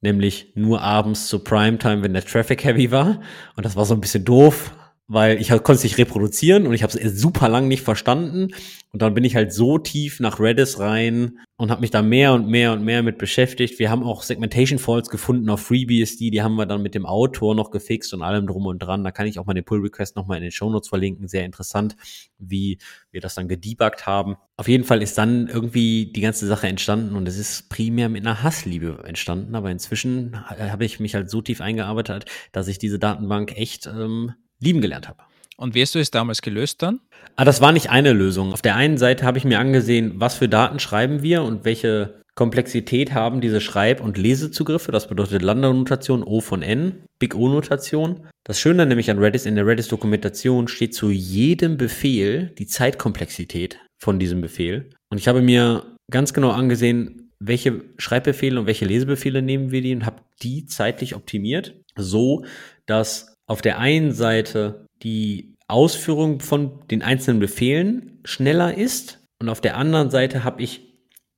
nämlich 0.00 0.52
nur 0.54 0.82
abends 0.82 1.26
zur 1.26 1.42
Primetime, 1.42 2.02
wenn 2.02 2.12
der 2.12 2.24
Traffic 2.24 2.62
heavy 2.64 2.90
war. 2.92 3.20
Und 3.56 3.66
das 3.66 3.74
war 3.74 3.84
so 3.84 3.94
ein 3.94 4.00
bisschen 4.00 4.24
doof. 4.24 4.72
Weil 5.08 5.40
ich 5.40 5.50
konnte 5.50 5.72
es 5.72 5.84
nicht 5.84 5.98
reproduzieren 5.98 6.66
und 6.66 6.74
ich 6.74 6.82
habe 6.82 6.98
es 6.98 7.20
super 7.20 7.48
lang 7.48 7.68
nicht 7.68 7.82
verstanden. 7.82 8.48
Und 8.92 9.02
dann 9.02 9.14
bin 9.14 9.24
ich 9.24 9.36
halt 9.36 9.52
so 9.52 9.78
tief 9.78 10.20
nach 10.20 10.40
Redis 10.40 10.80
rein 10.80 11.38
und 11.58 11.70
habe 11.70 11.82
mich 11.82 11.90
da 11.90 12.02
mehr 12.02 12.32
und 12.32 12.48
mehr 12.48 12.72
und 12.72 12.82
mehr 12.82 13.02
mit 13.02 13.18
beschäftigt. 13.18 13.78
Wir 13.78 13.90
haben 13.90 14.02
auch 14.02 14.22
Segmentation 14.22 14.78
Faults 14.78 15.10
gefunden 15.10 15.48
auf 15.50 15.60
FreeBSD, 15.60 16.30
die 16.30 16.42
haben 16.42 16.56
wir 16.56 16.66
dann 16.66 16.82
mit 16.82 16.94
dem 16.94 17.06
Autor 17.06 17.54
noch 17.54 17.70
gefixt 17.70 18.14
und 18.14 18.22
allem 18.22 18.46
drum 18.46 18.66
und 18.66 18.78
dran. 18.78 19.04
Da 19.04 19.10
kann 19.12 19.26
ich 19.26 19.38
auch 19.38 19.46
den 19.46 19.64
Pull 19.64 19.80
Request 19.80 20.16
nochmal 20.16 20.38
in 20.38 20.44
den 20.44 20.50
Show 20.50 20.70
Notes 20.70 20.88
verlinken. 20.88 21.28
Sehr 21.28 21.44
interessant, 21.44 21.94
wie 22.38 22.78
wir 23.10 23.20
das 23.20 23.34
dann 23.34 23.48
gedebuggt 23.48 24.06
haben. 24.06 24.36
Auf 24.56 24.66
jeden 24.66 24.84
Fall 24.84 25.02
ist 25.02 25.18
dann 25.18 25.46
irgendwie 25.46 26.10
die 26.12 26.22
ganze 26.22 26.46
Sache 26.46 26.66
entstanden 26.66 27.14
und 27.16 27.28
es 27.28 27.38
ist 27.38 27.68
primär 27.68 28.08
mit 28.08 28.26
einer 28.26 28.42
Hassliebe 28.42 29.04
entstanden. 29.06 29.54
Aber 29.54 29.70
inzwischen 29.70 30.48
habe 30.48 30.84
ich 30.84 31.00
mich 31.00 31.14
halt 31.14 31.30
so 31.30 31.42
tief 31.42 31.60
eingearbeitet, 31.60 32.24
dass 32.52 32.66
ich 32.66 32.78
diese 32.78 32.98
Datenbank 32.98 33.56
echt 33.56 33.86
ähm, 33.86 34.32
lieben 34.60 34.80
gelernt 34.80 35.08
habe. 35.08 35.22
Und 35.56 35.74
wie 35.74 35.82
hast 35.82 35.94
du 35.94 35.98
es 35.98 36.10
damals 36.10 36.42
gelöst 36.42 36.82
dann? 36.82 37.00
Ah, 37.36 37.44
das 37.44 37.60
war 37.60 37.72
nicht 37.72 37.90
eine 37.90 38.12
Lösung. 38.12 38.52
Auf 38.52 38.62
der 38.62 38.76
einen 38.76 38.98
Seite 38.98 39.24
habe 39.24 39.38
ich 39.38 39.44
mir 39.44 39.58
angesehen, 39.58 40.14
was 40.16 40.36
für 40.36 40.48
Daten 40.48 40.78
schreiben 40.78 41.22
wir 41.22 41.42
und 41.42 41.64
welche 41.64 42.20
Komplexität 42.34 43.14
haben 43.14 43.40
diese 43.40 43.62
Schreib- 43.62 44.02
und 44.02 44.18
Lesezugriffe. 44.18 44.92
Das 44.92 45.08
bedeutet 45.08 45.40
Lambda-Notation 45.40 46.22
O 46.22 46.40
von 46.40 46.62
N, 46.62 47.04
Big 47.18 47.34
O-Notation. 47.34 48.28
Das 48.44 48.60
Schöne 48.60 48.84
nämlich 48.84 49.10
an 49.10 49.18
Redis, 49.18 49.46
in 49.46 49.54
der 49.54 49.66
Redis-Dokumentation 49.66 50.68
steht 50.68 50.94
zu 50.94 51.10
jedem 51.10 51.78
Befehl 51.78 52.52
die 52.58 52.66
Zeitkomplexität 52.66 53.78
von 53.98 54.18
diesem 54.18 54.42
Befehl. 54.42 54.90
Und 55.08 55.16
ich 55.16 55.28
habe 55.28 55.40
mir 55.40 55.96
ganz 56.10 56.34
genau 56.34 56.50
angesehen, 56.50 57.32
welche 57.38 57.82
Schreibbefehle 57.96 58.60
und 58.60 58.66
welche 58.66 58.84
Lesebefehle 58.84 59.40
nehmen 59.40 59.70
wir 59.70 59.80
die 59.80 59.94
und 59.94 60.04
habe 60.04 60.20
die 60.42 60.66
zeitlich 60.66 61.14
optimiert, 61.14 61.74
so 61.96 62.44
dass 62.84 63.35
auf 63.46 63.62
der 63.62 63.78
einen 63.78 64.12
Seite 64.12 64.86
die 65.02 65.56
Ausführung 65.68 66.40
von 66.40 66.86
den 66.90 67.02
einzelnen 67.02 67.40
Befehlen 67.40 68.20
schneller 68.24 68.76
ist 68.76 69.20
und 69.40 69.48
auf 69.48 69.60
der 69.60 69.76
anderen 69.76 70.10
Seite 70.10 70.44
habe 70.44 70.62
ich 70.62 70.86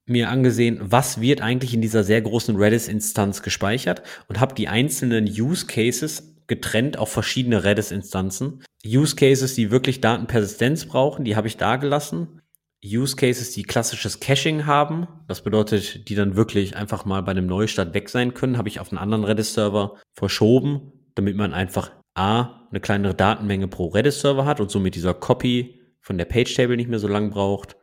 mir 0.07 0.31
angesehen, 0.31 0.79
was 0.81 1.21
wird 1.21 1.43
eigentlich 1.43 1.75
in 1.75 1.83
dieser 1.83 2.03
sehr 2.03 2.23
großen 2.23 2.57
Redis-Instanz 2.57 3.43
gespeichert 3.43 4.03
und 4.29 4.41
habe 4.41 4.55
die 4.55 4.69
einzelnen 4.69 5.27
Use 5.27 5.67
Cases 5.67 6.35
getrennt 6.47 6.99
auf 6.99 7.13
verschiedene 7.13 7.63
Redis-Instanzen. 7.63 8.65
Use 8.87 9.17
Cases, 9.17 9.55
die 9.55 9.71
wirklich 9.71 10.01
Datenpersistenz 10.01 10.87
brauchen, 10.87 11.25
die 11.25 11.37
habe 11.37 11.47
ich 11.47 11.59
da 11.59 11.77
gelassen. 11.77 12.41
Use 12.83 13.17
Cases, 13.17 13.51
die 13.53 13.65
klassisches 13.65 14.21
Caching 14.21 14.65
haben, 14.65 15.09
das 15.27 15.43
bedeutet, 15.43 16.09
die 16.09 16.15
dann 16.15 16.37
wirklich 16.37 16.77
einfach 16.77 17.05
mal 17.05 17.23
bei 17.23 17.33
einem 17.33 17.47
Neustart 17.47 17.93
weg 17.93 18.09
sein 18.09 18.35
können, 18.35 18.57
habe 18.57 18.69
ich 18.69 18.81
auf 18.81 18.91
einen 18.91 18.99
anderen 18.99 19.25
Redis-Server 19.25 19.97
verschoben, 20.15 20.93
damit 21.17 21.37
man 21.37 21.53
einfach 21.53 21.91
A, 22.19 22.67
eine 22.71 22.81
kleinere 22.81 23.15
Datenmenge 23.15 23.69
pro 23.69 23.87
Redis-Server 23.87 24.45
hat 24.45 24.61
und 24.61 24.71
somit 24.71 24.95
dieser 24.95 25.15
Copy 25.15 25.81
von 26.01 26.19
der 26.19 26.25
Page-Table 26.25 26.77
nicht 26.77 26.91
mehr 26.91 26.99
so 26.99 27.09
lang 27.09 27.31
braucht. 27.31 27.77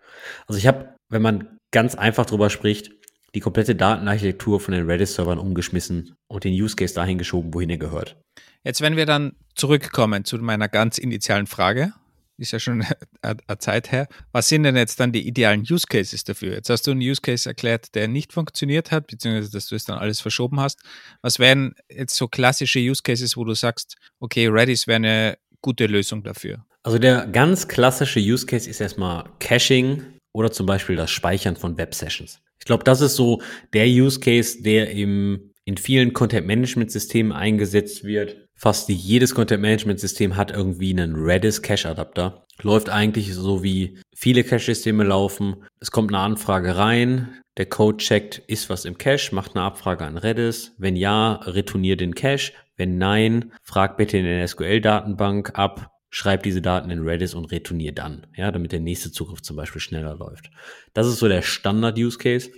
Also 0.48 0.58
ich 0.58 0.67
habe, 0.67 0.95
wenn 1.10 1.21
man 1.21 1.58
ganz 1.71 1.95
einfach 1.95 2.26
drüber 2.26 2.50
spricht, 2.50 2.91
die 3.34 3.39
komplette 3.39 3.76
Datenarchitektur 3.76 4.60
von 4.60 4.74
den 4.74 4.89
Redis-Servern 4.89 5.39
umgeschmissen 5.39 6.15
und 6.28 6.43
den 6.43 6.54
Use 6.54 6.76
Case 6.76 6.93
dahin 6.93 7.17
geschoben, 7.17 7.54
wohin 7.54 7.69
er 7.69 7.78
gehört. 7.78 8.17
Jetzt, 8.63 8.82
wenn 8.82 8.95
wir 8.95 9.06
dann 9.06 9.34
zurückkommen 9.56 10.26
zu 10.26 10.38
meiner 10.38 10.69
ganz 10.69 10.98
initialen 10.98 11.48
Frage, 11.48 11.93
ist 12.38 12.52
ja 12.52 12.60
schon 12.60 12.86
eine 13.21 13.58
Zeit 13.60 13.91
her. 13.91 14.08
Was 14.32 14.50
sind 14.50 14.63
denn 14.63 14.76
jetzt 14.76 15.00
dann 15.00 15.12
die 15.12 15.28
idealen 15.28 15.62
Use 15.62 15.86
Cases 15.88 16.24
dafür? 16.24 16.54
Jetzt 16.54 16.69
hast 16.69 16.88
du 16.88 16.91
einen 16.91 17.02
Use 17.02 17.21
Case 17.21 17.48
erklärt, 17.48 17.95
der 17.95 18.08
nicht 18.08 18.34
funktioniert 18.34 18.91
hat, 18.91 19.08
beziehungsweise 19.08 19.52
dass 19.52 19.67
du 19.67 19.76
es 19.76 19.86
dann 19.86 19.98
alles 19.98 20.21
verschoben 20.21 20.60
hast. 20.60 20.80
Was 21.21 21.39
wären 21.39 21.76
jetzt 21.89 22.15
so 22.15 22.28
klassische 22.28 22.80
Use 22.80 23.02
Cases, 23.04 23.36
wo 23.38 23.43
du 23.43 23.54
sagst, 23.54 23.95
okay, 24.19 24.48
Redis 24.48 24.88
wäre 24.88 24.98
eine 24.98 25.38
gute 25.62 25.88
Lösung 25.88 26.24
dafür? 26.24 26.65
Also 26.84 27.00
der 27.00 27.26
ganz 27.28 27.67
klassische 27.67 28.19
Use 28.19 28.45
Case 28.45 28.69
ist 28.69 28.80
erstmal 28.80 29.26
Caching 29.39 30.04
oder 30.34 30.52
zum 30.52 30.65
Beispiel 30.65 30.95
das 30.95 31.10
Speichern 31.10 31.56
von 31.56 31.78
Web 31.78 31.95
Sessions. 31.95 32.41
Ich 32.60 32.65
glaube, 32.65 32.84
das 32.84 33.02
ist 33.02 33.15
so 33.15 33.41
der 33.74 33.88
Use 33.88 34.19
Case, 34.19 34.62
der 34.62 34.91
im, 34.91 35.52
in 35.65 35.78
vielen 35.78 36.13
Content-Management-Systemen 36.13 37.32
eingesetzt 37.32 38.04
wird 38.04 38.44
Fast 38.58 38.88
jedes 38.88 39.36
Content-Management-System 39.36 40.38
hat 40.38 40.52
irgendwie 40.52 40.91
einen 40.91 41.15
Redis-Cache-Adapter. 41.15 42.46
Läuft 42.62 42.89
eigentlich 42.89 43.34
so 43.34 43.63
wie 43.63 44.00
viele 44.15 44.44
Cache-Systeme 44.44 45.04
laufen. 45.04 45.65
Es 45.82 45.91
kommt 45.91 46.12
eine 46.12 46.20
Anfrage 46.20 46.78
rein, 46.78 47.41
der 47.58 47.65
Code 47.68 47.98
checkt, 47.98 48.39
ist 48.48 48.70
was 48.70 48.86
im 48.86 48.98
Cache, 48.98 49.34
macht 49.34 49.56
eine 49.56 49.63
Abfrage 49.63 50.06
an 50.06 50.18
Redis. 50.18 50.74
Wenn 50.78 50.96
ja, 50.96 51.34
retourniert 51.34 52.02
den 52.02 52.15
Cache. 52.15 52.54
Wenn 52.78 52.98
nein, 52.98 53.54
fragt 53.63 53.98
bitte 53.98 54.18
in 54.18 54.26
der 54.26 54.48
SQL-Datenbank 54.48 55.58
ab, 55.58 55.91
schreibt 56.10 56.46
diese 56.46 56.62
Daten 56.62 56.91
in 56.91 57.08
Redis 57.08 57.34
und 57.34 57.52
retourniert 57.52 57.98
dann, 57.98 58.28
ja, 58.36 58.52
damit 58.52 58.72
der 58.72 58.82
nächste 58.82 59.12
Zugriff 59.12 59.41
zum 59.41 59.56
Beispiel 59.56 59.82
schneller 59.82 60.15
läuft. 60.15 60.50
Das 60.94 61.08
ist 61.08 61.20
so 61.20 61.28
der 61.28 61.41
Standard-Use-Case. 61.41 62.52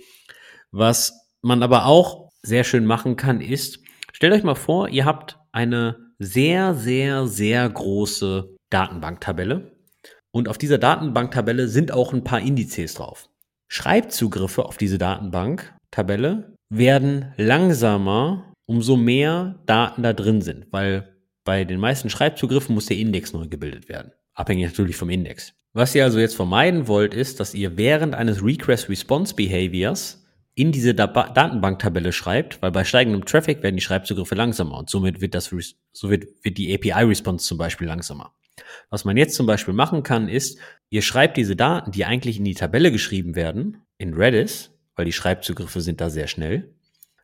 Was 0.70 1.12
man 1.42 1.62
aber 1.62 1.86
auch 1.86 2.30
sehr 2.42 2.64
schön 2.64 2.84
machen 2.84 3.16
kann, 3.16 3.40
ist, 3.40 3.80
stellt 4.12 4.32
euch 4.32 4.42
mal 4.42 4.54
vor, 4.54 4.88
ihr 4.88 5.04
habt 5.04 5.38
eine 5.58 5.96
sehr, 6.20 6.74
sehr, 6.74 7.26
sehr 7.26 7.68
große 7.68 8.54
Datenbanktabelle. 8.70 9.72
Und 10.30 10.48
auf 10.48 10.56
dieser 10.56 10.78
Datenbanktabelle 10.78 11.66
sind 11.66 11.90
auch 11.90 12.12
ein 12.12 12.22
paar 12.22 12.40
Indizes 12.40 12.94
drauf. 12.94 13.28
Schreibzugriffe 13.66 14.64
auf 14.64 14.76
diese 14.76 14.98
Datenbanktabelle 14.98 16.54
werden 16.70 17.32
langsamer, 17.36 18.52
umso 18.66 18.96
mehr 18.96 19.58
Daten 19.66 20.04
da 20.04 20.12
drin 20.12 20.42
sind, 20.42 20.66
weil 20.70 21.16
bei 21.44 21.64
den 21.64 21.80
meisten 21.80 22.08
Schreibzugriffen 22.08 22.74
muss 22.74 22.86
der 22.86 22.98
Index 22.98 23.32
neu 23.32 23.48
gebildet 23.48 23.88
werden. 23.88 24.12
Abhängig 24.34 24.66
natürlich 24.66 24.94
vom 24.96 25.10
Index. 25.10 25.54
Was 25.72 25.92
ihr 25.92 26.04
also 26.04 26.20
jetzt 26.20 26.36
vermeiden 26.36 26.86
wollt, 26.86 27.14
ist, 27.14 27.40
dass 27.40 27.54
ihr 27.54 27.76
während 27.76 28.14
eines 28.14 28.44
Request 28.44 28.88
Response 28.88 29.34
Behaviors 29.34 30.24
in 30.58 30.72
diese 30.72 30.92
Datenbanktabelle 30.92 32.12
schreibt, 32.12 32.60
weil 32.60 32.72
bei 32.72 32.82
steigendem 32.82 33.24
Traffic 33.24 33.62
werden 33.62 33.76
die 33.76 33.82
Schreibzugriffe 33.82 34.34
langsamer 34.34 34.76
und 34.76 34.90
somit 34.90 35.20
wird 35.20 35.36
das, 35.36 35.54
so 35.92 36.10
wird, 36.10 36.24
wird 36.42 36.58
die 36.58 36.74
API-Response 36.74 37.46
zum 37.46 37.58
Beispiel 37.58 37.86
langsamer. 37.86 38.32
Was 38.90 39.04
man 39.04 39.16
jetzt 39.16 39.36
zum 39.36 39.46
Beispiel 39.46 39.72
machen 39.72 40.02
kann, 40.02 40.28
ist, 40.28 40.58
ihr 40.90 41.02
schreibt 41.02 41.36
diese 41.36 41.54
Daten, 41.54 41.92
die 41.92 42.04
eigentlich 42.04 42.38
in 42.38 42.44
die 42.44 42.54
Tabelle 42.54 42.90
geschrieben 42.90 43.36
werden, 43.36 43.84
in 43.98 44.14
Redis, 44.14 44.72
weil 44.96 45.04
die 45.04 45.12
Schreibzugriffe 45.12 45.80
sind 45.80 46.00
da 46.00 46.10
sehr 46.10 46.26
schnell, 46.26 46.74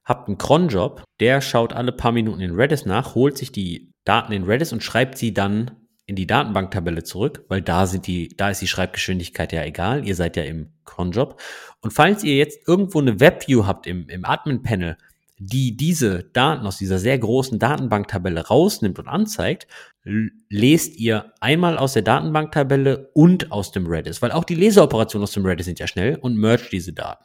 habt 0.05 0.29
einen 0.29 0.39
Cronjob, 0.39 1.03
der 1.19 1.41
schaut 1.41 1.73
alle 1.73 1.91
paar 1.91 2.13
Minuten 2.13 2.41
in 2.41 2.55
Redis 2.55 2.87
nach, 2.87 3.17
holt 3.17 3.37
sich 3.37 3.51
die 3.51 3.91
Daten 4.05 4.33
in 4.33 4.45
Redis 4.45 4.73
und 4.73 4.85
schreibt 4.85 5.19
sie 5.19 5.35
dann 5.35 5.73
in 6.07 6.17
die 6.17 6.27
Datenbanktabelle 6.27 7.03
zurück, 7.03 7.45
weil 7.49 7.63
da 7.63 7.87
sind 7.87 8.07
die, 8.07 8.29
da 8.37 8.51
ist 8.51 8.61
die 8.61 8.67
Schreibgeschwindigkeit 8.67 9.53
ja 9.53 9.65
egal. 9.65 10.07
Ihr 10.07 10.15
seid 10.15 10.37
ja 10.37 10.43
im 10.43 10.69
Cronjob. 10.85 11.41
Und 11.81 11.93
falls 11.93 12.23
ihr 12.25 12.37
jetzt 12.37 12.69
irgendwo 12.69 13.01
eine 13.01 13.21
Webview 13.21 13.67
habt 13.67 13.87
im, 13.87 14.09
im 14.09 14.25
Admin-Panel, 14.25 14.99
die 15.39 15.77
diese 15.77 16.25
Daten 16.25 16.67
aus 16.67 16.79
dieser 16.79 16.99
sehr 16.99 17.19
großen 17.19 17.59
Datenbanktabelle 17.59 18.47
rausnimmt 18.47 18.99
und 18.99 19.09
anzeigt, 19.09 19.67
lest 20.49 20.97
ihr 20.97 21.33
einmal 21.41 21.79
aus 21.79 21.95
der 21.95 22.03
Datenbanktabelle 22.03 23.11
und 23.15 23.51
aus 23.51 23.73
dem 23.73 23.87
Redis, 23.87 24.23
weil 24.23 24.33
auch 24.33 24.45
die 24.45 24.55
Leseoperationen 24.55 25.25
aus 25.25 25.33
dem 25.33 25.47
Redis 25.47 25.67
sind 25.67 25.79
ja 25.79 25.87
schnell 25.87 26.17
und 26.17 26.37
merge 26.37 26.69
diese 26.71 26.93
Daten. 26.93 27.25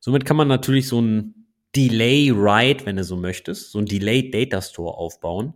Somit 0.00 0.26
kann 0.26 0.36
man 0.36 0.48
natürlich 0.48 0.86
so 0.86 1.00
ein 1.00 1.46
Delay 1.74 2.30
Write, 2.30 2.86
wenn 2.86 2.96
du 2.96 3.04
so 3.04 3.16
möchtest, 3.16 3.72
so 3.72 3.78
ein 3.78 3.86
Delayed 3.86 4.32
Data 4.34 4.60
Store 4.60 4.96
aufbauen, 4.96 5.54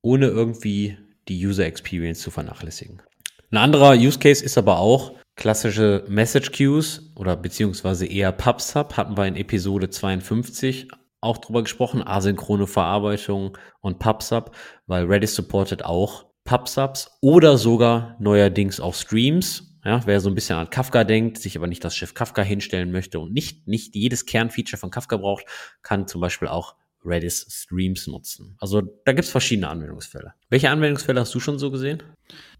ohne 0.00 0.28
irgendwie 0.28 0.96
die 1.28 1.46
User 1.46 1.66
Experience 1.66 2.20
zu 2.20 2.30
vernachlässigen. 2.30 3.02
Ein 3.50 3.58
anderer 3.58 3.94
Use 3.94 4.18
Case 4.18 4.44
ist 4.44 4.58
aber 4.58 4.78
auch 4.78 5.14
klassische 5.36 6.04
Message 6.08 6.52
Queues 6.52 7.12
oder 7.14 7.36
beziehungsweise 7.36 8.06
eher 8.06 8.32
PubSub 8.32 8.96
hatten 8.96 9.16
wir 9.16 9.26
in 9.26 9.36
Episode 9.36 9.88
52 9.88 10.88
auch 11.20 11.38
drüber 11.38 11.62
gesprochen, 11.62 12.02
asynchrone 12.06 12.66
Verarbeitung 12.66 13.56
und 13.80 13.98
PubSub, 13.98 14.54
weil 14.86 15.04
Redis 15.06 15.34
supportet 15.34 15.84
auch 15.84 16.26
PubSubs 16.44 17.10
oder 17.20 17.58
sogar 17.58 18.16
neuerdings 18.20 18.80
auch 18.80 18.94
Streams. 18.94 19.78
Ja, 19.84 20.02
wer 20.06 20.20
so 20.20 20.28
ein 20.28 20.34
bisschen 20.34 20.58
an 20.58 20.70
Kafka 20.70 21.04
denkt, 21.04 21.38
sich 21.38 21.56
aber 21.56 21.66
nicht 21.66 21.84
das 21.84 21.96
Schiff 21.96 22.14
Kafka 22.14 22.42
hinstellen 22.42 22.90
möchte 22.90 23.20
und 23.20 23.32
nicht, 23.32 23.68
nicht 23.68 23.94
jedes 23.94 24.26
Kernfeature 24.26 24.78
von 24.78 24.90
Kafka 24.90 25.16
braucht, 25.16 25.44
kann 25.82 26.08
zum 26.08 26.20
Beispiel 26.20 26.48
auch 26.48 26.74
Redis 27.04 27.46
Streams 27.48 28.06
nutzen. 28.06 28.56
Also 28.60 28.80
da 28.80 29.12
gibt 29.12 29.24
es 29.24 29.30
verschiedene 29.30 29.68
Anwendungsfälle. 29.68 30.34
Welche 30.50 30.70
Anwendungsfälle 30.70 31.20
hast 31.20 31.34
du 31.34 31.40
schon 31.40 31.58
so 31.58 31.70
gesehen? 31.70 32.02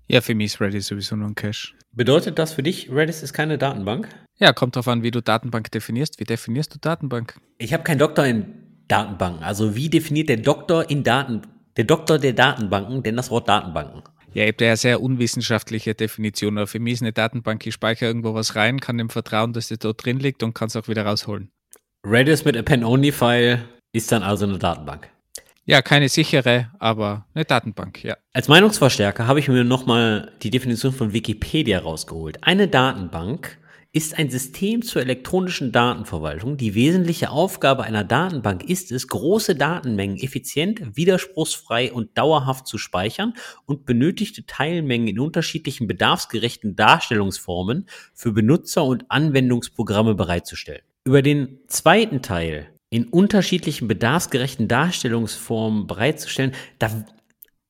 Ja, 0.06 0.20
für 0.20 0.34
mich 0.34 0.54
ist 0.54 0.60
Redis 0.60 0.86
sowieso 0.86 1.16
nur 1.16 1.28
ein 1.28 1.34
Cache. 1.34 1.74
Bedeutet 1.92 2.38
das 2.38 2.52
für 2.52 2.62
dich, 2.62 2.90
Redis 2.90 3.22
ist 3.22 3.32
keine 3.32 3.58
Datenbank? 3.58 4.08
Ja, 4.38 4.52
kommt 4.52 4.76
drauf 4.76 4.88
an, 4.88 5.02
wie 5.02 5.10
du 5.10 5.20
Datenbank 5.20 5.70
definierst. 5.70 6.20
Wie 6.20 6.24
definierst 6.24 6.74
du 6.74 6.78
Datenbank? 6.78 7.38
Ich 7.58 7.72
habe 7.72 7.82
keinen 7.82 7.98
Doktor 7.98 8.24
in 8.24 8.46
Datenbanken. 8.86 9.42
Also 9.42 9.74
wie 9.74 9.88
definiert 9.88 10.28
der 10.28 10.38
Doktor 10.38 10.88
in 10.88 11.02
Daten, 11.02 11.42
der 11.76 11.84
Doktor 11.84 12.18
der 12.18 12.32
Datenbanken 12.32 13.02
denn 13.02 13.16
das 13.16 13.30
Wort 13.30 13.48
Datenbanken? 13.48 14.02
Ja, 14.32 14.44
ich 14.44 14.52
habe 14.52 14.64
ja 14.64 14.76
sehr 14.76 15.00
unwissenschaftliche 15.00 15.94
Definition. 15.94 16.58
Aber 16.58 16.66
für 16.66 16.78
mich 16.78 16.94
ist 16.94 17.02
eine 17.02 17.12
Datenbank, 17.12 17.66
ich 17.66 17.74
speichere 17.74 18.08
irgendwo 18.08 18.34
was 18.34 18.54
rein, 18.54 18.80
kann 18.80 18.98
dem 18.98 19.10
vertrauen, 19.10 19.52
dass 19.52 19.68
das 19.68 19.78
dort 19.78 20.04
drin 20.04 20.20
liegt 20.20 20.42
und 20.42 20.54
kann 20.54 20.68
es 20.68 20.76
auch 20.76 20.88
wieder 20.88 21.04
rausholen. 21.04 21.50
Redis 22.06 22.44
mit 22.44 22.56
Append-Only-File 22.56 23.64
ist 23.92 24.12
dann 24.12 24.22
also 24.22 24.46
eine 24.46 24.58
Datenbank. 24.58 25.08
Ja, 25.64 25.82
keine 25.82 26.08
sichere, 26.08 26.70
aber 26.78 27.26
eine 27.34 27.44
Datenbank, 27.44 28.02
ja. 28.02 28.16
Als 28.32 28.48
Meinungsverstärker 28.48 29.26
habe 29.26 29.38
ich 29.38 29.48
mir 29.48 29.64
nochmal 29.64 30.32
die 30.42 30.48
Definition 30.48 30.92
von 30.94 31.12
Wikipedia 31.12 31.80
rausgeholt. 31.80 32.38
Eine 32.40 32.68
Datenbank 32.68 33.58
ist 33.92 34.18
ein 34.18 34.30
System 34.30 34.82
zur 34.82 35.02
elektronischen 35.02 35.72
Datenverwaltung. 35.72 36.56
Die 36.56 36.74
wesentliche 36.74 37.30
Aufgabe 37.30 37.82
einer 37.82 38.04
Datenbank 38.04 38.64
ist 38.64 38.92
es, 38.92 39.08
große 39.08 39.56
Datenmengen 39.56 40.18
effizient, 40.18 40.96
widerspruchsfrei 40.96 41.92
und 41.92 42.16
dauerhaft 42.16 42.66
zu 42.66 42.78
speichern 42.78 43.34
und 43.66 43.86
benötigte 43.86 44.46
Teilmengen 44.46 45.08
in 45.08 45.18
unterschiedlichen 45.18 45.86
bedarfsgerechten 45.86 46.76
Darstellungsformen 46.76 47.88
für 48.14 48.32
Benutzer 48.32 48.84
und 48.84 49.10
Anwendungsprogramme 49.10 50.14
bereitzustellen. 50.14 50.82
Über 51.04 51.22
den 51.22 51.58
zweiten 51.66 52.22
Teil 52.22 52.68
in 52.90 53.04
unterschiedlichen 53.04 53.88
bedarfsgerechten 53.88 54.68
Darstellungsformen 54.68 55.86
bereitzustellen, 55.86 56.54
da, 56.78 57.04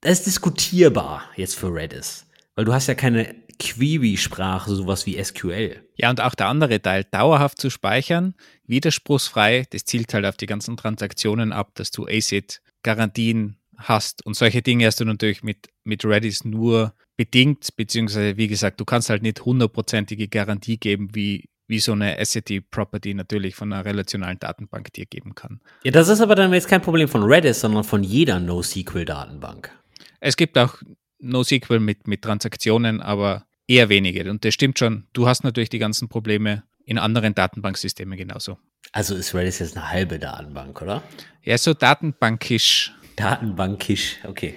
das 0.00 0.18
ist 0.18 0.26
diskutierbar 0.26 1.24
jetzt 1.36 1.56
für 1.56 1.74
Redis. 1.74 2.26
Weil 2.54 2.64
du 2.64 2.72
hast 2.72 2.86
ja 2.86 2.94
keine 2.94 3.34
Query-Sprache, 3.58 4.74
sowas 4.74 5.06
wie 5.06 5.22
SQL. 5.22 5.84
Ja, 5.96 6.10
und 6.10 6.20
auch 6.20 6.34
der 6.34 6.46
andere 6.46 6.80
Teil, 6.80 7.04
dauerhaft 7.04 7.60
zu 7.60 7.70
speichern, 7.70 8.34
widerspruchsfrei, 8.66 9.66
das 9.70 9.84
zielt 9.84 10.14
halt 10.14 10.24
auf 10.24 10.36
die 10.36 10.46
ganzen 10.46 10.76
Transaktionen 10.76 11.52
ab, 11.52 11.72
dass 11.74 11.90
du 11.90 12.06
ACID-Garantien 12.06 13.56
hast. 13.76 14.24
Und 14.24 14.34
solche 14.34 14.62
Dinge 14.62 14.86
hast 14.86 15.00
du 15.00 15.04
natürlich 15.04 15.42
mit, 15.42 15.68
mit 15.84 16.04
Redis 16.04 16.44
nur 16.44 16.94
bedingt, 17.16 17.74
beziehungsweise 17.76 18.36
wie 18.36 18.48
gesagt, 18.48 18.80
du 18.80 18.84
kannst 18.84 19.10
halt 19.10 19.22
nicht 19.22 19.44
hundertprozentige 19.44 20.28
Garantie 20.28 20.78
geben, 20.78 21.14
wie, 21.14 21.48
wie 21.68 21.78
so 21.78 21.92
eine 21.92 22.18
Asset-Property 22.18 23.14
natürlich 23.14 23.54
von 23.54 23.72
einer 23.72 23.84
relationalen 23.84 24.38
Datenbank 24.38 24.92
dir 24.94 25.06
geben 25.06 25.34
kann. 25.34 25.60
Ja, 25.84 25.92
das 25.92 26.08
ist 26.08 26.20
aber 26.20 26.34
dann 26.34 26.52
jetzt 26.52 26.68
kein 26.68 26.82
Problem 26.82 27.08
von 27.08 27.22
Redis, 27.22 27.60
sondern 27.60 27.84
von 27.84 28.02
jeder 28.02 28.40
NoSQL-Datenbank. 28.40 29.70
Es 30.20 30.36
gibt 30.36 30.58
auch 30.58 30.76
NoSQL 31.20 31.78
mit, 31.78 32.08
mit 32.08 32.22
Transaktionen, 32.22 33.00
aber 33.00 33.44
eher 33.66 33.88
wenige. 33.88 34.28
Und 34.30 34.44
das 34.44 34.54
stimmt 34.54 34.78
schon. 34.78 35.06
Du 35.12 35.28
hast 35.28 35.44
natürlich 35.44 35.68
die 35.68 35.78
ganzen 35.78 36.08
Probleme 36.08 36.64
in 36.84 36.98
anderen 36.98 37.34
Datenbanksystemen 37.34 38.16
genauso. 38.16 38.58
Also 38.92 39.14
ist 39.14 39.34
Redis 39.34 39.58
jetzt 39.58 39.76
eine 39.76 39.90
halbe 39.90 40.18
Datenbank, 40.18 40.80
oder? 40.80 41.02
Ja, 41.42 41.58
so 41.58 41.74
datenbankisch. 41.74 42.92
Datenbankisch, 43.16 44.16
okay. 44.24 44.54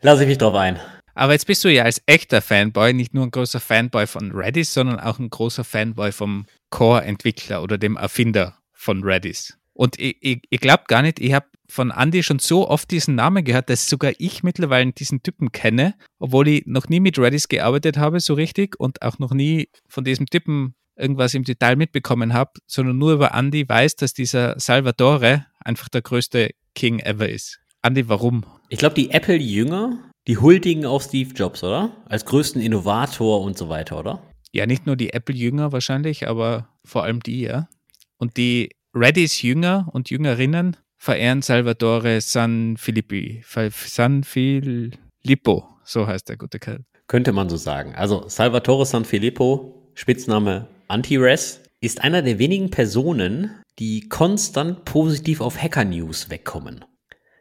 Lass 0.00 0.20
ich 0.20 0.26
mich 0.26 0.38
drauf 0.38 0.54
ein. 0.54 0.80
Aber 1.14 1.32
jetzt 1.32 1.46
bist 1.46 1.64
du 1.64 1.68
ja 1.68 1.84
als 1.84 2.02
echter 2.06 2.42
Fanboy 2.42 2.92
nicht 2.92 3.14
nur 3.14 3.24
ein 3.24 3.30
großer 3.30 3.60
Fanboy 3.60 4.06
von 4.06 4.32
Redis, 4.32 4.72
sondern 4.72 5.00
auch 5.00 5.18
ein 5.18 5.30
großer 5.30 5.64
Fanboy 5.64 6.12
vom 6.12 6.46
Core-Entwickler 6.70 7.62
oder 7.62 7.78
dem 7.78 7.96
Erfinder 7.96 8.58
von 8.72 9.02
Redis. 9.02 9.58
Und 9.72 9.98
ich, 9.98 10.16
ich, 10.20 10.42
ich 10.50 10.60
glaube 10.60 10.84
gar 10.88 11.02
nicht, 11.02 11.20
ich 11.20 11.32
habe 11.32 11.46
von 11.68 11.90
Andy 11.90 12.22
schon 12.22 12.38
so 12.38 12.68
oft 12.68 12.90
diesen 12.90 13.14
Namen 13.14 13.44
gehört, 13.44 13.70
dass 13.70 13.88
sogar 13.88 14.12
ich 14.18 14.42
mittlerweile 14.42 14.92
diesen 14.92 15.22
Typen 15.22 15.52
kenne, 15.52 15.94
obwohl 16.18 16.48
ich 16.48 16.66
noch 16.66 16.88
nie 16.88 17.00
mit 17.00 17.18
Redis 17.18 17.48
gearbeitet 17.48 17.96
habe, 17.96 18.20
so 18.20 18.34
richtig, 18.34 18.78
und 18.78 19.02
auch 19.02 19.18
noch 19.18 19.32
nie 19.32 19.68
von 19.88 20.04
diesem 20.04 20.26
Typen 20.26 20.74
irgendwas 20.96 21.34
im 21.34 21.44
Detail 21.44 21.76
mitbekommen 21.76 22.34
habe, 22.34 22.52
sondern 22.66 22.98
nur 22.98 23.12
über 23.14 23.32
Andy 23.34 23.66
weiß, 23.68 23.96
dass 23.96 24.12
dieser 24.12 24.58
Salvatore 24.58 25.46
einfach 25.60 25.88
der 25.88 26.02
größte 26.02 26.50
King 26.74 26.98
ever 26.98 27.28
ist. 27.28 27.60
Andy, 27.82 28.08
warum? 28.08 28.44
Ich 28.68 28.78
glaube, 28.78 28.94
die 28.94 29.10
Apple-Jünger, 29.10 30.09
die 30.30 30.38
huldigen 30.38 30.86
auf 30.86 31.02
Steve 31.02 31.34
Jobs, 31.34 31.64
oder? 31.64 31.90
Als 32.08 32.24
größten 32.24 32.62
Innovator 32.62 33.40
und 33.40 33.58
so 33.58 33.68
weiter, 33.68 33.98
oder? 33.98 34.22
Ja, 34.52 34.64
nicht 34.64 34.86
nur 34.86 34.94
die 34.94 35.12
Apple-Jünger 35.12 35.72
wahrscheinlich, 35.72 36.28
aber 36.28 36.68
vor 36.84 37.02
allem 37.02 37.18
die, 37.18 37.40
ja. 37.40 37.68
Und 38.16 38.36
die 38.36 38.70
Redis 38.94 39.42
Jünger 39.42 39.88
und 39.90 40.08
Jüngerinnen 40.08 40.76
verehren 40.96 41.42
Salvatore 41.42 42.20
San 42.20 42.76
Filippi. 42.76 43.42
San 43.72 44.22
Filippo, 44.22 45.68
so 45.82 46.06
heißt 46.06 46.28
der 46.28 46.36
gute 46.36 46.60
Kerl. 46.60 46.84
Könnte 47.08 47.32
man 47.32 47.48
so 47.48 47.56
sagen. 47.56 47.96
Also 47.96 48.28
Salvatore 48.28 48.86
San 48.86 49.04
Filippo, 49.04 49.90
Spitzname 49.94 50.68
Anti-Res, 50.86 51.60
ist 51.80 52.04
einer 52.04 52.22
der 52.22 52.38
wenigen 52.38 52.70
Personen, 52.70 53.50
die 53.80 54.08
konstant 54.08 54.84
positiv 54.84 55.40
auf 55.40 55.60
Hacker 55.60 55.84
News 55.84 56.30
wegkommen. 56.30 56.84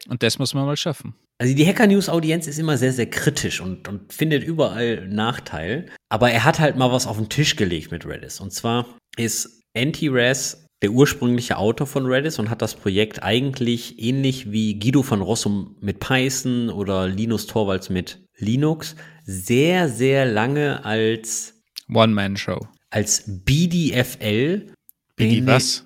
Und 0.07 0.23
das 0.23 0.39
muss 0.39 0.53
man 0.53 0.65
mal 0.65 0.77
schaffen. 0.77 1.13
Also 1.41 1.55
die 1.55 1.65
Hacker 1.65 1.87
News 1.87 2.09
Audienz 2.09 2.47
ist 2.47 2.59
immer 2.59 2.77
sehr, 2.77 2.91
sehr 2.91 3.09
kritisch 3.09 3.61
und, 3.61 3.87
und 3.87 4.11
findet 4.13 4.43
überall 4.43 5.07
Nachteil. 5.07 5.85
Aber 6.09 6.31
er 6.31 6.43
hat 6.43 6.59
halt 6.59 6.75
mal 6.75 6.91
was 6.91 7.07
auf 7.07 7.17
den 7.17 7.29
Tisch 7.29 7.55
gelegt 7.55 7.91
mit 7.91 8.05
Redis. 8.05 8.39
Und 8.39 8.51
zwar 8.51 8.85
ist 9.17 9.63
Anti-Res 9.75 10.65
der 10.81 10.91
ursprüngliche 10.91 11.57
Autor 11.57 11.87
von 11.87 12.05
Redis 12.05 12.39
und 12.39 12.49
hat 12.49 12.61
das 12.61 12.75
Projekt 12.75 13.21
eigentlich 13.21 14.01
ähnlich 14.01 14.51
wie 14.51 14.79
Guido 14.79 15.03
von 15.03 15.21
Rossum 15.21 15.75
mit 15.81 15.99
Python 15.99 16.69
oder 16.69 17.07
Linus 17.07 17.47
Torvalds 17.47 17.89
mit 17.89 18.23
Linux 18.37 18.95
sehr, 19.25 19.89
sehr 19.89 20.25
lange 20.25 20.83
als 20.85 21.61
One-Man-Show. 21.93 22.59
Als 22.91 23.23
BDFL. 23.27 24.67
BD 25.15 25.45
was? 25.45 25.85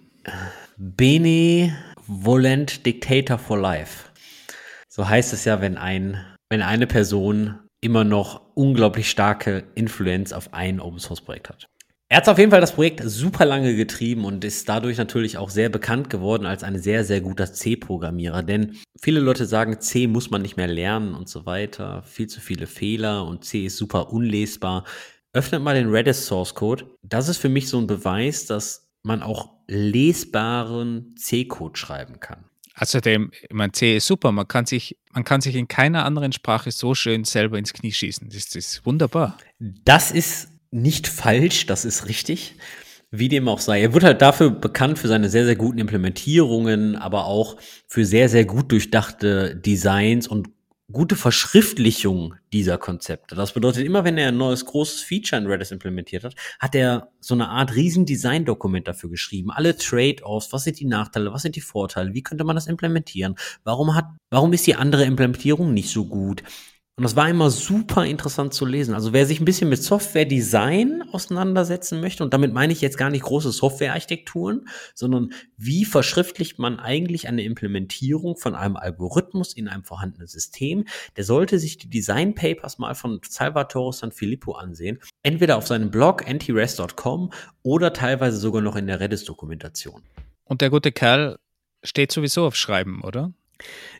Benevolent 2.07 2.85
Dictator 2.85 3.37
for 3.37 3.57
Life. 3.57 4.09
So 4.89 5.07
heißt 5.07 5.33
es 5.33 5.45
ja, 5.45 5.61
wenn 5.61 5.77
ein, 5.77 6.23
wenn 6.49 6.61
eine 6.61 6.87
Person 6.87 7.59
immer 7.81 8.03
noch 8.03 8.41
unglaublich 8.55 9.09
starke 9.09 9.63
Influenz 9.75 10.31
auf 10.33 10.53
ein 10.53 10.79
Open 10.79 10.99
Source 10.99 11.21
Projekt 11.21 11.49
hat. 11.49 11.67
Er 12.09 12.17
hat 12.17 12.29
auf 12.29 12.37
jeden 12.37 12.51
Fall 12.51 12.61
das 12.61 12.73
Projekt 12.73 13.01
super 13.05 13.45
lange 13.45 13.75
getrieben 13.75 14.25
und 14.25 14.43
ist 14.43 14.69
dadurch 14.69 14.97
natürlich 14.97 15.37
auch 15.37 15.49
sehr 15.49 15.69
bekannt 15.69 16.09
geworden 16.09 16.45
als 16.45 16.63
ein 16.63 16.77
sehr, 16.77 17.03
sehr 17.03 17.21
guter 17.21 17.51
C-Programmierer. 17.51 18.43
Denn 18.43 18.77
viele 19.01 19.19
Leute 19.19 19.45
sagen, 19.45 19.81
C 19.81 20.05
muss 20.05 20.29
man 20.29 20.43
nicht 20.43 20.57
mehr 20.57 20.67
lernen 20.67 21.15
und 21.15 21.27
so 21.27 21.45
weiter. 21.45 22.03
Viel 22.03 22.27
zu 22.27 22.39
viele 22.39 22.67
Fehler 22.67 23.25
und 23.25 23.45
C 23.45 23.65
ist 23.65 23.77
super 23.77 24.11
unlesbar. 24.11 24.83
Öffnet 25.33 25.63
mal 25.63 25.73
den 25.73 25.89
Redis 25.89 26.27
Source 26.27 26.53
Code. 26.53 26.85
Das 27.01 27.29
ist 27.29 27.37
für 27.37 27.49
mich 27.49 27.67
so 27.67 27.79
ein 27.79 27.87
Beweis, 27.87 28.45
dass 28.45 28.91
man 29.01 29.23
auch 29.23 29.52
lesbaren 29.67 31.15
C-Code 31.17 31.77
schreiben 31.77 32.19
kann. 32.19 32.45
Außerdem, 32.75 33.31
ich 33.33 33.53
meine, 33.53 33.71
C 33.71 33.97
ist 33.97 34.07
super. 34.07 34.31
Man 34.31 34.47
kann, 34.47 34.65
sich, 34.65 34.97
man 35.13 35.23
kann 35.23 35.41
sich 35.41 35.55
in 35.55 35.67
keiner 35.67 36.05
anderen 36.05 36.31
Sprache 36.31 36.71
so 36.71 36.95
schön 36.95 37.23
selber 37.23 37.59
ins 37.59 37.73
Knie 37.73 37.91
schießen. 37.91 38.29
Das 38.29 38.55
ist 38.55 38.85
wunderbar. 38.85 39.37
Das 39.59 40.11
ist 40.11 40.49
nicht 40.71 41.07
falsch, 41.07 41.67
das 41.67 41.85
ist 41.85 42.07
richtig. 42.07 42.55
Wie 43.11 43.29
dem 43.29 43.47
auch 43.47 43.59
sei. 43.59 43.79
Er 43.79 43.93
wird 43.93 44.03
halt 44.03 44.23
dafür 44.23 44.49
bekannt 44.49 44.97
für 44.97 45.07
seine 45.07 45.29
sehr, 45.29 45.45
sehr 45.45 45.55
guten 45.55 45.77
Implementierungen, 45.77 46.95
aber 46.95 47.25
auch 47.25 47.57
für 47.87 48.05
sehr, 48.05 48.27
sehr 48.27 48.45
gut 48.45 48.71
durchdachte 48.71 49.55
Designs 49.55 50.27
und 50.27 50.49
gute 50.93 51.15
Verschriftlichung 51.15 52.35
dieser 52.53 52.77
Konzepte. 52.77 53.35
Das 53.35 53.53
bedeutet, 53.53 53.85
immer 53.85 54.05
wenn 54.05 54.17
er 54.17 54.29
ein 54.29 54.37
neues 54.37 54.65
großes 54.65 55.01
Feature 55.01 55.41
in 55.41 55.47
Redis 55.47 55.71
implementiert 55.71 56.23
hat, 56.23 56.35
hat 56.59 56.75
er 56.75 57.09
so 57.19 57.33
eine 57.33 57.49
Art 57.49 57.75
riesen 57.75 58.05
Design-Dokument 58.05 58.87
dafür 58.87 59.09
geschrieben. 59.09 59.51
Alle 59.51 59.75
Trade-offs, 59.75 60.53
was 60.53 60.63
sind 60.63 60.79
die 60.79 60.85
Nachteile, 60.85 61.33
was 61.33 61.41
sind 61.41 61.55
die 61.55 61.61
Vorteile, 61.61 62.13
wie 62.13 62.23
könnte 62.23 62.45
man 62.45 62.55
das 62.55 62.67
implementieren? 62.67 63.35
Warum 63.63 63.95
hat, 63.95 64.05
warum 64.29 64.53
ist 64.53 64.65
die 64.67 64.75
andere 64.75 65.03
Implementierung 65.03 65.73
nicht 65.73 65.89
so 65.89 66.05
gut? 66.05 66.43
Und 66.95 67.01
das 67.03 67.15
war 67.15 67.27
immer 67.27 67.49
super 67.49 68.05
interessant 68.05 68.53
zu 68.53 68.67
lesen. 68.67 68.93
Also 68.93 69.13
wer 69.13 69.25
sich 69.25 69.39
ein 69.39 69.45
bisschen 69.45 69.67
mit 69.67 69.81
Software-Design 69.81 71.03
auseinandersetzen 71.11 71.99
möchte, 72.01 72.23
und 72.23 72.35
damit 72.35 72.53
meine 72.53 72.71
ich 72.71 72.81
jetzt 72.81 72.99
gar 72.99 73.09
nicht 73.09 73.23
große 73.23 73.51
Software-Architekturen, 73.51 74.67
sondern 74.93 75.33
wie 75.57 75.85
verschriftlicht 75.85 76.59
man 76.59 76.79
eigentlich 76.79 77.27
eine 77.27 77.41
Implementierung 77.41 78.37
von 78.37 78.53
einem 78.53 78.75
Algorithmus 78.75 79.53
in 79.53 79.67
einem 79.69 79.83
vorhandenen 79.83 80.27
System, 80.27 80.85
der 81.17 81.23
sollte 81.23 81.57
sich 81.57 81.79
die 81.79 81.89
Design-Papers 81.89 82.77
mal 82.77 82.93
von 82.93 83.19
Salvatore 83.27 83.91
Sanfilippo 83.91 84.51
ansehen. 84.51 84.99
Entweder 85.23 85.57
auf 85.57 85.65
seinem 85.65 85.89
Blog 85.89 86.27
antirest.com 86.27 87.31
oder 87.63 87.93
teilweise 87.93 88.37
sogar 88.37 88.61
noch 88.61 88.75
in 88.75 88.85
der 88.85 88.99
Redis-Dokumentation. 88.99 90.03
Und 90.43 90.61
der 90.61 90.69
gute 90.69 90.91
Kerl 90.91 91.39
steht 91.81 92.11
sowieso 92.11 92.45
auf 92.45 92.55
Schreiben, 92.55 93.01
oder? 93.01 93.33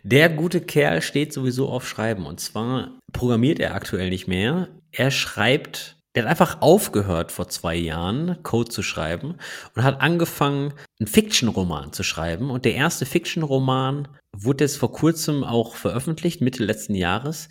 Der 0.03 0.29
gute 0.29 0.61
Kerl 0.61 1.01
steht 1.01 1.33
sowieso 1.33 1.69
auf 1.69 1.87
Schreiben. 1.87 2.25
Und 2.25 2.39
zwar 2.39 2.91
programmiert 3.11 3.59
er 3.59 3.75
aktuell 3.75 4.09
nicht 4.09 4.27
mehr. 4.27 4.67
Er 4.91 5.11
schreibt, 5.11 5.97
der 6.15 6.23
hat 6.23 6.29
einfach 6.29 6.61
aufgehört 6.61 7.31
vor 7.31 7.47
zwei 7.49 7.75
Jahren 7.75 8.41
Code 8.43 8.69
zu 8.69 8.83
schreiben 8.83 9.35
und 9.75 9.83
hat 9.83 10.01
angefangen, 10.01 10.73
einen 10.99 11.07
Fiction-Roman 11.07 11.93
zu 11.93 12.03
schreiben. 12.03 12.51
Und 12.51 12.65
der 12.65 12.75
erste 12.75 13.05
Fiction-Roman 13.05 14.07
wurde 14.35 14.63
jetzt 14.63 14.77
vor 14.77 14.91
kurzem 14.91 15.43
auch 15.43 15.75
veröffentlicht, 15.75 16.41
Mitte 16.41 16.63
letzten 16.63 16.95
Jahres, 16.95 17.49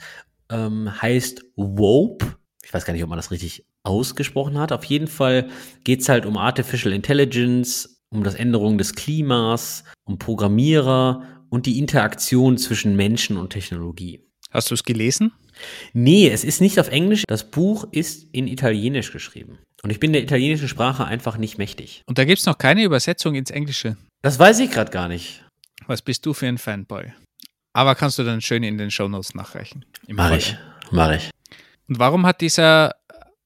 ähm, 0.50 0.90
heißt 1.00 1.44
Wope. 1.57 2.36
Ich 2.62 2.72
weiß 2.72 2.84
gar 2.84 2.92
nicht, 2.92 3.03
ob 3.03 3.09
man 3.09 3.18
das 3.18 3.32
richtig 3.32 3.64
ausgesprochen 3.82 4.59
hat. 4.59 4.70
Auf 4.70 4.84
jeden 4.84 5.09
Fall 5.09 5.48
geht 5.82 6.03
es 6.03 6.09
halt 6.09 6.26
um 6.26 6.36
Artificial 6.36 6.94
Intelligence, 6.94 8.00
um 8.11 8.22
das 8.22 8.34
Änderung 8.34 8.78
des 8.78 8.94
Klimas, 8.94 9.82
um 10.05 10.18
Programmierer 10.18 11.41
und 11.53 11.66
die 11.66 11.78
Interaktion 11.78 12.57
zwischen 12.59 12.96
Menschen 12.96 13.36
und 13.36 13.50
Technologie. 13.50 14.20
Hast 14.50 14.70
du 14.70 14.74
es 14.74 14.84
gelesen? 14.84 15.32
Nee, 15.92 16.28
es 16.28 16.44
ist 16.44 16.61
nicht 16.61 16.80
auf 16.80 16.88
Englisch. 16.88 17.24
Das 17.28 17.50
Buch 17.50 17.86
ist 17.92 18.26
in 18.32 18.46
Italienisch 18.48 19.12
geschrieben. 19.12 19.59
Und 19.82 19.90
ich 19.90 20.00
bin 20.00 20.12
der 20.12 20.22
italienischen 20.22 20.68
Sprache 20.68 21.05
einfach 21.05 21.36
nicht 21.36 21.59
mächtig. 21.59 22.03
Und 22.07 22.18
da 22.18 22.24
gibt 22.24 22.38
es 22.38 22.46
noch 22.46 22.59
keine 22.59 22.84
Übersetzung 22.84 23.34
ins 23.34 23.50
Englische. 23.50 23.96
Das 24.22 24.38
weiß 24.38 24.61
ich 24.61 24.70
gerade 24.70 24.90
gar 24.90 25.09
nicht. 25.09 25.44
Was 25.86 26.03
bist 26.03 26.24
du 26.24 26.32
für 26.32 26.46
ein 26.46 26.59
Fanboy? 26.59 27.12
aber 27.72 27.94
kannst 27.94 28.18
du 28.18 28.24
dann 28.24 28.40
schön 28.40 28.62
in 28.62 28.78
den 28.78 28.90
Shownotes 28.90 29.34
nachreichen. 29.34 29.84
Mach 30.09 30.32
ich, 30.32 30.57
mach 30.90 31.12
ich. 31.12 31.30
Und 31.88 31.98
warum 31.98 32.26
hat 32.26 32.40
dieser 32.40 32.94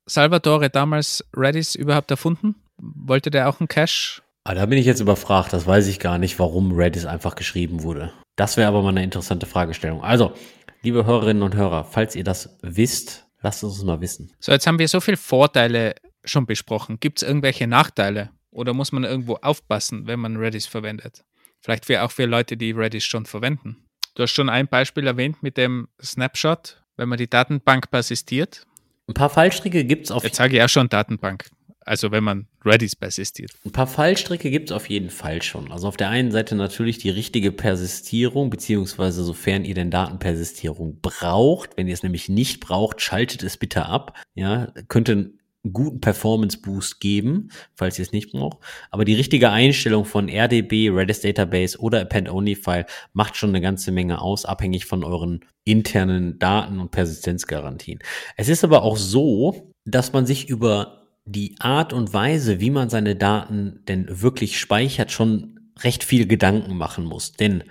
Salvatore 0.07 0.71
damals 0.71 1.25
Redis 1.37 1.75
überhaupt 1.75 2.11
erfunden? 2.11 2.57
Wollte 2.79 3.31
der 3.31 3.49
auch 3.49 3.61
einen 3.61 3.69
Cache? 3.69 4.23
Ah, 4.49 4.55
da 4.55 4.65
bin 4.67 4.79
ich 4.79 4.87
jetzt 4.87 5.01
überfragt, 5.01 5.53
das 5.53 5.67
weiß 5.67 5.89
ich 5.89 5.99
gar 5.99 6.19
nicht, 6.19 6.39
warum 6.39 6.71
Redis 6.71 7.05
einfach 7.05 7.35
geschrieben 7.35 7.83
wurde. 7.83 8.13
Das 8.37 8.57
wäre 8.57 8.69
aber 8.69 8.81
mal 8.81 8.91
eine 8.91 9.03
interessante 9.03 9.45
Fragestellung. 9.45 10.05
Also, 10.05 10.35
liebe 10.83 11.05
Hörerinnen 11.05 11.43
und 11.43 11.57
Hörer, 11.57 11.83
falls 11.83 12.15
ihr 12.15 12.23
das 12.23 12.57
wisst, 12.63 13.27
lasst 13.43 13.65
uns 13.65 13.83
mal 13.83 14.01
wissen. 14.01 14.33
So, 14.39 14.53
jetzt 14.53 14.69
haben 14.69 14.79
wir 14.79 14.87
so 14.87 15.01
viele 15.01 15.17
Vorteile 15.17 15.97
schon 16.25 16.47
besprochen. 16.47 17.01
Gibt 17.01 17.21
es 17.21 17.29
irgendwelche 17.29 17.67
Nachteile? 17.67 18.31
Oder 18.53 18.73
muss 18.73 18.93
man 18.93 19.03
irgendwo 19.03 19.35
aufpassen, 19.35 20.07
wenn 20.07 20.21
man 20.21 20.37
Redis 20.37 20.67
verwendet? 20.67 21.25
Vielleicht 21.61 21.85
für, 21.85 22.05
auch 22.05 22.13
für 22.13 22.27
Leute, 22.27 22.57
die 22.57 22.71
Redis 22.71 23.03
schon 23.03 23.27
verwenden. 23.27 23.79
Du 24.15 24.23
hast 24.23 24.31
schon 24.31 24.49
ein 24.49 24.69
Beispiel 24.69 25.09
erwähnt 25.09 25.43
mit 25.43 25.57
dem 25.57 25.89
Snapshot, 26.01 26.85
wenn 26.97 27.09
man 27.09 27.19
die 27.19 27.29
Datenbank 27.29 27.91
persistiert. 27.91 28.65
Ein 29.09 29.15
paar 29.15 29.29
Fallstricke 29.29 29.85
gibt 29.85 30.05
es 30.05 30.13
auf 30.13 30.23
Jetzt 30.23 30.37
sage 30.37 30.57
ich 30.57 30.63
auch 30.63 30.69
schon 30.69 30.89
Datenbank. 30.89 31.51
Also 31.87 32.11
wenn 32.11 32.25
man 32.25 32.49
Redis 32.65 32.97
persistiert. 32.97 33.53
Ein 33.65 33.71
paar 33.71 33.87
Fallstricke 33.87 34.51
gibt 34.51 34.71
es 34.71 34.77
auf 34.77 34.91
jeden 34.91 35.09
Fall 35.09 35.41
schon. 35.41 35.71
Also 35.71 35.87
auf 35.87 35.97
der 35.97 36.11
einen 36.11 36.33
Seite 36.33 36.57
natürlich 36.57 36.99
die 36.99 37.11
richtige 37.11 37.53
Persistierung, 37.53 38.51
beziehungsweise 38.51 39.23
sofern 39.23 39.65
ihr 39.65 39.75
denn 39.75 39.93
Datenpersistierung 39.93 40.99
braucht. 41.01 41.77
Wenn 41.77 41.87
ihr 41.87 41.95
es 41.95 42.03
nämlich 42.03 42.29
nicht 42.29 42.59
braucht, 42.59 43.01
schaltet 43.01 43.45
es 43.45 43.57
bitte 43.57 43.87
ab. 43.87 44.19
Ja, 44.35 44.73
könnte 44.89 45.13
einen 45.13 45.39
guten 45.73 46.01
Performance 46.01 46.59
Boost 46.61 46.99
geben, 46.99 47.51
falls 47.77 48.01
ihr 48.01 48.03
es 48.03 48.13
nicht 48.13 48.33
braucht. 48.33 48.59
Aber 48.91 49.05
die 49.05 49.15
richtige 49.15 49.51
Einstellung 49.51 50.05
von 50.05 50.29
RDB, 50.29 50.91
Redis 50.91 51.21
Database 51.21 51.79
oder 51.79 52.01
Append-Only-File 52.01 52.87
macht 53.13 53.37
schon 53.37 53.51
eine 53.51 53.61
ganze 53.61 53.93
Menge 53.93 54.21
aus, 54.21 54.45
abhängig 54.45 54.87
von 54.87 55.05
euren 55.05 55.45
internen 55.63 56.41
Daten 56.41 56.81
und 56.81 56.91
Persistenzgarantien. 56.91 58.01
Es 58.37 58.49
ist 58.49 58.65
aber 58.65 58.83
auch 58.83 58.97
so, 58.97 59.73
dass 59.85 60.13
man 60.13 60.27
sich 60.27 60.49
über 60.49 61.06
die 61.27 61.57
Art 61.59 61.93
und 61.93 62.15
Weise, 62.15 62.61
wie 62.61 62.71
man 62.71 62.89
seine 62.89 63.17
Daten 63.17 63.81
denn 63.89 64.07
wirklich 64.23 64.59
speichert, 64.59 65.11
schon 65.11 65.61
recht 65.81 66.05
viel 66.05 66.27
Gedanken 66.27 66.77
machen 66.77 67.05
muss. 67.05 67.33
Denn 67.33 67.65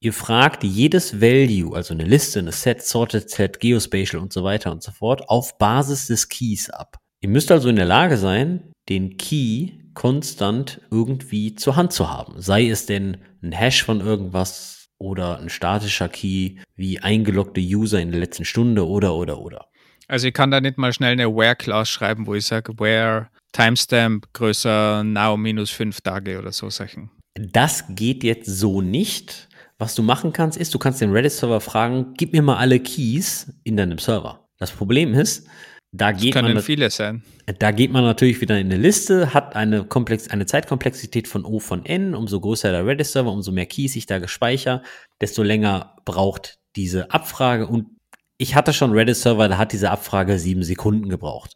ihr 0.00 0.12
fragt 0.12 0.64
jedes 0.64 1.20
Value, 1.20 1.74
also 1.74 1.94
eine 1.94 2.04
Liste, 2.04 2.40
eine 2.40 2.52
Set, 2.52 2.82
Sorted 2.82 3.30
Set, 3.30 3.60
Geospatial 3.60 4.20
und 4.20 4.32
so 4.32 4.42
weiter 4.42 4.72
und 4.72 4.82
so 4.82 4.90
fort, 4.90 5.28
auf 5.28 5.56
Basis 5.58 6.08
des 6.08 6.28
Keys 6.28 6.68
ab. 6.68 6.98
Ihr 7.20 7.28
müsst 7.28 7.52
also 7.52 7.68
in 7.68 7.76
der 7.76 7.86
Lage 7.86 8.18
sein, 8.18 8.72
den 8.88 9.16
Key 9.16 9.78
konstant 9.94 10.80
irgendwie 10.90 11.54
zur 11.54 11.76
Hand 11.76 11.92
zu 11.92 12.10
haben. 12.10 12.40
Sei 12.40 12.68
es 12.68 12.86
denn 12.86 13.18
ein 13.42 13.52
Hash 13.52 13.84
von 13.84 14.00
irgendwas 14.00 14.88
oder 14.98 15.38
ein 15.38 15.50
statischer 15.50 16.08
Key 16.08 16.56
wie 16.74 16.98
eingeloggte 16.98 17.60
User 17.60 18.00
in 18.00 18.10
der 18.10 18.20
letzten 18.20 18.44
Stunde 18.44 18.86
oder 18.86 19.14
oder 19.14 19.40
oder. 19.40 19.68
Also 20.12 20.26
ich 20.26 20.34
kann 20.34 20.50
da 20.50 20.60
nicht 20.60 20.76
mal 20.76 20.92
schnell 20.92 21.12
eine 21.12 21.34
Where-Class 21.34 21.88
schreiben, 21.88 22.26
wo 22.26 22.34
ich 22.34 22.44
sage, 22.44 22.78
where 22.78 23.28
Timestamp 23.52 24.30
größer 24.34 25.02
now 25.04 25.38
minus 25.38 25.70
fünf 25.70 26.02
Tage 26.02 26.38
oder 26.38 26.52
so 26.52 26.68
Sachen. 26.68 27.10
Das 27.34 27.84
geht 27.88 28.22
jetzt 28.22 28.44
so 28.44 28.82
nicht. 28.82 29.48
Was 29.78 29.94
du 29.94 30.02
machen 30.02 30.34
kannst, 30.34 30.58
ist, 30.58 30.74
du 30.74 30.78
kannst 30.78 31.00
den 31.00 31.12
Redis-Server 31.12 31.62
fragen, 31.62 32.12
gib 32.18 32.34
mir 32.34 32.42
mal 32.42 32.58
alle 32.58 32.78
Keys 32.78 33.54
in 33.64 33.78
deinem 33.78 33.96
Server. 33.96 34.46
Das 34.58 34.70
Problem 34.70 35.14
ist, 35.14 35.46
da 35.92 36.12
geht 36.12 36.34
das 36.34 36.42
können 36.42 36.54
man 36.56 36.62
viele 36.62 36.90
sein. 36.90 37.22
Da 37.58 37.70
geht 37.70 37.90
man 37.90 38.04
natürlich 38.04 38.42
wieder 38.42 38.58
in 38.58 38.66
eine 38.66 38.76
Liste, 38.76 39.32
hat 39.32 39.56
eine, 39.56 39.84
Komplex 39.84 40.28
eine 40.28 40.44
Zeitkomplexität 40.44 41.26
von 41.26 41.46
O 41.46 41.58
von 41.58 41.86
N. 41.86 42.14
Umso 42.14 42.38
größer 42.38 42.70
der 42.70 42.86
Redis-Server, 42.86 43.32
umso 43.32 43.50
mehr 43.50 43.64
Keys 43.64 43.96
ich 43.96 44.04
da 44.04 44.18
gespeichert, 44.18 44.84
desto 45.22 45.42
länger 45.42 45.96
braucht 46.04 46.58
diese 46.76 47.10
Abfrage. 47.10 47.66
Und 47.66 47.86
ich 48.42 48.56
hatte 48.56 48.72
schon 48.72 48.90
Redis-Server, 48.90 49.48
da 49.48 49.56
hat 49.56 49.72
diese 49.72 49.92
Abfrage 49.92 50.36
sieben 50.36 50.64
Sekunden 50.64 51.08
gebraucht. 51.08 51.54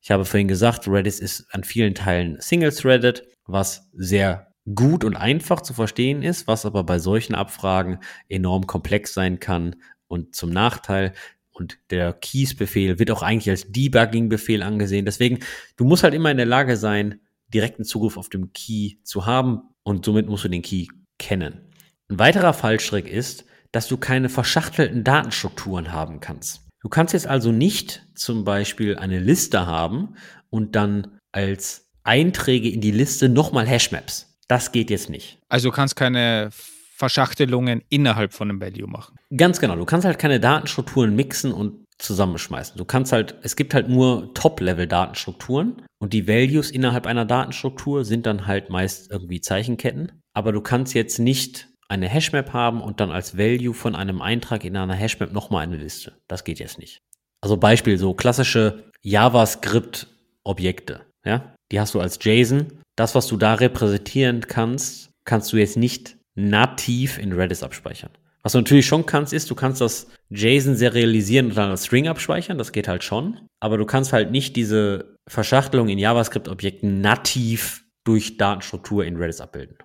Ich 0.00 0.10
habe 0.10 0.24
vorhin 0.24 0.48
gesagt, 0.48 0.88
Redis 0.88 1.20
ist 1.20 1.46
an 1.54 1.62
vielen 1.62 1.94
Teilen 1.94 2.40
Single-Threaded, 2.40 3.22
was 3.44 3.90
sehr 3.92 4.50
gut 4.74 5.04
und 5.04 5.14
einfach 5.14 5.60
zu 5.60 5.74
verstehen 5.74 6.22
ist, 6.22 6.46
was 6.46 6.64
aber 6.64 6.84
bei 6.84 6.98
solchen 6.98 7.34
Abfragen 7.34 7.98
enorm 8.30 8.66
komplex 8.66 9.12
sein 9.12 9.40
kann 9.40 9.76
und 10.08 10.34
zum 10.34 10.48
Nachteil. 10.48 11.12
Und 11.50 11.78
der 11.90 12.14
Keys-Befehl 12.14 12.98
wird 12.98 13.10
auch 13.10 13.22
eigentlich 13.22 13.50
als 13.50 13.70
Debugging-Befehl 13.70 14.62
angesehen. 14.62 15.04
Deswegen, 15.04 15.40
du 15.76 15.84
musst 15.84 16.02
halt 16.02 16.14
immer 16.14 16.30
in 16.30 16.38
der 16.38 16.46
Lage 16.46 16.78
sein, 16.78 17.20
direkten 17.52 17.84
Zugriff 17.84 18.16
auf 18.16 18.30
den 18.30 18.54
Key 18.54 18.94
zu 19.02 19.26
haben 19.26 19.64
und 19.82 20.06
somit 20.06 20.28
musst 20.28 20.44
du 20.44 20.48
den 20.48 20.62
Key 20.62 20.86
kennen. 21.18 21.60
Ein 22.08 22.18
weiterer 22.18 22.54
Fallstrick 22.54 23.06
ist, 23.06 23.44
dass 23.72 23.88
du 23.88 23.96
keine 23.96 24.28
verschachtelten 24.28 25.02
Datenstrukturen 25.04 25.92
haben 25.92 26.20
kannst. 26.20 26.62
Du 26.80 26.88
kannst 26.88 27.14
jetzt 27.14 27.26
also 27.26 27.52
nicht 27.52 28.06
zum 28.14 28.44
Beispiel 28.44 28.96
eine 28.96 29.18
Liste 29.18 29.66
haben 29.66 30.16
und 30.50 30.76
dann 30.76 31.18
als 31.32 31.88
Einträge 32.04 32.68
in 32.68 32.80
die 32.80 32.90
Liste 32.90 33.28
nochmal 33.28 33.66
Hashmaps. 33.66 34.36
Das 34.48 34.72
geht 34.72 34.90
jetzt 34.90 35.08
nicht. 35.08 35.38
Also 35.48 35.70
du 35.70 35.74
kannst 35.74 35.96
keine 35.96 36.50
Verschachtelungen 36.52 37.82
innerhalb 37.88 38.32
von 38.32 38.50
einem 38.50 38.60
Value 38.60 38.88
machen. 38.88 39.16
Ganz 39.36 39.60
genau. 39.60 39.76
Du 39.76 39.84
kannst 39.84 40.04
halt 40.04 40.18
keine 40.18 40.40
Datenstrukturen 40.40 41.16
mixen 41.16 41.52
und 41.52 41.84
zusammenschmeißen. 41.98 42.76
Du 42.76 42.84
kannst 42.84 43.12
halt, 43.12 43.36
es 43.42 43.56
gibt 43.56 43.74
halt 43.74 43.88
nur 43.88 44.34
Top-Level-Datenstrukturen 44.34 45.82
und 45.98 46.12
die 46.12 46.26
Values 46.26 46.70
innerhalb 46.70 47.06
einer 47.06 47.24
Datenstruktur 47.24 48.04
sind 48.04 48.26
dann 48.26 48.46
halt 48.46 48.70
meist 48.70 49.10
irgendwie 49.10 49.40
Zeichenketten. 49.40 50.12
Aber 50.34 50.52
du 50.52 50.60
kannst 50.60 50.94
jetzt 50.94 51.18
nicht 51.18 51.68
eine 51.92 52.08
Hashmap 52.08 52.52
haben 52.52 52.80
und 52.80 53.00
dann 53.00 53.10
als 53.10 53.36
Value 53.36 53.74
von 53.74 53.94
einem 53.94 54.22
Eintrag 54.22 54.64
in 54.64 54.76
einer 54.76 54.94
Hashmap 54.94 55.32
nochmal 55.32 55.62
eine 55.62 55.76
Liste. 55.76 56.14
Das 56.26 56.42
geht 56.44 56.58
jetzt 56.58 56.78
nicht. 56.78 57.02
Also 57.42 57.58
Beispiel 57.58 57.98
so 57.98 58.14
klassische 58.14 58.84
JavaScript-Objekte, 59.02 61.02
ja, 61.24 61.54
die 61.70 61.80
hast 61.80 61.94
du 61.94 62.00
als 62.00 62.18
JSON. 62.22 62.66
Das, 62.96 63.14
was 63.14 63.26
du 63.26 63.36
da 63.36 63.52
repräsentieren 63.54 64.40
kannst, 64.40 65.10
kannst 65.24 65.52
du 65.52 65.58
jetzt 65.58 65.76
nicht 65.76 66.16
nativ 66.34 67.18
in 67.18 67.32
Redis 67.32 67.62
abspeichern. 67.62 68.10
Was 68.42 68.52
du 68.52 68.58
natürlich 68.58 68.86
schon 68.86 69.06
kannst, 69.06 69.32
ist, 69.32 69.50
du 69.50 69.54
kannst 69.54 69.80
das 69.80 70.08
JSON 70.30 70.74
serialisieren 70.74 71.46
und 71.48 71.56
dann 71.56 71.70
als 71.70 71.86
String 71.86 72.08
abspeichern. 72.08 72.58
Das 72.58 72.72
geht 72.72 72.88
halt 72.88 73.04
schon. 73.04 73.38
Aber 73.60 73.76
du 73.76 73.86
kannst 73.86 74.12
halt 74.12 74.32
nicht 74.32 74.56
diese 74.56 75.16
Verschachtelung 75.28 75.88
in 75.88 75.98
JavaScript-Objekten 75.98 77.00
nativ 77.00 77.84
durch 78.04 78.38
Datenstruktur 78.38 79.04
in 79.04 79.16
Redis 79.16 79.40
abbilden. 79.40 79.76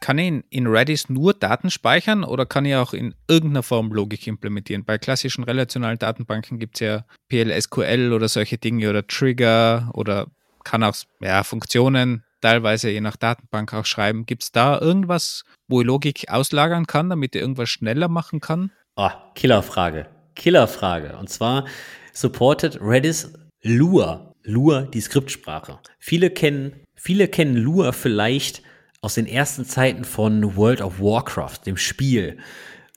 Kann 0.00 0.18
ich 0.18 0.44
in 0.50 0.66
Redis 0.66 1.08
nur 1.08 1.34
Daten 1.34 1.70
speichern 1.70 2.24
oder 2.24 2.46
kann 2.46 2.64
ich 2.64 2.74
auch 2.74 2.92
in 2.92 3.14
irgendeiner 3.28 3.62
Form 3.62 3.92
Logik 3.92 4.26
implementieren? 4.26 4.84
Bei 4.84 4.98
klassischen 4.98 5.44
relationalen 5.44 5.98
Datenbanken 5.98 6.58
gibt 6.58 6.76
es 6.76 6.80
ja 6.80 7.04
PLSQL 7.28 8.12
oder 8.12 8.28
solche 8.28 8.58
Dinge 8.58 8.90
oder 8.90 9.06
Trigger 9.06 9.90
oder 9.94 10.26
kann 10.64 10.82
auch 10.82 10.94
ja, 11.20 11.44
Funktionen 11.44 12.24
teilweise 12.40 12.90
je 12.90 13.00
nach 13.00 13.16
Datenbank 13.16 13.72
auch 13.74 13.86
schreiben. 13.86 14.26
Gibt 14.26 14.42
es 14.42 14.52
da 14.52 14.78
irgendwas, 14.80 15.44
wo 15.68 15.80
ich 15.80 15.86
Logik 15.86 16.26
auslagern 16.28 16.86
kann, 16.86 17.10
damit 17.10 17.34
ich 17.34 17.40
irgendwas 17.40 17.68
schneller 17.68 18.08
machen 18.08 18.40
kann? 18.40 18.70
Oh, 18.96 19.10
Killerfrage. 19.34 20.06
Killerfrage. 20.34 21.16
Und 21.16 21.28
zwar 21.28 21.66
supported 22.12 22.78
Redis 22.80 23.32
Lua. 23.62 24.32
Lua, 24.42 24.82
die 24.82 25.00
Skriptsprache. 25.00 25.80
Viele 25.98 26.30
kennen, 26.30 26.84
viele 26.94 27.26
kennen 27.26 27.56
Lua 27.56 27.90
vielleicht 27.92 28.62
aus 29.06 29.14
den 29.14 29.26
ersten 29.26 29.64
Zeiten 29.64 30.02
von 30.02 30.56
World 30.56 30.82
of 30.82 30.98
Warcraft, 30.98 31.60
dem 31.64 31.76
Spiel. 31.76 32.38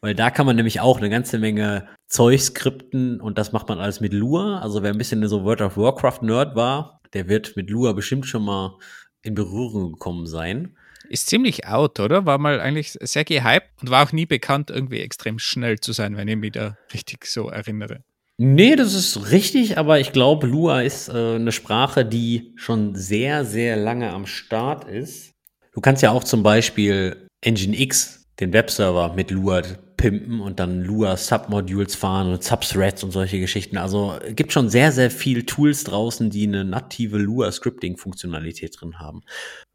Weil 0.02 0.16
da 0.16 0.32
kann 0.32 0.48
man 0.48 0.56
nämlich 0.56 0.80
auch 0.80 0.98
eine 0.98 1.12
ganze 1.12 1.38
Menge 1.38 1.88
Zeug 2.08 2.42
skripten 2.42 3.22
und 3.22 3.38
das 3.38 3.52
macht 3.52 3.70
man 3.70 3.78
alles 3.78 4.00
mit 4.00 4.12
Lua. 4.12 4.58
Also 4.60 4.82
wer 4.82 4.90
ein 4.90 4.98
bisschen 4.98 5.28
so 5.28 5.44
World 5.44 5.62
of 5.62 5.78
Warcraft 5.78 6.24
Nerd 6.24 6.56
war, 6.56 7.00
der 7.14 7.30
wird 7.30 7.56
mit 7.56 7.70
Lua 7.70 7.94
bestimmt 7.94 8.26
schon 8.26 8.44
mal 8.44 8.80
in 9.22 9.36
Berührung 9.36 9.92
gekommen 9.92 10.26
sein. 10.26 10.76
Ist 11.10 11.28
ziemlich 11.28 11.68
out, 11.68 12.00
oder? 12.00 12.26
War 12.26 12.40
mal 12.40 12.60
eigentlich 12.60 12.98
sehr 13.02 13.24
gehypt 13.24 13.70
und 13.80 13.92
war 13.92 14.08
auch 14.08 14.12
nie 14.12 14.26
bekannt, 14.26 14.72
irgendwie 14.72 15.02
extrem 15.02 15.38
schnell 15.38 15.80
zu 15.80 15.92
sein, 15.92 16.18
wenn 16.18 16.28
ich 16.28 16.38
mich 16.38 16.54
da 16.54 16.76
richtig 16.92 17.28
so 17.28 17.50
erinnere. 17.50 18.04
Nee, 18.38 18.76
das 18.76 18.96
ist 18.96 19.30
richtig, 19.30 19.78
aber 19.78 20.00
ich 20.00 20.12
glaube, 20.12 20.48
Lua 20.48 20.82
ist 20.82 21.10
äh, 21.10 21.36
eine 21.36 21.52
Sprache, 21.52 22.04
die 22.04 22.54
schon 22.56 22.96
sehr, 22.96 23.46
sehr 23.46 23.78
lange 23.78 24.12
am 24.12 24.26
Start 24.26 24.86
ist. 24.86 25.36
Du 25.80 25.82
kannst 25.82 26.04
ja 26.04 26.12
auch 26.12 26.26
zum 26.26 26.44
Beispiel 26.44 27.30
Nginx, 27.42 28.26
den 28.42 28.52
Webserver, 28.52 29.14
mit 29.14 29.32
Lua 29.32 29.62
pimpen 29.96 30.42
und 30.42 30.60
dann 30.60 30.84
Lua 30.84 31.16
Submodules 31.16 31.96
fahren 31.96 32.34
und 32.34 32.44
Subthreads 32.44 33.02
und 33.06 33.12
solche 33.12 33.40
Geschichten. 33.40 33.78
Also 33.78 34.20
gibt 34.32 34.52
schon 34.52 34.70
sehr, 34.70 34.92
sehr 34.92 35.10
viel 35.10 35.46
Tools 35.46 35.86
draußen, 35.86 36.32
die 36.32 36.46
eine 36.46 36.66
native 36.66 37.18
Lua 37.18 37.50
Scripting 37.50 37.96
Funktionalität 37.96 38.76
drin 38.78 39.00
haben. 39.00 39.22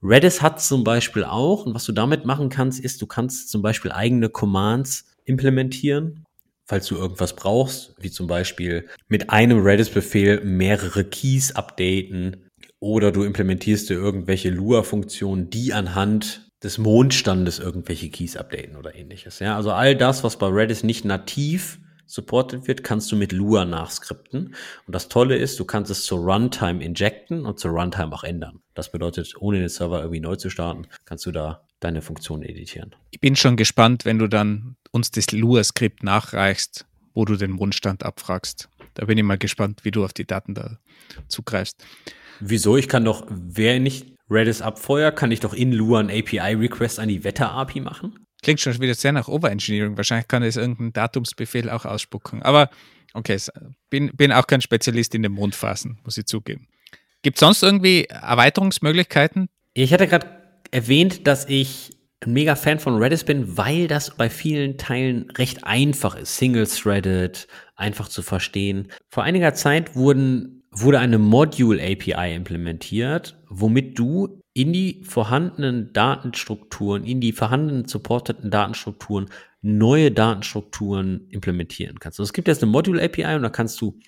Redis 0.03 0.43
hat 0.43 0.61
zum 0.61 0.85
Beispiel 0.85 1.25
auch, 1.25 1.65
und 1.65 1.75
was 1.75 1.85
du 1.85 1.93
damit 1.93 2.27
machen 2.27 2.51
kannst, 2.51 2.81
ist, 2.81 3.01
du 3.01 3.07
kannst 3.07 3.49
zum 3.49 3.63
Beispiel 3.63 3.91
eigene 3.91 4.29
Commands 4.29 5.07
implementieren, 5.25 6.27
falls 6.67 6.87
du 6.87 6.97
irgendwas 6.97 7.35
brauchst, 7.35 7.95
wie 7.99 8.11
zum 8.11 8.27
Beispiel 8.27 8.91
mit 9.09 9.31
einem 9.31 9.63
Redis-Befehl 9.63 10.45
mehrere 10.45 11.03
Keys 11.03 11.53
updaten 11.57 12.44
oder 12.85 13.13
du 13.13 13.23
implementierst 13.23 13.89
dir 13.89 13.95
irgendwelche 13.95 14.51
Lua-Funktionen, 14.51 15.49
die 15.49 15.73
anhand 15.73 16.51
des 16.63 16.77
Mondstandes 16.77 17.59
irgendwelche 17.59 18.11
Keys 18.11 18.37
updaten 18.37 18.77
oder 18.77 18.95
ähnliches. 18.95 19.39
Ja, 19.39 19.57
also 19.57 19.73
all 19.73 19.97
das, 19.97 20.23
was 20.23 20.39
bei 20.39 20.49
Redis 20.49 20.83
nicht 20.83 21.07
nativ 21.07 21.79
supported 22.05 22.69
wird, 22.69 22.85
kannst 22.85 23.11
du 23.11 23.17
mit 23.17 23.33
Lua 23.33 23.65
nachskripten. 23.65 24.55
Und 24.87 24.95
das 24.95 25.09
Tolle 25.09 25.39
ist, 25.39 25.59
du 25.59 25.65
kannst 25.65 25.91
es 25.91 26.05
zur 26.05 26.19
Runtime 26.19 26.85
injecten 26.85 27.47
und 27.47 27.59
zur 27.59 27.71
Runtime 27.71 28.13
auch 28.13 28.23
ändern. 28.23 28.61
Das 28.75 28.93
bedeutet, 28.93 29.33
ohne 29.39 29.61
den 29.61 29.71
Server 29.71 30.01
irgendwie 30.01 30.21
neu 30.21 30.37
zu 30.37 30.51
starten, 30.51 30.87
kannst 31.07 31.25
du 31.25 31.33
da 31.33 31.67
deine 31.81 32.03
Funktion 32.03 32.43
editieren. 32.43 32.95
Ich 33.13 33.21
bin 33.21 33.35
schon 33.35 33.57
gespannt, 33.57 34.05
wenn 34.05 34.19
du 34.19 34.29
dann 34.29 34.77
uns 34.91 35.11
das 35.11 35.33
Lua-Skript 35.33 36.03
nachreichst, 36.03 36.85
wo 37.15 37.25
du 37.25 37.37
den 37.37 37.59
Wunschstand 37.59 38.03
abfragst. 38.03 38.69
Da 38.93 39.07
bin 39.07 39.17
ich 39.17 39.25
mal 39.25 39.39
gespannt, 39.39 39.87
wie 39.87 39.91
du 39.91 40.05
auf 40.05 40.13
die 40.13 40.27
Daten 40.27 40.55
da 40.55 40.79
zugreifst. 41.29 41.83
Wieso? 42.41 42.77
Ich 42.77 42.89
kann 42.89 43.05
doch, 43.05 43.27
wer 43.29 43.81
nicht 43.81 44.15
Redis 44.31 44.63
abfeuert, 44.63 45.17
kann 45.17 45.31
ich 45.31 45.41
doch 45.41 45.55
in 45.55 45.73
Lua 45.73 46.01
ein 46.01 46.11
API-Request 46.11 46.99
an 46.99 47.09
die 47.09 47.25
Wetter-API 47.25 47.81
machen? 47.81 48.27
Klingt 48.43 48.61
schon 48.61 48.79
wieder 48.81 48.95
sehr 48.95 49.13
nach 49.13 49.29
Overengineering. 49.29 49.97
Wahrscheinlich 49.97 50.29
kann 50.29 50.43
es 50.43 50.57
irgendeinen 50.57 50.93
Datumsbefehl 50.93 51.71
auch 51.71 51.85
ausspucken. 51.85 52.43
Aber 52.43 52.71
okay, 53.15 53.39
bin, 53.91 54.11
bin 54.15 54.33
auch 54.33 54.47
kein 54.47 54.61
Spezialist 54.61 55.15
in 55.15 55.23
den 55.23 55.33
Mondphasen, 55.33 55.99
muss 56.05 56.19
ich 56.19 56.27
zugeben. 56.27 56.69
Gibt 57.23 57.39
es 57.39 57.41
sonst 57.41 57.63
irgendwie 57.63 58.05
Erweiterungsmöglichkeiten? 58.05 59.49
Ich 59.73 59.93
hatte 59.93 60.07
gerade 60.07 60.29
erwähnt, 60.71 61.27
dass 61.27 61.49
ich 61.49 61.97
ein 62.21 62.33
mega 62.33 62.57
Fan 62.57 62.81
von 62.81 63.03
Redis 63.03 63.25
bin, 63.25 63.57
weil 63.57 63.87
das 63.87 64.17
bei 64.17 64.29
vielen 64.29 64.77
Teilen 64.77 65.31
recht 65.31 65.65
einfach 65.65 66.17
ist. 66.17 66.37
Single-threaded, 66.37 67.47
einfach 67.77 68.09
zu 68.09 68.23
verstehen. 68.23 68.89
Vor 69.09 69.23
einiger 69.23 69.55
Zeit 69.55 69.95
wurden, 69.95 70.64
wurde 70.77 70.99
eine 70.99 71.19
Module 71.19 71.83
API 71.83 72.35
implementiert, 72.35 73.37
womit 73.49 73.99
du 73.99 74.41
in 74.53 74.73
die 74.73 75.03
vorhandenen 75.05 75.93
Datenstrukturen, 75.93 77.05
in 77.05 77.21
die 77.21 77.33
vorhandenen 77.33 77.87
supporteten 77.87 78.51
Datenstrukturen 78.51 79.29
neue 79.63 80.11
Datenstrukturen 80.11 81.27
implementieren 81.31 81.99
kannst. 81.99 82.21
Also 82.21 82.29
es 82.29 82.33
gibt 82.33 82.49
jetzt 82.49 82.63
eine 82.63 82.71
Module 82.71 83.03
API 83.03 83.35
und 83.35 83.43
da 83.43 83.51
kannst 83.51 83.81
du 83.81 83.99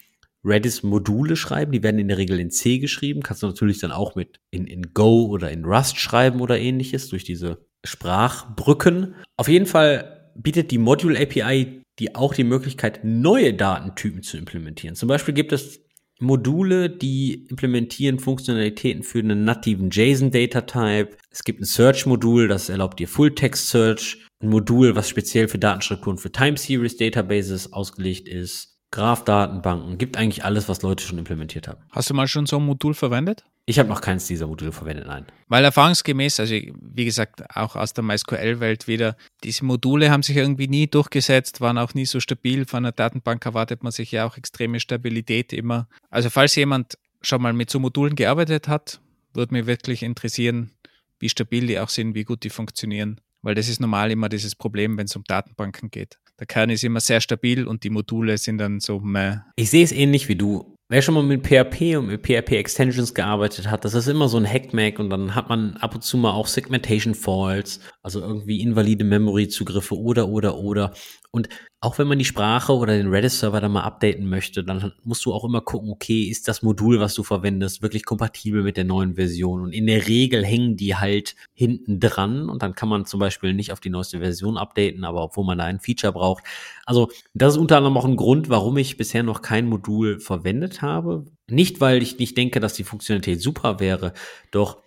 Redis-Module 0.45 1.35
schreiben, 1.35 1.73
die 1.73 1.83
werden 1.83 1.99
in 1.99 2.09
der 2.09 2.19
Regel 2.19 2.39
in 2.39 2.51
C 2.51 2.79
geschrieben, 2.79 3.23
kannst 3.23 3.43
du 3.43 3.49
natürlich 3.49 3.79
dann 3.79 3.91
auch 3.91 4.14
mit 4.14 4.39
in, 4.51 4.67
in 4.67 4.95
Go 4.95 5.27
oder 5.27 5.51
in 5.51 5.64
Rust 5.64 5.99
schreiben 5.99 6.41
oder 6.41 6.59
ähnliches 6.59 7.09
durch 7.09 7.25
diese 7.25 7.67
Sprachbrücken. 7.85 9.14
Auf 9.37 9.49
jeden 9.49 9.67
Fall 9.67 10.31
bietet 10.37 10.71
die 10.71 10.79
Module 10.79 11.21
API 11.21 11.83
die 11.99 12.14
auch 12.14 12.35
die 12.35 12.45
Möglichkeit, 12.45 13.01
neue 13.05 13.55
Datentypen 13.55 14.23
zu 14.23 14.37
implementieren. 14.37 14.97
Zum 14.97 15.09
Beispiel 15.09 15.35
gibt 15.35 15.53
es 15.53 15.81
Module, 16.19 16.89
die 16.89 17.47
implementieren 17.51 18.19
Funktionalitäten 18.19 19.03
für 19.03 19.19
einen 19.19 19.45
nativen 19.45 19.91
JSON-Data-Type. 19.91 21.17
Es 21.31 21.45
gibt 21.45 21.61
ein 21.61 21.64
Search-Modul, 21.64 22.49
das 22.49 22.69
erlaubt 22.69 22.99
dir 22.99 23.09
Full-Text-Search. 23.09 24.25
Ein 24.41 24.49
Modul, 24.49 24.97
was 24.97 25.09
speziell 25.09 25.49
für 25.49 25.59
Datenstrukturen 25.59 26.19
für 26.19 26.33
Time-Series-Databases 26.33 27.73
ausgelegt 27.73 28.29
ist. 28.29 28.76
Graph-Datenbanken, 28.97 29.99
gibt 29.99 30.16
eigentlich 30.16 30.42
alles, 30.42 30.70
was 30.70 30.80
Leute 30.80 31.05
schon 31.05 31.18
implementiert 31.18 31.68
haben. 31.68 31.78
Hast 31.90 32.09
du 32.09 32.14
mal 32.14 32.26
schon 32.26 32.47
so 32.47 32.57
ein 32.57 32.64
Modul 32.64 32.94
verwendet? 32.94 33.44
Ich 33.66 33.78
habe 33.78 33.90
noch 33.90 34.01
keins 34.01 34.26
dieser 34.26 34.47
Module 34.47 34.72
verwendet, 34.72 35.07
nein. 35.07 35.26
Weil 35.49 35.64
erfahrungsgemäß, 35.64 36.40
also 36.40 36.55
wie 36.55 37.05
gesagt, 37.05 37.42
auch 37.55 37.76
aus 37.76 37.92
der 37.92 38.05
MySQL-Welt 38.05 38.88
wieder, 38.88 39.14
diese 39.44 39.66
Module 39.66 40.11
haben 40.11 40.22
sich 40.22 40.38
irgendwie 40.38 40.66
nie 40.66 40.86
durchgesetzt, 40.86 41.61
waren 41.61 41.76
auch 41.76 41.92
nie 41.92 42.07
so 42.07 42.20
stabil. 42.20 42.64
Von 42.64 42.86
einer 42.86 42.92
Datenbank 42.92 43.44
erwartet 43.44 43.82
man 43.82 43.92
sich 43.92 44.12
ja 44.12 44.26
auch 44.26 44.38
extreme 44.38 44.80
Stabilität 44.80 45.53
immer. 45.53 45.88
Also 46.09 46.30
falls 46.30 46.55
jemand 46.55 46.97
schon 47.20 47.42
mal 47.42 47.53
mit 47.53 47.68
so 47.68 47.78
Modulen 47.78 48.16
gearbeitet 48.16 48.66
hat, 48.66 49.01
würde 49.34 49.53
mich 49.53 49.66
wirklich 49.66 50.03
interessieren, 50.03 50.70
wie 51.18 51.28
stabil 51.28 51.66
die 51.66 51.78
auch 51.78 51.90
sind, 51.90 52.14
wie 52.14 52.24
gut 52.24 52.44
die 52.44 52.51
funktionieren. 52.51 53.20
Weil 53.42 53.57
das 53.57 53.68
ist 53.68 53.78
normal 53.78 54.11
immer 54.11 54.30
dieses 54.30 54.55
Problem, 54.55 54.97
wenn 54.97 55.05
es 55.05 55.16
um 55.16 55.24
Datenbanken 55.24 55.90
geht. 55.90 56.18
Der 56.39 56.47
Kern 56.47 56.68
ist 56.68 56.84
immer 56.84 57.01
sehr 57.01 57.20
stabil 57.20 57.66
und 57.66 57.82
die 57.82 57.91
Module 57.91 58.37
sind 58.37 58.59
dann 58.59 58.80
so 58.80 59.01
meh. 59.01 59.37
Ich 59.57 59.70
sehe 59.70 59.84
es 59.84 59.93
ähnlich 59.93 60.28
wie 60.28 60.37
du. 60.37 60.76
Wer 60.89 61.03
schon 61.03 61.14
mal 61.14 61.24
mit 61.24 61.45
PHP 61.45 61.97
und 61.97 62.07
mit 62.07 62.22
PHP 62.24 62.53
Extensions 62.53 63.12
gearbeitet 63.12 63.68
hat, 63.68 63.84
das 63.84 63.95
ist 63.95 64.07
immer 64.07 64.28
so 64.28 64.37
ein 64.37 64.47
Hackmack 64.47 65.01
und 65.01 65.11
dann 65.11 65.34
hat 65.34 65.49
man 65.49 65.76
ab 65.78 65.97
und 65.97 66.03
zu 66.03 66.16
mal 66.16 66.30
auch 66.30 66.47
Segmentation 66.47 67.16
Faults, 67.16 67.80
also 68.03 68.20
irgendwie 68.20 68.61
invalide 68.61 69.03
Memory 69.03 69.49
Zugriffe 69.49 69.99
oder, 69.99 70.28
oder, 70.28 70.59
oder. 70.59 70.93
Und 71.37 71.51
auch 71.82 71.99
wenn 71.99 72.09
man 72.09 72.18
die 72.18 72.24
Sprache 72.24 72.72
oder 72.72 72.97
den 72.97 73.12
Redis-Server 73.12 73.61
dann 73.61 73.72
mal 73.72 73.82
updaten 73.82 74.26
möchte, 74.26 74.64
dann 74.64 74.95
musst 75.05 75.22
du 75.26 75.34
auch 75.34 75.45
immer 75.45 75.61
gucken, 75.61 75.91
okay, 75.91 76.22
ist 76.22 76.49
das 76.49 76.62
Modul, 76.62 76.99
was 76.99 77.12
du 77.12 77.22
verwendest, 77.24 77.82
wirklich 77.82 78.07
kompatibel 78.07 78.62
mit 78.62 78.78
der 78.78 78.84
neuen 78.84 79.16
Version? 79.16 79.61
Und 79.61 79.72
in 79.72 79.87
der 79.87 80.09
Regel 80.09 80.47
hängen 80.47 80.78
die 80.78 80.97
halt 80.97 81.37
hinten 81.53 82.01
dran 82.01 82.49
und 82.49 82.62
dann 82.62 82.74
kann 82.74 82.89
man 82.89 83.05
zum 83.05 83.20
Beispiel 83.20 83.53
nicht 83.53 83.70
auf 83.70 83.80
die 83.80 83.91
neueste 83.91 84.18
Version 84.18 84.57
updaten, 84.57 85.05
aber 85.05 85.22
obwohl 85.22 85.45
man 85.45 85.59
da 85.59 85.64
ein 85.64 85.78
Feature 85.78 86.14
braucht. 86.14 86.43
Also 86.87 87.11
das 87.34 87.53
ist 87.53 87.61
unter 87.61 87.76
anderem 87.76 87.99
auch 87.99 88.07
ein 88.07 88.16
Grund, 88.16 88.49
warum 88.49 88.78
ich 88.78 88.97
bisher 88.97 89.22
noch 89.22 89.43
kein 89.43 89.68
Modul 89.68 90.20
verwendet 90.20 90.80
habe. 90.80 91.26
Nicht, 91.51 91.82
weil 91.82 92.03
ich 92.03 92.18
nicht 92.18 92.34
denke, 92.39 92.61
dass 92.61 92.72
die 92.72 92.84
Funktionalität 92.84 93.43
super 93.43 93.78
wäre, 93.78 94.14
doch 94.53 94.78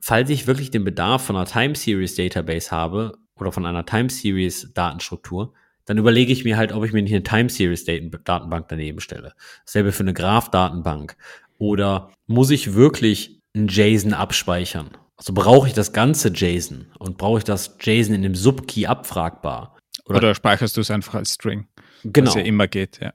falls 0.00 0.30
ich 0.30 0.46
wirklich 0.46 0.70
den 0.70 0.84
Bedarf 0.84 1.26
von 1.26 1.36
einer 1.36 1.44
Time 1.44 1.74
Series 1.74 2.14
Database 2.14 2.70
habe 2.70 3.18
oder 3.36 3.52
von 3.52 3.66
einer 3.66 3.84
Time 3.84 4.08
Series 4.08 4.72
Datenstruktur, 4.72 5.52
dann 5.86 5.98
überlege 5.98 6.32
ich 6.32 6.44
mir 6.44 6.56
halt, 6.56 6.72
ob 6.72 6.84
ich 6.84 6.92
mir 6.92 7.02
nicht 7.02 7.12
eine 7.12 7.22
Time 7.22 7.48
Series 7.48 7.84
Datenbank 7.84 8.68
daneben 8.68 9.00
stelle. 9.00 9.32
Dasselbe 9.64 9.92
für 9.92 10.02
eine 10.02 10.14
Graph-Datenbank. 10.14 11.16
Oder 11.58 12.12
muss 12.26 12.50
ich 12.50 12.74
wirklich 12.74 13.40
ein 13.54 13.68
JSON 13.68 14.12
abspeichern? 14.12 14.90
Also 15.16 15.34
brauche 15.34 15.68
ich 15.68 15.74
das 15.74 15.92
ganze 15.92 16.28
JSON 16.28 16.86
und 16.98 17.18
brauche 17.18 17.38
ich 17.38 17.44
das 17.44 17.76
JSON 17.80 18.14
in 18.14 18.22
dem 18.22 18.34
Subkey 18.34 18.86
abfragbar? 18.86 19.76
Oder, 20.06 20.18
Oder 20.18 20.34
speicherst 20.34 20.76
du 20.76 20.80
es 20.80 20.90
einfach 20.90 21.14
als 21.14 21.34
String? 21.34 21.66
Genau. 22.04 22.28
Was 22.28 22.36
ja 22.36 22.42
immer 22.42 22.68
geht, 22.68 23.00
ja. 23.00 23.12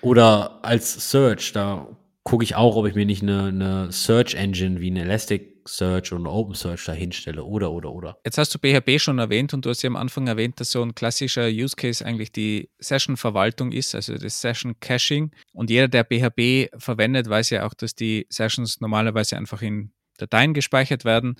Oder 0.00 0.64
als 0.64 1.10
Search, 1.10 1.52
da 1.52 1.88
gucke 2.24 2.44
ich 2.44 2.54
auch, 2.54 2.76
ob 2.76 2.86
ich 2.86 2.94
mir 2.94 3.06
nicht 3.06 3.22
eine, 3.22 3.44
eine 3.44 3.92
Search 3.92 4.34
Engine 4.34 4.80
wie 4.80 4.90
eine 4.90 5.04
Elasticsearch 5.68 6.12
oder 6.12 6.32
Open 6.32 6.54
Search 6.54 6.84
da 6.84 6.92
hinstelle 6.92 7.44
oder, 7.44 7.70
oder, 7.70 7.92
oder. 7.92 8.18
Jetzt 8.24 8.38
hast 8.38 8.54
du 8.54 8.58
PHP 8.58 9.00
schon 9.00 9.18
erwähnt 9.18 9.54
und 9.54 9.64
du 9.64 9.70
hast 9.70 9.82
ja 9.82 9.88
am 9.88 9.96
Anfang 9.96 10.26
erwähnt, 10.26 10.60
dass 10.60 10.72
so 10.72 10.82
ein 10.82 10.94
klassischer 10.94 11.46
Use 11.48 11.76
Case 11.76 12.04
eigentlich 12.04 12.32
die 12.32 12.70
Session-Verwaltung 12.78 13.72
ist, 13.72 13.94
also 13.94 14.16
das 14.16 14.40
Session-Caching. 14.40 15.32
Und 15.52 15.70
jeder, 15.70 15.88
der 15.88 16.04
PHP 16.04 16.70
verwendet, 16.78 17.28
weiß 17.28 17.50
ja 17.50 17.66
auch, 17.66 17.74
dass 17.74 17.94
die 17.94 18.26
Sessions 18.30 18.80
normalerweise 18.80 19.36
einfach 19.36 19.62
in 19.62 19.92
Dateien 20.18 20.52
gespeichert 20.52 21.04
werden. 21.04 21.36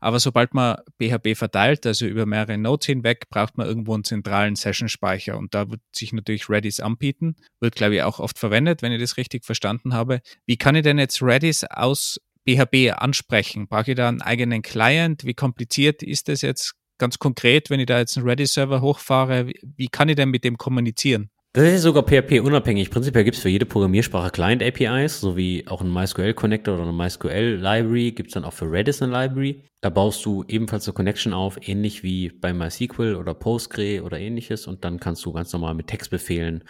Aber 0.00 0.18
sobald 0.18 0.52
man 0.52 0.78
PHP 1.00 1.36
verteilt, 1.36 1.86
also 1.86 2.06
über 2.06 2.26
mehrere 2.26 2.58
Nodes 2.58 2.86
hinweg, 2.86 3.28
braucht 3.28 3.56
man 3.56 3.68
irgendwo 3.68 3.94
einen 3.94 4.02
zentralen 4.04 4.56
Session-Speicher. 4.56 5.36
Und 5.36 5.54
da 5.54 5.70
wird 5.70 5.80
sich 5.94 6.12
natürlich 6.12 6.48
Redis 6.48 6.80
anbieten. 6.80 7.36
Wird, 7.60 7.76
glaube 7.76 7.96
ich, 7.96 8.02
auch 8.02 8.18
oft 8.18 8.38
verwendet, 8.38 8.82
wenn 8.82 8.90
ich 8.90 9.00
das 9.00 9.16
richtig 9.16 9.44
verstanden 9.44 9.94
habe. 9.94 10.20
Wie 10.44 10.56
kann 10.56 10.74
ich 10.74 10.82
denn 10.82 10.98
jetzt 10.98 11.22
Redis 11.22 11.62
aus 11.64 12.18
PHP 12.46 12.92
ansprechen? 12.96 13.68
Brauche 13.68 13.90
ich 13.90 13.96
da 13.96 14.08
einen 14.08 14.22
eigenen 14.22 14.62
Client? 14.62 15.24
Wie 15.24 15.34
kompliziert 15.34 16.02
ist 16.02 16.28
das 16.28 16.42
jetzt 16.42 16.74
ganz 16.98 17.18
konkret, 17.18 17.70
wenn 17.70 17.80
ich 17.80 17.86
da 17.86 17.98
jetzt 17.98 18.16
einen 18.16 18.28
Redis-Server 18.28 18.80
hochfahre? 18.80 19.50
Wie 19.76 19.88
kann 19.88 20.08
ich 20.08 20.16
denn 20.16 20.30
mit 20.30 20.44
dem 20.44 20.58
kommunizieren? 20.58 21.30
Das 21.54 21.70
ist 21.70 21.82
sogar 21.82 22.04
PHP-unabhängig. 22.04 22.90
Prinzipiell 22.90 23.24
gibt 23.24 23.36
es 23.36 23.42
für 23.42 23.50
jede 23.50 23.66
Programmiersprache 23.66 24.30
Client-APIs, 24.30 25.20
sowie 25.20 25.64
auch 25.66 25.82
einen 25.82 25.92
MySQL-Connector 25.92 26.74
oder 26.74 26.84
eine 26.84 26.94
MySQL-Library. 26.94 28.12
Gibt 28.12 28.28
es 28.30 28.34
dann 28.34 28.46
auch 28.46 28.54
für 28.54 28.72
Redis 28.72 29.02
eine 29.02 29.12
Library. 29.12 29.62
Da 29.82 29.90
baust 29.90 30.24
du 30.24 30.44
ebenfalls 30.48 30.88
eine 30.88 30.94
Connection 30.94 31.34
auf, 31.34 31.58
ähnlich 31.68 32.02
wie 32.02 32.30
bei 32.30 32.54
MySQL 32.54 33.16
oder 33.16 33.34
Postgre 33.34 34.02
oder 34.02 34.18
ähnliches. 34.18 34.66
Und 34.66 34.82
dann 34.86 34.98
kannst 34.98 35.26
du 35.26 35.32
ganz 35.34 35.52
normal 35.52 35.74
mit 35.74 35.88
Textbefehlen 35.88 36.64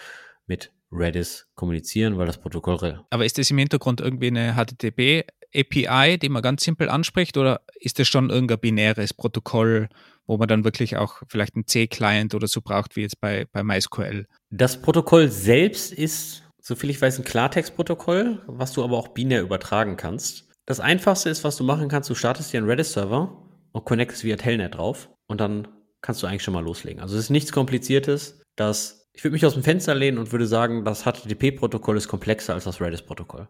mit 0.48 0.72
Redis 0.90 1.46
kommunizieren, 1.54 2.18
weil 2.18 2.26
das 2.26 2.40
Protokoll. 2.40 3.04
Aber 3.10 3.24
ist 3.24 3.38
das 3.38 3.52
im 3.52 3.58
Hintergrund 3.58 4.00
irgendwie 4.00 4.26
eine 4.26 4.54
HTTP 4.56 5.24
API, 5.54 6.18
die 6.18 6.28
man 6.28 6.42
ganz 6.42 6.64
simpel 6.64 6.88
anspricht, 6.88 7.36
oder 7.36 7.60
ist 7.74 7.98
das 7.98 8.08
schon 8.08 8.30
irgendein 8.30 8.60
binäres 8.60 9.14
Protokoll, 9.14 9.88
wo 10.26 10.36
man 10.36 10.48
dann 10.48 10.64
wirklich 10.64 10.96
auch 10.96 11.22
vielleicht 11.28 11.54
einen 11.54 11.66
C-Client 11.66 12.34
oder 12.34 12.46
so 12.46 12.60
braucht, 12.60 12.96
wie 12.96 13.02
jetzt 13.02 13.20
bei, 13.20 13.46
bei 13.52 13.62
MySQL? 13.62 14.26
Das 14.50 14.80
Protokoll 14.80 15.28
selbst 15.28 15.92
ist, 15.92 16.42
soviel 16.60 16.90
ich 16.90 17.00
weiß, 17.00 17.18
ein 17.18 17.24
Klartext-Protokoll, 17.24 18.42
was 18.46 18.72
du 18.72 18.84
aber 18.84 18.96
auch 18.96 19.08
binär 19.08 19.42
übertragen 19.42 19.96
kannst. 19.96 20.48
Das 20.66 20.80
einfachste 20.80 21.28
ist, 21.28 21.44
was 21.44 21.56
du 21.56 21.64
machen 21.64 21.88
kannst, 21.88 22.08
du 22.08 22.14
startest 22.14 22.52
dir 22.52 22.58
einen 22.58 22.70
Redis-Server 22.70 23.36
und 23.72 23.84
connectest 23.84 24.24
via 24.24 24.36
Telnet 24.36 24.76
drauf 24.76 25.10
und 25.26 25.40
dann 25.40 25.68
kannst 26.00 26.22
du 26.22 26.26
eigentlich 26.26 26.42
schon 26.42 26.54
mal 26.54 26.64
loslegen. 26.64 27.00
Also 27.00 27.16
es 27.16 27.24
ist 27.24 27.30
nichts 27.30 27.52
Kompliziertes, 27.52 28.40
das 28.56 29.02
ich 29.14 29.24
würde 29.24 29.32
mich 29.32 29.44
aus 29.44 29.54
dem 29.54 29.62
Fenster 29.62 29.94
lehnen 29.94 30.18
und 30.18 30.32
würde 30.32 30.46
sagen, 30.46 30.84
das 30.84 31.02
HTTP-Protokoll 31.02 31.96
ist 31.96 32.08
komplexer 32.08 32.54
als 32.54 32.64
das 32.64 32.80
Redis-Protokoll. 32.80 33.48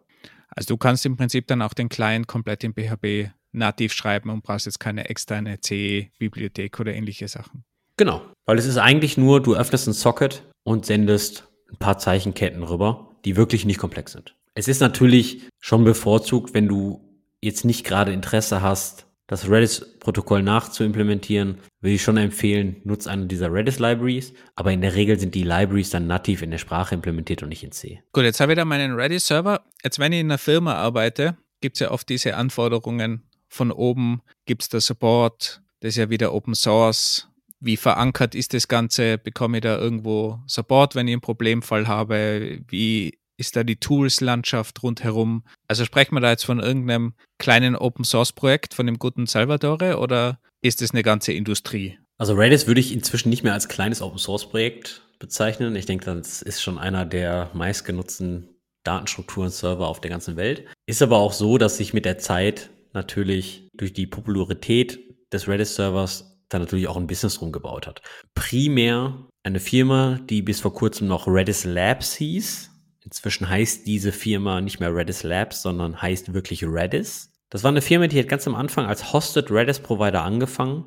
Also 0.49 0.73
du 0.73 0.77
kannst 0.77 1.05
im 1.05 1.17
Prinzip 1.17 1.47
dann 1.47 1.61
auch 1.61 1.73
den 1.73 1.89
Client 1.89 2.27
komplett 2.27 2.63
in 2.63 2.73
PHP 2.73 3.31
nativ 3.51 3.93
schreiben 3.93 4.29
und 4.29 4.43
brauchst 4.43 4.65
jetzt 4.65 4.79
keine 4.79 5.09
externe 5.09 5.59
CE-Bibliothek 5.61 6.79
oder 6.79 6.93
ähnliche 6.93 7.27
Sachen. 7.27 7.63
Genau, 7.97 8.21
weil 8.45 8.57
es 8.57 8.65
ist 8.65 8.77
eigentlich 8.77 9.17
nur, 9.17 9.41
du 9.41 9.55
öffnest 9.55 9.87
ein 9.87 9.93
Socket 9.93 10.43
und 10.63 10.85
sendest 10.85 11.47
ein 11.71 11.77
paar 11.77 11.97
Zeichenketten 11.97 12.63
rüber, 12.63 13.15
die 13.25 13.35
wirklich 13.35 13.65
nicht 13.65 13.77
komplex 13.77 14.11
sind. 14.11 14.35
Es 14.55 14.67
ist 14.67 14.81
natürlich 14.81 15.49
schon 15.59 15.83
bevorzugt, 15.83 16.53
wenn 16.53 16.67
du 16.67 17.01
jetzt 17.41 17.65
nicht 17.65 17.85
gerade 17.85 18.11
Interesse 18.13 18.61
hast, 18.61 19.05
das 19.27 19.49
Redis-Protokoll 19.49 20.43
nachzuimplementieren, 20.43 21.59
würde 21.81 21.95
ich 21.95 22.03
schon 22.03 22.17
empfehlen, 22.17 22.81
nutzt 22.83 23.07
eine 23.07 23.25
dieser 23.25 23.51
Redis-Libraries, 23.51 24.33
aber 24.55 24.71
in 24.71 24.81
der 24.81 24.95
Regel 24.95 25.19
sind 25.19 25.33
die 25.33 25.43
Libraries 25.43 25.89
dann 25.89 26.07
nativ 26.07 26.41
in 26.41 26.51
der 26.51 26.57
Sprache 26.57 26.93
implementiert 26.93 27.41
und 27.41 27.49
nicht 27.49 27.63
in 27.63 27.71
C. 27.71 28.03
Gut, 28.11 28.25
jetzt 28.25 28.39
habe 28.41 28.51
ich 28.51 28.57
da 28.57 28.65
meinen 28.65 28.93
Redis-Server. 28.93 29.63
Jetzt, 29.83 29.99
wenn 29.99 30.13
ich 30.13 30.21
in 30.21 30.27
einer 30.27 30.37
Firma 30.37 30.75
arbeite, 30.75 31.37
gibt 31.59 31.75
es 31.75 31.81
ja 31.81 31.91
oft 31.91 32.07
diese 32.07 32.35
Anforderungen 32.37 33.23
von 33.49 33.71
oben, 33.71 34.21
gibt 34.45 34.61
es 34.63 34.69
da 34.69 34.79
Support, 34.79 35.61
das 35.81 35.89
ist 35.89 35.97
ja 35.97 36.09
wieder 36.09 36.33
Open 36.33 36.55
Source. 36.55 37.27
Wie 37.59 37.77
verankert 37.77 38.35
ist 38.35 38.53
das 38.53 38.67
Ganze? 38.67 39.17
Bekomme 39.17 39.57
ich 39.57 39.63
da 39.63 39.77
irgendwo 39.77 40.39
Support, 40.47 40.95
wenn 40.95 41.07
ich 41.07 41.13
einen 41.13 41.21
Problemfall 41.21 41.87
habe? 41.87 42.61
Wie 42.67 43.17
ist 43.37 43.55
da 43.55 43.63
die 43.63 43.75
Tools-Landschaft 43.75 44.83
rundherum? 44.83 45.43
Also 45.67 45.83
sprechen 45.83 46.15
wir 46.15 46.21
da 46.21 46.31
jetzt 46.31 46.45
von 46.45 46.59
irgendeinem 46.59 47.13
kleinen 47.37 47.75
Open-Source-Projekt 47.75 48.73
von 48.73 48.85
dem 48.85 48.99
guten 48.99 49.25
Salvatore 49.25 49.97
oder 49.99 50.39
ist 50.61 50.81
es 50.81 50.91
eine 50.91 51.03
ganze 51.03 51.33
Industrie? 51.33 51.97
Also 52.17 52.35
Redis 52.35 52.67
würde 52.67 52.79
ich 52.79 52.93
inzwischen 52.93 53.29
nicht 53.29 53.43
mehr 53.43 53.53
als 53.53 53.67
kleines 53.67 54.01
Open-Source-Projekt 54.01 55.01
bezeichnen. 55.19 55.75
Ich 55.75 55.85
denke, 55.85 56.05
das 56.05 56.41
ist 56.41 56.61
schon 56.61 56.77
einer 56.77 57.05
der 57.05 57.49
meistgenutzten 57.53 58.52
Datenstrukturen, 58.83 59.49
Server 59.49 59.87
auf 59.87 60.01
der 60.01 60.11
ganzen 60.11 60.35
Welt. 60.35 60.65
Ist 60.85 61.01
aber 61.01 61.17
auch 61.17 61.33
so, 61.33 61.57
dass 61.57 61.77
sich 61.77 61.93
mit 61.93 62.05
der 62.05 62.17
Zeit 62.17 62.69
natürlich 62.93 63.69
durch 63.73 63.93
die 63.93 64.07
Popularität 64.07 64.99
des 65.31 65.47
Redis-Servers 65.47 66.39
da 66.49 66.59
natürlich 66.59 66.87
auch 66.87 66.97
ein 66.97 67.07
Business 67.07 67.41
rumgebaut 67.41 67.87
hat. 67.87 68.01
Primär 68.35 69.27
eine 69.43 69.59
Firma, 69.59 70.19
die 70.29 70.41
bis 70.41 70.61
vor 70.61 70.73
kurzem 70.73 71.07
noch 71.07 71.27
Redis 71.27 71.65
Labs 71.65 72.13
hieß, 72.15 72.73
Inzwischen 73.03 73.49
heißt 73.49 73.85
diese 73.85 74.11
Firma 74.11 74.61
nicht 74.61 74.79
mehr 74.79 74.95
Redis 74.95 75.23
Labs, 75.23 75.61
sondern 75.61 76.01
heißt 76.01 76.33
wirklich 76.33 76.63
Redis. 76.63 77.31
Das 77.49 77.63
war 77.63 77.69
eine 77.69 77.81
Firma, 77.81 78.07
die 78.07 78.19
hat 78.19 78.29
ganz 78.29 78.47
am 78.47 78.55
Anfang 78.55 78.85
als 78.85 79.13
Hosted 79.13 79.51
Redis 79.51 79.79
Provider 79.79 80.23
angefangen. 80.23 80.85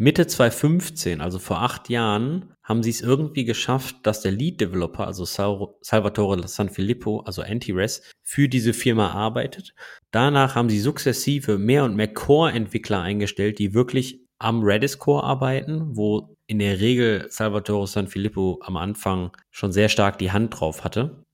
Mitte 0.00 0.28
2015, 0.28 1.20
also 1.20 1.40
vor 1.40 1.60
acht 1.60 1.88
Jahren, 1.88 2.54
haben 2.62 2.84
sie 2.84 2.90
es 2.90 3.00
irgendwie 3.00 3.44
geschafft, 3.44 3.96
dass 4.04 4.20
der 4.20 4.30
Lead 4.30 4.60
Developer, 4.60 5.04
also 5.04 5.24
Salvatore 5.24 6.46
Sanfilippo, 6.46 7.20
also 7.20 7.42
Anti-Res, 7.42 8.02
für 8.22 8.48
diese 8.48 8.74
Firma 8.74 9.10
arbeitet. 9.10 9.74
Danach 10.12 10.54
haben 10.54 10.68
sie 10.68 10.78
sukzessive 10.78 11.58
mehr 11.58 11.82
und 11.82 11.96
mehr 11.96 12.14
Core-Entwickler 12.14 13.00
eingestellt, 13.00 13.58
die 13.58 13.74
wirklich 13.74 14.20
am 14.38 14.62
Redis 14.62 15.00
Core 15.00 15.24
arbeiten, 15.24 15.96
wo 15.96 16.36
in 16.46 16.60
der 16.60 16.78
Regel 16.78 17.26
Salvatore 17.28 17.88
Sanfilippo 17.88 18.60
am 18.62 18.76
Anfang 18.76 19.36
schon 19.50 19.72
sehr 19.72 19.88
stark 19.88 20.18
die 20.18 20.30
Hand 20.30 20.60
drauf 20.60 20.84
hatte. 20.84 21.24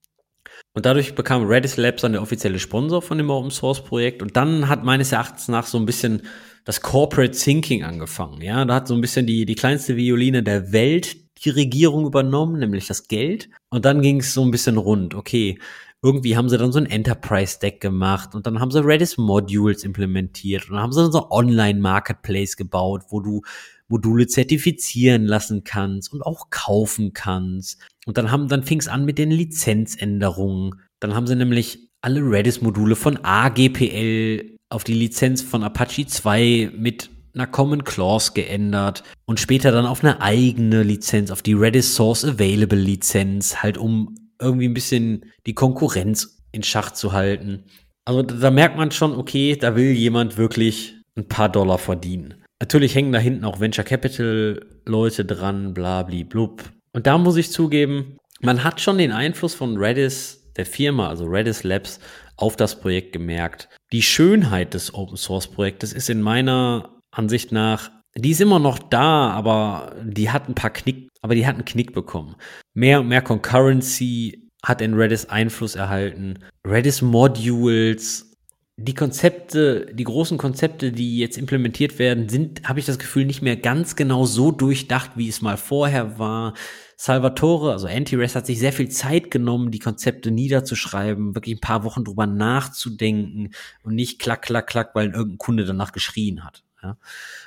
Und 0.72 0.86
dadurch 0.86 1.14
bekam 1.14 1.46
Redis 1.46 1.76
Labs 1.76 2.00
dann 2.00 2.12
der 2.12 2.22
offizielle 2.22 2.58
Sponsor 2.58 3.02
von 3.02 3.18
dem 3.18 3.28
Open 3.28 3.50
Source 3.50 3.84
Projekt. 3.84 4.22
Und 4.22 4.36
dann 4.36 4.68
hat 4.68 4.84
meines 4.84 5.12
Erachtens 5.12 5.48
nach 5.48 5.66
so 5.66 5.76
ein 5.78 5.86
bisschen 5.86 6.22
das 6.64 6.80
Corporate 6.80 7.36
Thinking 7.36 7.84
angefangen. 7.84 8.40
Ja, 8.40 8.64
da 8.64 8.74
hat 8.74 8.88
so 8.88 8.94
ein 8.94 9.00
bisschen 9.00 9.26
die, 9.26 9.44
die 9.44 9.54
kleinste 9.54 9.96
Violine 9.96 10.42
der 10.42 10.72
Welt 10.72 11.16
die 11.44 11.50
Regierung 11.50 12.06
übernommen, 12.06 12.58
nämlich 12.58 12.86
das 12.86 13.06
Geld. 13.08 13.50
Und 13.70 13.84
dann 13.84 14.00
ging 14.00 14.20
es 14.20 14.32
so 14.32 14.42
ein 14.42 14.50
bisschen 14.50 14.78
rund. 14.78 15.14
Okay, 15.14 15.58
irgendwie 16.02 16.36
haben 16.36 16.48
sie 16.48 16.58
dann 16.58 16.72
so 16.72 16.78
ein 16.78 16.86
Enterprise 16.86 17.58
Deck 17.58 17.80
gemacht 17.80 18.34
und 18.34 18.46
dann 18.46 18.60
haben 18.60 18.70
sie 18.70 18.84
Redis 18.84 19.16
Modules 19.16 19.84
implementiert 19.84 20.68
und 20.68 20.74
dann 20.74 20.82
haben 20.82 20.92
sie 20.92 21.02
dann 21.02 21.12
so 21.12 21.30
Online 21.30 21.80
Marketplace 21.80 22.56
gebaut, 22.56 23.04
wo 23.08 23.20
du 23.20 23.42
Module 23.88 24.26
zertifizieren 24.26 25.24
lassen 25.24 25.64
kannst 25.64 26.12
und 26.12 26.22
auch 26.22 26.50
kaufen 26.50 27.12
kannst. 27.12 27.80
Und 28.06 28.18
dann 28.18 28.30
haben, 28.30 28.48
dann 28.48 28.64
fing 28.64 28.80
es 28.80 28.88
an 28.88 29.04
mit 29.04 29.18
den 29.18 29.30
Lizenzänderungen. 29.30 30.80
Dann 31.00 31.14
haben 31.14 31.26
sie 31.26 31.36
nämlich 31.36 31.90
alle 32.00 32.20
Redis-Module 32.20 32.96
von 32.96 33.18
AGPL 33.22 34.53
auf 34.70 34.84
die 34.84 34.94
Lizenz 34.94 35.42
von 35.42 35.62
Apache 35.62 36.06
2 36.06 36.72
mit 36.76 37.10
einer 37.34 37.46
Common 37.46 37.84
Clause 37.84 38.32
geändert 38.32 39.02
und 39.26 39.40
später 39.40 39.72
dann 39.72 39.86
auf 39.86 40.02
eine 40.02 40.20
eigene 40.20 40.82
Lizenz, 40.82 41.30
auf 41.30 41.42
die 41.42 41.52
Redis 41.52 41.94
Source 41.94 42.24
Available 42.24 42.78
Lizenz, 42.78 43.62
halt 43.62 43.76
um 43.76 44.14
irgendwie 44.40 44.68
ein 44.68 44.74
bisschen 44.74 45.32
die 45.46 45.54
Konkurrenz 45.54 46.38
in 46.52 46.62
Schach 46.62 46.92
zu 46.92 47.12
halten. 47.12 47.64
Also 48.04 48.22
da 48.22 48.50
merkt 48.50 48.76
man 48.76 48.90
schon, 48.90 49.14
okay, 49.14 49.56
da 49.56 49.76
will 49.76 49.92
jemand 49.92 50.36
wirklich 50.36 50.94
ein 51.16 51.28
paar 51.28 51.48
Dollar 51.48 51.78
verdienen. 51.78 52.34
Natürlich 52.60 52.94
hängen 52.94 53.12
da 53.12 53.18
hinten 53.18 53.44
auch 53.44 53.60
Venture 53.60 53.84
Capital 53.84 54.64
Leute 54.86 55.24
dran, 55.24 55.74
blabli 55.74 56.24
blub. 56.24 56.62
Und 56.92 57.06
da 57.06 57.18
muss 57.18 57.36
ich 57.36 57.50
zugeben, 57.50 58.18
man 58.40 58.62
hat 58.62 58.80
schon 58.80 58.98
den 58.98 59.12
Einfluss 59.12 59.54
von 59.54 59.76
Redis, 59.76 60.52
der 60.56 60.66
Firma, 60.66 61.08
also 61.08 61.24
Redis 61.24 61.64
Labs, 61.64 61.98
auf 62.36 62.56
das 62.56 62.78
Projekt 62.80 63.12
gemerkt. 63.12 63.68
Die 63.94 64.02
Schönheit 64.02 64.74
des 64.74 64.92
Open 64.92 65.16
Source 65.16 65.46
Projektes 65.46 65.92
ist 65.92 66.10
in 66.10 66.20
meiner 66.20 66.98
Ansicht 67.12 67.52
nach, 67.52 67.92
die 68.16 68.32
ist 68.32 68.40
immer 68.40 68.58
noch 68.58 68.80
da, 68.80 69.30
aber 69.30 69.94
die 70.02 70.30
hat 70.30 70.48
ein 70.48 70.56
paar 70.56 70.70
Knick, 70.70 71.10
aber 71.22 71.36
die 71.36 71.46
hat 71.46 71.54
einen 71.54 71.64
Knick 71.64 71.92
bekommen. 71.92 72.34
Mehr 72.72 72.98
und 72.98 73.06
mehr 73.06 73.22
Concurrency 73.22 74.50
hat 74.64 74.80
in 74.80 74.94
Redis 74.94 75.26
Einfluss 75.26 75.76
erhalten. 75.76 76.40
Redis 76.66 77.02
Modules 77.02 78.34
die 78.76 78.94
Konzepte, 78.94 79.86
die 79.94 80.02
großen 80.02 80.36
Konzepte, 80.38 80.90
die 80.90 81.18
jetzt 81.18 81.38
implementiert 81.38 82.00
werden, 82.00 82.28
sind, 82.28 82.68
habe 82.68 82.80
ich 82.80 82.86
das 82.86 82.98
Gefühl, 82.98 83.24
nicht 83.24 83.42
mehr 83.42 83.56
ganz 83.56 83.94
genau 83.94 84.24
so 84.24 84.50
durchdacht, 84.50 85.12
wie 85.14 85.28
es 85.28 85.40
mal 85.40 85.56
vorher 85.56 86.18
war. 86.18 86.54
Salvatore, 86.96 87.72
also 87.72 87.86
Anti-Res, 87.86 88.34
hat 88.34 88.46
sich 88.46 88.58
sehr 88.58 88.72
viel 88.72 88.88
Zeit 88.88 89.30
genommen, 89.30 89.70
die 89.70 89.78
Konzepte 89.78 90.30
niederzuschreiben, 90.30 91.34
wirklich 91.34 91.56
ein 91.56 91.60
paar 91.60 91.84
Wochen 91.84 92.04
drüber 92.04 92.26
nachzudenken 92.26 93.54
und 93.82 93.94
nicht 93.94 94.18
klack, 94.18 94.42
klack, 94.42 94.66
klack, 94.66 94.94
weil 94.94 95.10
irgendein 95.10 95.38
Kunde 95.38 95.64
danach 95.64 95.92
geschrien 95.92 96.44
hat. 96.44 96.64
Ja. 96.82 96.96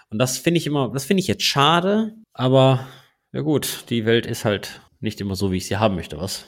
Und 0.10 0.20
das 0.20 0.38
finde 0.38 0.60
ich 0.60 0.68
immer, 0.68 0.92
das 0.92 1.06
finde 1.06 1.22
ich 1.22 1.28
jetzt 1.28 1.44
schade, 1.44 2.16
aber 2.34 2.88
ja 3.32 3.42
gut, 3.42 3.86
die 3.90 4.06
Welt 4.06 4.26
ist 4.26 4.46
halt 4.46 4.82
nicht 5.00 5.22
immer 5.22 5.36
so, 5.36 5.52
wie 5.52 5.58
ich 5.58 5.68
sie 5.68 5.78
haben 5.78 5.96
möchte, 5.96 6.18
was? 6.18 6.46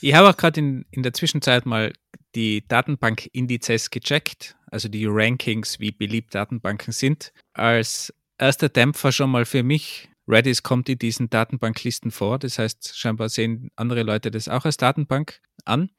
Ich 0.00 0.14
habe 0.14 0.28
auch 0.28 0.36
gerade 0.36 0.60
in, 0.60 0.84
in 0.90 1.02
der 1.02 1.14
Zwischenzeit 1.14 1.64
mal 1.64 1.92
die 2.34 2.66
Datenbank-Indizes 2.68 3.90
gecheckt, 3.90 4.56
also 4.70 4.88
die 4.88 5.06
Rankings, 5.06 5.80
wie 5.80 5.90
beliebt 5.90 6.34
Datenbanken 6.34 6.92
sind. 6.92 7.32
Als 7.54 8.12
erster 8.38 8.68
Dämpfer 8.68 9.10
schon 9.10 9.30
mal 9.30 9.46
für 9.46 9.62
mich, 9.62 10.10
Redis 10.28 10.62
kommt 10.62 10.88
in 10.88 10.98
diesen 10.98 11.30
Datenbanklisten 11.30 12.10
vor. 12.10 12.38
Das 12.38 12.58
heißt, 12.58 12.96
scheinbar 12.96 13.28
sehen 13.28 13.70
andere 13.76 14.02
Leute 14.02 14.30
das 14.30 14.48
auch 14.48 14.64
als 14.64 14.76
Datenbank 14.76 15.40
an. 15.64 15.90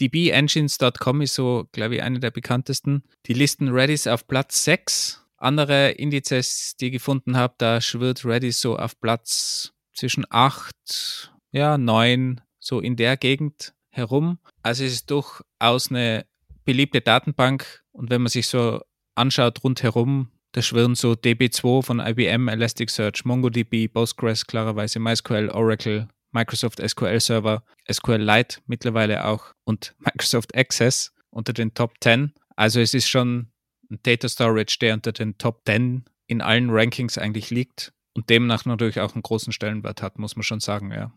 dbengines.com 0.00 1.22
ist 1.22 1.34
so, 1.34 1.68
glaube 1.72 1.96
ich, 1.96 2.02
eine 2.02 2.20
der 2.20 2.30
bekanntesten. 2.30 3.02
Die 3.26 3.34
listen 3.34 3.68
Redis 3.68 4.06
auf 4.06 4.26
Platz 4.26 4.64
6. 4.64 5.24
Andere 5.36 5.90
Indizes, 5.92 6.76
die 6.78 6.86
ich 6.86 6.92
gefunden 6.92 7.36
habe, 7.36 7.54
da 7.58 7.80
schwirrt 7.80 8.24
Redis 8.24 8.60
so 8.60 8.76
auf 8.76 9.00
Platz 9.00 9.72
zwischen 9.92 10.24
8, 10.30 11.32
ja, 11.50 11.76
9, 11.78 12.40
so 12.58 12.80
in 12.80 12.96
der 12.96 13.16
Gegend 13.16 13.74
herum. 13.90 14.38
Also 14.62 14.84
es 14.84 14.92
ist 14.92 15.10
durchaus 15.10 15.90
eine 15.90 16.26
beliebte 16.64 17.00
Datenbank 17.00 17.82
und 17.92 18.10
wenn 18.10 18.22
man 18.22 18.30
sich 18.30 18.46
so 18.46 18.80
anschaut 19.14 19.62
rundherum, 19.64 20.30
da 20.52 20.62
schwirren 20.62 20.94
so 20.94 21.12
DB2 21.12 21.82
von 21.82 22.00
IBM, 22.00 22.48
Elasticsearch, 22.48 23.24
MongoDB, 23.24 23.88
Postgres, 23.88 24.46
klarerweise 24.46 25.00
MySQL, 25.00 25.48
Oracle, 25.50 26.08
Microsoft 26.32 26.80
SQL 26.86 27.20
Server, 27.20 27.62
SQLite 27.90 28.60
mittlerweile 28.66 29.24
auch 29.24 29.54
und 29.64 29.94
Microsoft 29.98 30.56
Access 30.56 31.12
unter 31.30 31.52
den 31.52 31.74
Top 31.74 31.94
10. 32.02 32.32
Also 32.56 32.80
es 32.80 32.94
ist 32.94 33.08
schon 33.08 33.48
ein 33.90 33.98
Data 34.02 34.28
Storage, 34.28 34.76
der 34.80 34.94
unter 34.94 35.12
den 35.12 35.38
Top 35.38 35.62
10 35.66 36.04
in 36.26 36.40
allen 36.40 36.70
Rankings 36.70 37.18
eigentlich 37.18 37.50
liegt 37.50 37.92
und 38.14 38.28
demnach 38.30 38.64
natürlich 38.64 39.00
auch 39.00 39.14
einen 39.14 39.22
großen 39.22 39.52
Stellenwert 39.52 40.02
hat, 40.02 40.18
muss 40.18 40.36
man 40.36 40.42
schon 40.42 40.60
sagen, 40.60 40.92
ja. 40.92 41.12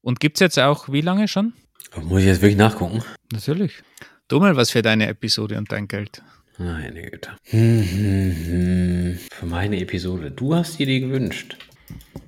Und 0.00 0.20
gibt 0.20 0.36
es 0.38 0.40
jetzt 0.40 0.58
auch 0.58 0.90
wie 0.90 1.02
lange 1.02 1.28
schon? 1.28 1.52
Muss 2.02 2.20
ich 2.20 2.26
jetzt 2.26 2.42
wirklich 2.42 2.56
nachgucken? 2.56 3.02
Natürlich. 3.32 3.82
Du 4.28 4.40
mal 4.40 4.56
was 4.56 4.70
für 4.70 4.82
deine 4.82 5.08
Episode 5.08 5.58
und 5.58 5.72
dein 5.72 5.88
Geld. 5.88 6.22
Meine 6.58 7.02
Güte. 7.02 7.30
Hm, 7.44 7.82
hm, 7.82 8.36
hm. 8.46 9.18
Für 9.30 9.46
meine 9.46 9.78
Episode. 9.80 10.32
Du 10.32 10.56
hast 10.56 10.80
dir 10.80 10.86
die 10.86 10.98
gewünscht. 10.98 11.56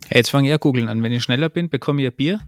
Hey, 0.08 0.18
jetzt 0.18 0.30
fange 0.30 0.46
ich 0.46 0.54
an 0.54 0.60
googeln 0.60 0.88
an. 0.88 1.02
Wenn 1.02 1.10
ich 1.10 1.24
schneller 1.24 1.48
bin, 1.48 1.68
bekomme 1.68 2.02
ich 2.02 2.08
ein 2.08 2.14
Bier. 2.14 2.40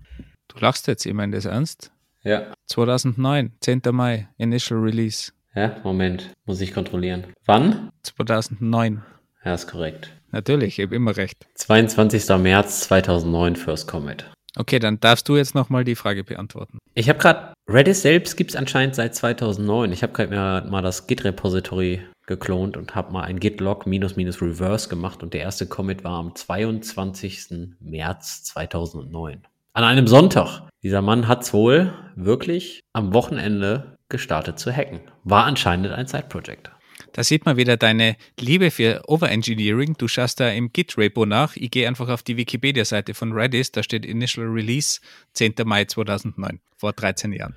Du 0.46 0.60
lachst 0.60 0.86
jetzt, 0.86 1.04
ich 1.06 1.12
meine 1.12 1.34
das 1.34 1.44
ernst? 1.44 1.90
Ja. 2.22 2.52
2009, 2.66 3.52
10. 3.60 3.82
Mai, 3.90 4.28
Initial 4.38 4.78
Release. 4.78 5.32
Ja, 5.56 5.76
Moment, 5.82 6.30
muss 6.44 6.60
ich 6.60 6.72
kontrollieren. 6.72 7.24
Wann? 7.46 7.90
2009. 8.04 9.02
Ja, 9.44 9.54
ist 9.54 9.66
korrekt. 9.66 10.12
Natürlich, 10.30 10.78
ich 10.78 10.84
habe 10.84 10.94
immer 10.94 11.16
recht. 11.16 11.46
22. 11.56 12.28
März 12.38 12.82
2009, 12.82 13.56
First 13.56 13.88
Comet. 13.88 14.30
Okay, 14.56 14.78
dann 14.78 15.00
darfst 15.00 15.28
du 15.28 15.36
jetzt 15.36 15.54
nochmal 15.54 15.82
die 15.84 15.94
Frage 15.94 16.24
beantworten. 16.24 16.78
Ich 16.94 17.08
habe 17.08 17.18
gerade, 17.18 17.54
Redis 17.72 18.02
selbst 18.02 18.36
gibt 18.36 18.50
es 18.50 18.56
anscheinend 18.56 18.94
seit 18.94 19.14
2009. 19.14 19.92
Ich 19.92 20.02
habe 20.02 20.12
gerade 20.12 20.68
mal 20.68 20.82
das 20.82 21.06
Git-Repository 21.06 22.02
geklont 22.26 22.76
und 22.76 22.94
habe 22.94 23.12
mal 23.12 23.22
ein 23.22 23.40
Git-Log 23.40 23.86
minus 23.86 24.14
minus 24.14 24.42
reverse 24.42 24.90
gemacht 24.90 25.22
und 25.22 25.32
der 25.32 25.40
erste 25.40 25.66
Commit 25.66 26.04
war 26.04 26.18
am 26.18 26.34
22. 26.34 27.76
März 27.80 28.44
2009. 28.44 29.42
An 29.72 29.84
einem 29.84 30.06
Sonntag. 30.06 30.68
Dieser 30.82 31.00
Mann 31.00 31.28
hat 31.28 31.44
es 31.44 31.54
wohl 31.54 31.94
wirklich 32.14 32.82
am 32.92 33.14
Wochenende 33.14 33.96
gestartet 34.10 34.58
zu 34.58 34.70
hacken. 34.70 35.00
War 35.24 35.44
anscheinend 35.44 35.92
ein 35.92 36.06
Side-Project. 36.06 36.70
Da 37.12 37.22
sieht 37.22 37.44
man 37.44 37.58
wieder 37.58 37.76
deine 37.76 38.16
Liebe 38.40 38.70
für 38.70 39.02
Overengineering. 39.06 39.94
Du 39.98 40.08
schaust 40.08 40.40
da 40.40 40.48
im 40.48 40.72
Git-Repo 40.72 41.26
nach. 41.26 41.56
Ich 41.56 41.70
gehe 41.70 41.86
einfach 41.86 42.08
auf 42.08 42.22
die 42.22 42.38
Wikipedia-Seite 42.38 43.12
von 43.12 43.32
Redis. 43.32 43.70
Da 43.70 43.82
steht 43.82 44.06
Initial 44.06 44.46
Release 44.46 45.00
10. 45.34 45.54
Mai 45.64 45.84
2009, 45.84 46.60
vor 46.78 46.94
13 46.94 47.32
Jahren. 47.34 47.54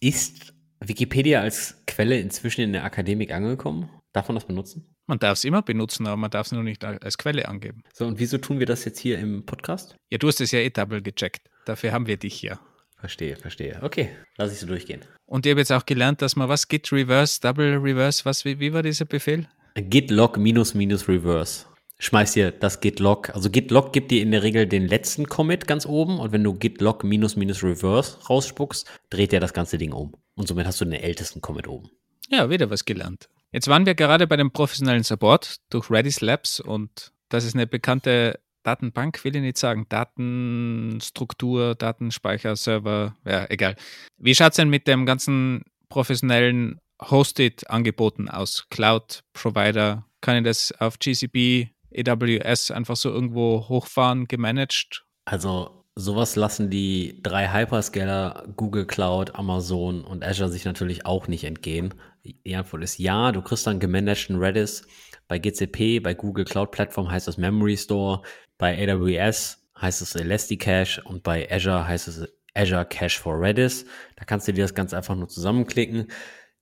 Ist 0.00 0.54
Wikipedia 0.80 1.42
als 1.42 1.82
Quelle 1.86 2.18
inzwischen 2.18 2.62
in 2.62 2.72
der 2.72 2.84
Akademik 2.84 3.30
angekommen? 3.30 3.90
Darf 4.14 4.28
man 4.28 4.36
das 4.36 4.46
benutzen? 4.46 4.86
Man 5.06 5.18
darf 5.18 5.36
es 5.36 5.44
immer 5.44 5.60
benutzen, 5.60 6.06
aber 6.06 6.16
man 6.16 6.30
darf 6.30 6.46
es 6.46 6.52
nur 6.52 6.62
nicht 6.62 6.82
als 6.82 7.18
Quelle 7.18 7.46
angeben. 7.46 7.82
So, 7.92 8.06
und 8.06 8.18
wieso 8.18 8.38
tun 8.38 8.58
wir 8.58 8.66
das 8.66 8.86
jetzt 8.86 8.98
hier 8.98 9.18
im 9.18 9.44
Podcast? 9.44 9.96
Ja, 10.08 10.16
du 10.16 10.28
hast 10.28 10.40
es 10.40 10.50
ja 10.50 10.60
eh 10.60 10.70
double 10.70 11.02
gecheckt. 11.02 11.50
Dafür 11.66 11.92
haben 11.92 12.06
wir 12.06 12.16
dich 12.16 12.34
hier. 12.34 12.58
Verstehe, 13.04 13.36
verstehe. 13.36 13.78
Okay, 13.82 14.08
lass 14.38 14.50
ich 14.50 14.58
so 14.58 14.66
durchgehen. 14.66 15.02
Und 15.26 15.44
ich 15.44 15.50
habe 15.50 15.60
jetzt 15.60 15.72
auch 15.72 15.84
gelernt, 15.84 16.22
dass 16.22 16.36
man 16.36 16.48
was 16.48 16.68
Git 16.68 16.90
Reverse, 16.90 17.38
Double 17.38 17.76
Reverse, 17.76 18.24
was, 18.24 18.46
wie, 18.46 18.58
wie 18.60 18.72
war 18.72 18.82
dieser 18.82 19.04
Befehl? 19.04 19.46
Git 19.74 20.10
Log 20.10 20.38
minus 20.38 20.72
minus 20.72 21.06
Reverse. 21.06 21.66
Schmeiß 21.98 22.32
dir 22.32 22.50
das 22.50 22.80
Git 22.80 23.00
Log. 23.00 23.28
Also 23.34 23.50
Git 23.50 23.70
Log 23.70 23.92
gibt 23.92 24.10
dir 24.10 24.22
in 24.22 24.30
der 24.30 24.42
Regel 24.42 24.66
den 24.66 24.88
letzten 24.88 25.26
Commit 25.26 25.66
ganz 25.66 25.84
oben 25.84 26.18
und 26.18 26.32
wenn 26.32 26.42
du 26.42 26.54
Git 26.54 26.80
Log 26.80 27.04
minus 27.04 27.36
minus 27.36 27.62
Reverse 27.62 28.16
rausspuckst, 28.26 28.90
dreht 29.10 29.34
er 29.34 29.40
das 29.40 29.52
ganze 29.52 29.76
Ding 29.76 29.92
um. 29.92 30.14
Und 30.34 30.48
somit 30.48 30.66
hast 30.66 30.80
du 30.80 30.86
den 30.86 30.94
ältesten 30.94 31.42
Commit 31.42 31.68
oben. 31.68 31.90
Ja, 32.30 32.48
wieder 32.48 32.70
was 32.70 32.86
gelernt. 32.86 33.28
Jetzt 33.52 33.68
waren 33.68 33.84
wir 33.84 33.94
gerade 33.94 34.26
bei 34.26 34.38
dem 34.38 34.50
professionellen 34.50 35.02
Support 35.02 35.56
durch 35.68 35.90
Redis 35.90 36.22
Labs 36.22 36.58
und 36.58 37.12
das 37.28 37.44
ist 37.44 37.54
eine 37.54 37.66
bekannte 37.66 38.40
Datenbank 38.64 39.24
will 39.24 39.36
ich 39.36 39.42
nicht 39.42 39.58
sagen, 39.58 39.86
Datenstruktur, 39.88 41.74
Datenspeicher, 41.76 42.56
Server, 42.56 43.14
ja, 43.24 43.46
egal. 43.48 43.76
Wie 44.18 44.34
schaut 44.34 44.50
es 44.50 44.56
denn 44.56 44.70
mit 44.70 44.88
dem 44.88 45.06
ganzen 45.06 45.62
professionellen 45.88 46.80
Hosted-Angeboten 47.00 48.28
aus? 48.28 48.66
Cloud-Provider, 48.70 50.06
kann 50.20 50.38
ich 50.38 50.44
das 50.44 50.72
auf 50.80 50.98
GCP, 50.98 51.70
AWS 51.96 52.70
einfach 52.70 52.96
so 52.96 53.10
irgendwo 53.10 53.68
hochfahren, 53.68 54.26
gemanagt? 54.26 55.04
Also 55.26 55.84
sowas 55.94 56.36
lassen 56.36 56.70
die 56.70 57.20
drei 57.22 57.52
Hyperscaler, 57.52 58.48
Google 58.56 58.86
Cloud, 58.86 59.34
Amazon 59.34 60.02
und 60.02 60.24
Azure 60.24 60.48
sich 60.48 60.64
natürlich 60.64 61.06
auch 61.06 61.28
nicht 61.28 61.44
entgehen. 61.44 61.94
Die 62.24 62.56
Antwort 62.56 62.82
ist 62.82 62.98
ja, 62.98 63.32
du 63.32 63.42
kriegst 63.42 63.66
dann 63.66 63.80
gemanagten 63.80 64.36
Redis. 64.36 64.86
Bei 65.28 65.38
GCP, 65.38 66.00
bei 66.00 66.14
Google 66.14 66.44
Cloud 66.44 66.70
Plattform 66.70 67.10
heißt 67.10 67.28
das 67.28 67.38
Memory 67.38 67.76
Store. 67.76 68.22
Bei 68.58 68.76
AWS 68.88 69.58
heißt 69.80 70.02
es 70.02 70.14
Elasticache 70.14 71.02
und 71.04 71.22
bei 71.22 71.50
Azure 71.50 71.86
heißt 71.86 72.08
es 72.08 72.28
Azure 72.54 72.86
Cache 72.86 73.20
for 73.20 73.40
Redis. 73.40 73.84
Da 74.16 74.24
kannst 74.24 74.46
du 74.46 74.52
dir 74.52 74.62
das 74.62 74.74
ganz 74.74 74.94
einfach 74.94 75.16
nur 75.16 75.28
zusammenklicken. 75.28 76.06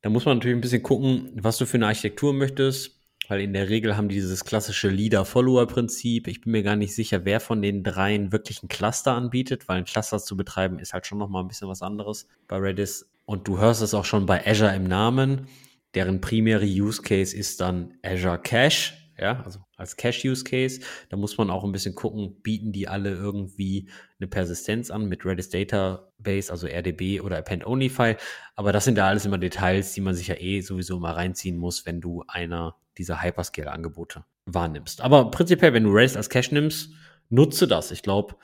Da 0.00 0.10
muss 0.10 0.24
man 0.24 0.38
natürlich 0.38 0.56
ein 0.56 0.62
bisschen 0.62 0.82
gucken, 0.82 1.30
was 1.34 1.58
du 1.58 1.66
für 1.66 1.76
eine 1.76 1.86
Architektur 1.86 2.32
möchtest, 2.32 2.98
weil 3.28 3.40
in 3.40 3.52
der 3.52 3.68
Regel 3.68 3.96
haben 3.96 4.08
die 4.08 4.16
dieses 4.16 4.44
klassische 4.44 4.88
Leader-Follower-Prinzip. 4.88 6.26
Ich 6.26 6.40
bin 6.40 6.52
mir 6.52 6.62
gar 6.62 6.76
nicht 6.76 6.94
sicher, 6.94 7.24
wer 7.24 7.38
von 7.40 7.62
den 7.62 7.84
dreien 7.84 8.32
wirklich 8.32 8.62
ein 8.62 8.68
Cluster 8.68 9.12
anbietet, 9.12 9.68
weil 9.68 9.78
ein 9.78 9.84
Cluster 9.84 10.18
zu 10.18 10.36
betreiben 10.36 10.78
ist 10.78 10.92
halt 10.92 11.06
schon 11.06 11.18
nochmal 11.18 11.44
ein 11.44 11.48
bisschen 11.48 11.68
was 11.68 11.82
anderes 11.82 12.26
bei 12.48 12.56
Redis. 12.56 13.08
Und 13.26 13.46
du 13.46 13.58
hörst 13.58 13.82
es 13.82 13.94
auch 13.94 14.04
schon 14.04 14.26
bei 14.26 14.44
Azure 14.46 14.74
im 14.74 14.84
Namen. 14.84 15.46
Deren 15.94 16.20
primäre 16.20 16.64
Use 16.64 17.02
Case 17.02 17.36
ist 17.36 17.60
dann 17.60 17.94
Azure 18.02 18.38
Cache 18.38 18.94
ja, 19.22 19.40
also 19.44 19.60
als 19.76 19.96
Cache-Use-Case. 19.96 20.80
Da 21.08 21.16
muss 21.16 21.38
man 21.38 21.48
auch 21.50 21.64
ein 21.64 21.72
bisschen 21.72 21.94
gucken, 21.94 22.42
bieten 22.42 22.72
die 22.72 22.88
alle 22.88 23.10
irgendwie 23.10 23.88
eine 24.20 24.28
Persistenz 24.28 24.90
an 24.90 25.06
mit 25.06 25.24
Redis 25.24 25.48
Database, 25.48 26.50
also 26.50 26.66
RDB 26.66 27.20
oder 27.20 27.38
Append-Only-File. 27.38 28.16
Aber 28.56 28.72
das 28.72 28.84
sind 28.84 28.98
da 28.98 29.08
alles 29.08 29.24
immer 29.24 29.38
Details, 29.38 29.92
die 29.94 30.00
man 30.00 30.14
sich 30.14 30.26
ja 30.26 30.34
eh 30.38 30.60
sowieso 30.60 30.98
mal 30.98 31.12
reinziehen 31.12 31.56
muss, 31.56 31.86
wenn 31.86 32.00
du 32.00 32.24
einer 32.26 32.76
dieser 32.98 33.22
Hyperscale-Angebote 33.22 34.24
wahrnimmst. 34.46 35.00
Aber 35.00 35.30
prinzipiell, 35.30 35.72
wenn 35.72 35.84
du 35.84 35.90
Redis 35.90 36.16
als 36.16 36.28
Cache 36.28 36.52
nimmst, 36.52 36.92
nutze 37.30 37.66
das. 37.66 37.90
Ich 37.92 38.02
glaube, 38.02 38.34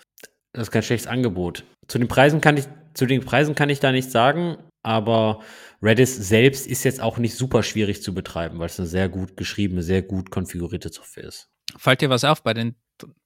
das 0.53 0.68
ist 0.68 0.70
kein 0.70 0.83
schlechtes 0.83 1.09
Angebot. 1.09 1.64
Zu 1.89 1.99
den 1.99 2.09
Preisen 2.09 2.41
kann 2.41 2.57
ich, 2.57 2.64
zu 2.95 3.07
den 3.07 3.24
Preisen 3.24 3.55
kann 3.55 3.68
ich 3.68 3.81
da 3.81 3.93
nichts 3.93 4.12
sagen, 4.12 4.59
aber 4.83 5.41
Redis 5.83 6.16
selbst 6.16 6.66
ist 6.66 6.85
jetzt 6.85 7.01
auch 7.01 7.18
nicht 7.18 7.35
super 7.35 7.62
schwierig 7.62 8.03
zu 8.03 8.12
betreiben, 8.12 8.59
weil 8.59 8.66
es 8.66 8.79
eine 8.79 8.89
sehr 8.89 9.09
gut 9.09 9.37
geschriebene, 9.37 9.83
sehr 9.83 10.03
gut 10.03 10.31
konfigurierte 10.31 10.89
Software 10.89 11.24
ist. 11.24 11.49
Fällt 11.76 12.01
dir 12.01 12.11
was 12.11 12.24
auf 12.24 12.43
bei 12.43 12.55
den 12.55 12.74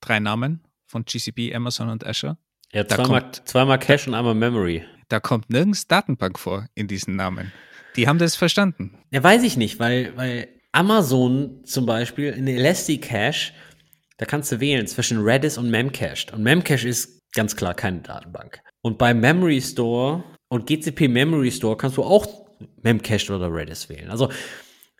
drei 0.00 0.20
Namen 0.20 0.66
von 0.86 1.04
GCP, 1.04 1.54
Amazon 1.54 1.88
und 1.88 2.06
Azure? 2.06 2.36
Ja, 2.72 2.86
zweimal, 2.86 3.20
kommt, 3.22 3.48
zweimal 3.48 3.78
Cache 3.78 4.08
und 4.08 4.14
einmal 4.14 4.34
Memory. 4.34 4.84
Da 5.08 5.20
kommt 5.20 5.50
nirgends 5.50 5.86
Datenbank 5.86 6.38
vor 6.38 6.66
in 6.74 6.88
diesen 6.88 7.16
Namen. 7.16 7.52
Die 7.96 8.08
haben 8.08 8.18
das 8.18 8.36
verstanden. 8.36 8.98
Ja, 9.10 9.22
weiß 9.22 9.42
ich 9.42 9.56
nicht, 9.56 9.78
weil, 9.78 10.16
weil 10.16 10.48
Amazon 10.72 11.62
zum 11.64 11.84
Beispiel 11.84 12.32
in 12.32 12.46
Elasticache, 12.46 13.52
da 14.16 14.24
kannst 14.24 14.52
du 14.52 14.60
wählen 14.60 14.86
zwischen 14.86 15.20
Redis 15.20 15.58
und 15.58 15.70
Memcached. 15.70 16.32
Und 16.32 16.42
Memcached 16.42 16.84
ist 16.84 17.20
ganz 17.34 17.56
klar 17.56 17.74
keine 17.74 18.00
Datenbank. 18.00 18.60
Und 18.80 18.98
bei 18.98 19.12
Memory 19.12 19.60
Store 19.60 20.24
und 20.48 20.66
GCP 20.66 21.08
Memory 21.08 21.50
Store 21.50 21.76
kannst 21.76 21.98
du 21.98 22.02
auch 22.02 22.41
Memcached 22.82 23.30
oder 23.30 23.52
Redis 23.52 23.88
wählen. 23.88 24.10
Also 24.10 24.30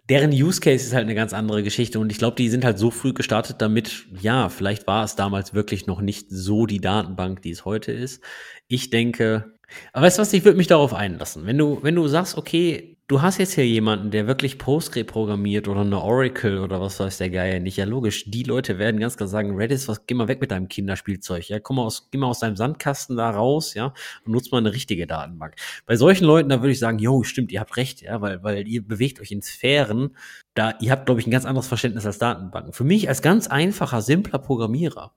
deren 0.08 0.32
Use 0.32 0.60
Case 0.60 0.84
ist 0.84 0.94
halt 0.94 1.04
eine 1.04 1.14
ganz 1.14 1.32
andere 1.32 1.62
Geschichte 1.62 1.98
und 1.98 2.10
ich 2.10 2.18
glaube, 2.18 2.36
die 2.36 2.48
sind 2.48 2.64
halt 2.64 2.78
so 2.78 2.90
früh 2.90 3.12
gestartet, 3.12 3.56
damit, 3.60 4.06
ja, 4.20 4.48
vielleicht 4.48 4.86
war 4.86 5.04
es 5.04 5.16
damals 5.16 5.54
wirklich 5.54 5.86
noch 5.86 6.00
nicht 6.00 6.26
so 6.30 6.66
die 6.66 6.80
Datenbank, 6.80 7.42
die 7.42 7.50
es 7.50 7.64
heute 7.64 7.92
ist. 7.92 8.22
Ich 8.68 8.90
denke, 8.90 9.58
aber 9.92 10.06
weißt 10.06 10.18
du 10.18 10.22
was, 10.22 10.32
ich 10.32 10.44
würde 10.44 10.58
mich 10.58 10.66
darauf 10.66 10.94
einlassen. 10.94 11.46
Wenn 11.46 11.58
du, 11.58 11.78
wenn 11.82 11.94
du 11.94 12.06
sagst, 12.08 12.36
okay, 12.36 12.91
du 13.08 13.20
hast 13.20 13.38
jetzt 13.38 13.54
hier 13.54 13.66
jemanden, 13.66 14.10
der 14.10 14.26
wirklich 14.26 14.58
Postgre 14.58 15.04
programmiert 15.04 15.68
oder 15.68 15.82
eine 15.82 16.00
Oracle 16.00 16.60
oder 16.60 16.80
was 16.80 16.98
weiß 17.00 17.18
der 17.18 17.30
Geier 17.30 17.60
nicht. 17.60 17.76
Ja, 17.76 17.84
logisch, 17.84 18.24
die 18.30 18.42
Leute 18.42 18.78
werden 18.78 19.00
ganz 19.00 19.16
klar 19.16 19.28
sagen, 19.28 19.56
Redis, 19.56 19.88
was, 19.88 20.06
geh 20.06 20.14
mal 20.14 20.28
weg 20.28 20.40
mit 20.40 20.50
deinem 20.50 20.68
Kinderspielzeug. 20.68 21.48
Ja, 21.48 21.60
komm 21.60 21.76
mal 21.76 21.82
aus, 21.82 22.08
geh 22.10 22.18
mal 22.18 22.28
aus 22.28 22.40
deinem 22.40 22.56
Sandkasten 22.56 23.16
da 23.16 23.30
raus, 23.30 23.74
ja, 23.74 23.92
und 24.24 24.32
nutz 24.32 24.50
mal 24.50 24.58
eine 24.58 24.72
richtige 24.72 25.06
Datenbank. 25.06 25.56
Bei 25.86 25.96
solchen 25.96 26.24
Leuten, 26.24 26.48
da 26.48 26.60
würde 26.60 26.72
ich 26.72 26.78
sagen, 26.78 26.98
jo, 26.98 27.22
stimmt, 27.22 27.52
ihr 27.52 27.60
habt 27.60 27.76
recht, 27.76 28.02
ja, 28.02 28.20
weil, 28.20 28.42
weil 28.42 28.66
ihr 28.66 28.86
bewegt 28.86 29.20
euch 29.20 29.30
in 29.30 29.42
Sphären, 29.42 30.16
da, 30.54 30.74
ihr 30.80 30.90
habt, 30.90 31.06
glaube 31.06 31.20
ich, 31.20 31.26
ein 31.26 31.30
ganz 31.30 31.44
anderes 31.44 31.68
Verständnis 31.68 32.06
als 32.06 32.18
Datenbanken. 32.18 32.72
Für 32.72 32.84
mich 32.84 33.08
als 33.08 33.22
ganz 33.22 33.46
einfacher, 33.46 34.02
simpler 34.02 34.38
Programmierer, 34.38 35.14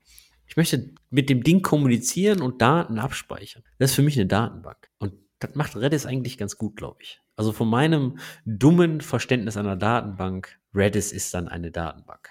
ich 0.48 0.58
möchte 0.58 0.94
mit 1.10 1.30
dem 1.30 1.44
Ding 1.44 1.62
kommunizieren 1.62 2.42
und 2.42 2.62
Daten 2.62 3.00
abspeichern. 3.00 3.64
Das 3.80 3.92
ist 3.92 3.96
für 3.96 4.04
mich 4.04 4.18
eine 4.18 4.28
Datenbank. 4.28 4.90
Und 5.00 5.14
das 5.40 5.56
macht 5.56 5.76
Redis 5.76 6.06
eigentlich 6.06 6.38
ganz 6.38 6.58
gut, 6.58 6.76
glaube 6.76 6.98
ich. 7.02 7.20
Also 7.36 7.52
von 7.52 7.70
meinem 7.70 8.20
dummen 8.46 9.02
Verständnis 9.02 9.58
einer 9.58 9.76
Datenbank, 9.76 10.58
Redis 10.74 11.12
ist 11.12 11.34
dann 11.34 11.48
eine 11.48 11.72
Datenbank. 11.72 12.30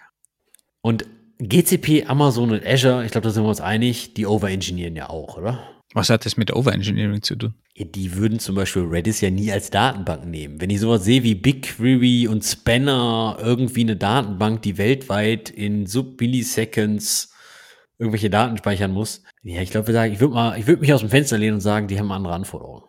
Und 0.81 1.07
GCP, 1.39 2.07
Amazon 2.07 2.53
und 2.53 2.65
Azure, 2.65 3.05
ich 3.05 3.11
glaube, 3.11 3.27
da 3.27 3.31
sind 3.31 3.43
wir 3.43 3.49
uns 3.49 3.61
einig, 3.61 4.15
die 4.15 4.27
overengineeren 4.27 4.97
ja 4.97 5.11
auch, 5.11 5.37
oder? 5.37 5.63
Was 5.93 6.11
hat 6.11 6.27
das 6.27 6.37
mit 6.37 6.53
Overengineering 6.53 7.23
zu 7.23 7.37
tun? 7.37 7.55
Ja, 7.75 7.85
die 7.85 8.17
würden 8.17 8.39
zum 8.39 8.55
Beispiel 8.57 8.83
Redis 8.83 9.21
ja 9.21 9.31
nie 9.31 9.53
als 9.53 9.71
Datenbank 9.71 10.27
nehmen. 10.27 10.61
Wenn 10.61 10.71
ich 10.71 10.81
sowas 10.81 11.05
sehe 11.05 11.23
wie 11.23 11.35
BigQuery 11.35 12.29
und 12.29 12.43
Spanner, 12.43 13.37
irgendwie 13.41 13.83
eine 13.83 13.97
Datenbank, 13.97 14.63
die 14.63 14.79
weltweit 14.79 15.51
in 15.51 15.87
Sub-Milliseconds 15.87 17.33
irgendwelche 17.99 18.31
Daten 18.31 18.59
speichern 18.59 18.93
muss, 18.93 19.23
ja, 19.43 19.61
ich 19.61 19.71
glaube, 19.71 19.93
ich 20.09 20.21
würde 20.21 20.67
würde 20.67 20.81
mich 20.81 20.93
aus 20.93 21.01
dem 21.01 21.11
Fenster 21.11 21.39
lehnen 21.39 21.55
und 21.55 21.61
sagen, 21.61 21.87
die 21.87 21.99
haben 21.99 22.11
andere 22.11 22.35
Anforderungen. 22.35 22.83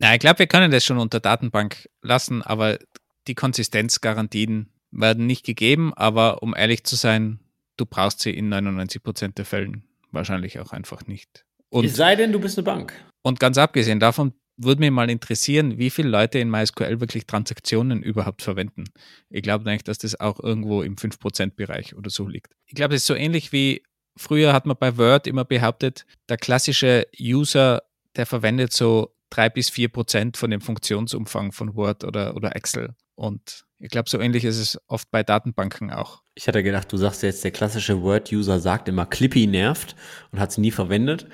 Ja, 0.00 0.14
ich 0.14 0.20
glaube, 0.20 0.40
wir 0.40 0.46
können 0.46 0.70
das 0.70 0.84
schon 0.84 0.98
unter 0.98 1.20
Datenbank 1.20 1.88
lassen, 2.02 2.42
aber 2.42 2.78
die 3.26 3.34
Konsistenzgarantien 3.34 4.68
werden 4.90 5.26
nicht 5.26 5.44
gegeben. 5.44 5.92
Aber 5.94 6.42
um 6.42 6.54
ehrlich 6.56 6.84
zu 6.84 6.96
sein, 6.96 7.40
du 7.76 7.84
brauchst 7.86 8.20
sie 8.20 8.30
in 8.30 8.48
99 8.48 9.02
Prozent 9.02 9.38
der 9.38 9.44
Fällen 9.44 9.84
wahrscheinlich 10.10 10.58
auch 10.60 10.72
einfach 10.72 11.06
nicht. 11.06 11.44
Und, 11.70 11.84
es 11.84 11.96
sei 11.96 12.16
denn, 12.16 12.32
du 12.32 12.40
bist 12.40 12.56
eine 12.58 12.64
Bank. 12.64 12.92
Und 13.22 13.40
ganz 13.40 13.58
abgesehen 13.58 14.00
davon 14.00 14.32
würde 14.56 14.80
mich 14.80 14.90
mal 14.90 15.10
interessieren, 15.10 15.78
wie 15.78 15.90
viele 15.90 16.08
Leute 16.08 16.38
in 16.38 16.50
MySQL 16.50 17.00
wirklich 17.00 17.26
Transaktionen 17.26 18.02
überhaupt 18.02 18.42
verwenden. 18.42 18.84
Ich 19.30 19.42
glaube 19.42 19.68
eigentlich, 19.68 19.84
dass 19.84 19.98
das 19.98 20.18
auch 20.18 20.40
irgendwo 20.40 20.82
im 20.82 20.96
5%-Bereich 20.96 21.94
oder 21.94 22.10
so 22.10 22.26
liegt. 22.26 22.52
Ich 22.66 22.74
glaube, 22.74 22.94
das 22.94 23.02
ist 23.02 23.06
so 23.06 23.14
ähnlich 23.14 23.52
wie 23.52 23.82
früher 24.16 24.52
hat 24.52 24.66
man 24.66 24.76
bei 24.78 24.96
Word 24.96 25.26
immer 25.26 25.44
behauptet, 25.44 26.06
der 26.28 26.38
klassische 26.38 27.06
User, 27.20 27.82
der 28.16 28.26
verwendet 28.26 28.72
so 28.72 29.14
drei 29.30 29.48
bis 29.48 29.70
vier 29.70 29.88
Prozent 29.88 30.36
von 30.36 30.50
dem 30.50 30.60
Funktionsumfang 30.60 31.52
von 31.52 31.74
Word 31.74 32.04
oder, 32.04 32.36
oder 32.36 32.56
Excel. 32.56 32.94
Und 33.14 33.64
ich 33.80 33.90
glaube, 33.90 34.08
so 34.08 34.18
ähnlich 34.20 34.44
ist 34.44 34.58
es 34.58 34.80
oft 34.86 35.10
bei 35.10 35.22
Datenbanken 35.22 35.90
auch. 35.90 36.22
Ich 36.34 36.48
hatte 36.48 36.62
gedacht, 36.62 36.92
du 36.92 36.96
sagst 36.96 37.22
jetzt, 37.22 37.44
der 37.44 37.50
klassische 37.50 38.00
Word-User 38.02 38.60
sagt 38.60 38.88
immer, 38.88 39.06
Clippy 39.06 39.46
nervt 39.46 39.96
und 40.30 40.40
hat 40.40 40.50
es 40.50 40.58
nie 40.58 40.70
verwendet. 40.70 41.26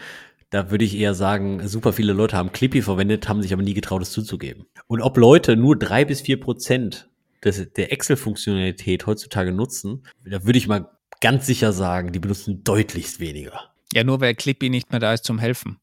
Da 0.50 0.70
würde 0.70 0.84
ich 0.84 0.96
eher 0.96 1.14
sagen, 1.14 1.66
super 1.66 1.92
viele 1.92 2.12
Leute 2.12 2.36
haben 2.36 2.52
Clippy 2.52 2.80
verwendet, 2.80 3.28
haben 3.28 3.42
sich 3.42 3.52
aber 3.52 3.62
nie 3.62 3.74
getraut, 3.74 4.02
es 4.02 4.12
zuzugeben. 4.12 4.66
Und 4.86 5.00
ob 5.00 5.16
Leute 5.16 5.56
nur 5.56 5.78
drei 5.78 6.04
bis 6.04 6.20
vier 6.20 6.38
Prozent 6.38 7.08
des, 7.42 7.72
der 7.72 7.92
Excel-Funktionalität 7.92 9.06
heutzutage 9.06 9.52
nutzen, 9.52 10.06
da 10.24 10.44
würde 10.44 10.58
ich 10.58 10.68
mal 10.68 10.90
ganz 11.20 11.46
sicher 11.46 11.72
sagen, 11.72 12.12
die 12.12 12.18
benutzen 12.18 12.64
deutlichst 12.64 13.20
weniger. 13.20 13.72
Ja, 13.92 14.04
nur 14.04 14.20
weil 14.20 14.34
Clippy 14.34 14.70
nicht 14.70 14.90
mehr 14.90 15.00
da 15.00 15.12
ist 15.12 15.24
zum 15.24 15.38
Helfen. 15.38 15.78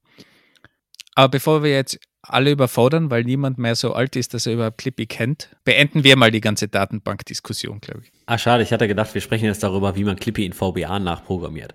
Aber 1.15 1.29
bevor 1.29 1.63
wir 1.63 1.71
jetzt 1.71 1.99
alle 2.23 2.51
überfordern, 2.51 3.09
weil 3.09 3.23
niemand 3.23 3.57
mehr 3.57 3.75
so 3.75 3.93
alt 3.93 4.15
ist, 4.15 4.33
dass 4.33 4.45
er 4.45 4.53
überhaupt 4.53 4.77
Clippy 4.77 5.07
kennt, 5.07 5.49
beenden 5.63 6.03
wir 6.03 6.15
mal 6.15 6.31
die 6.31 6.41
ganze 6.41 6.67
Datenbankdiskussion, 6.67 7.79
glaube 7.81 8.01
ich. 8.03 8.11
Ah, 8.27 8.37
schade, 8.37 8.63
ich 8.63 8.71
hatte 8.71 8.87
gedacht, 8.87 9.13
wir 9.13 9.21
sprechen 9.21 9.45
jetzt 9.45 9.63
darüber, 9.63 9.95
wie 9.95 10.03
man 10.03 10.17
Clippy 10.17 10.45
in 10.45 10.53
VBA 10.53 10.99
nachprogrammiert. 10.99 11.73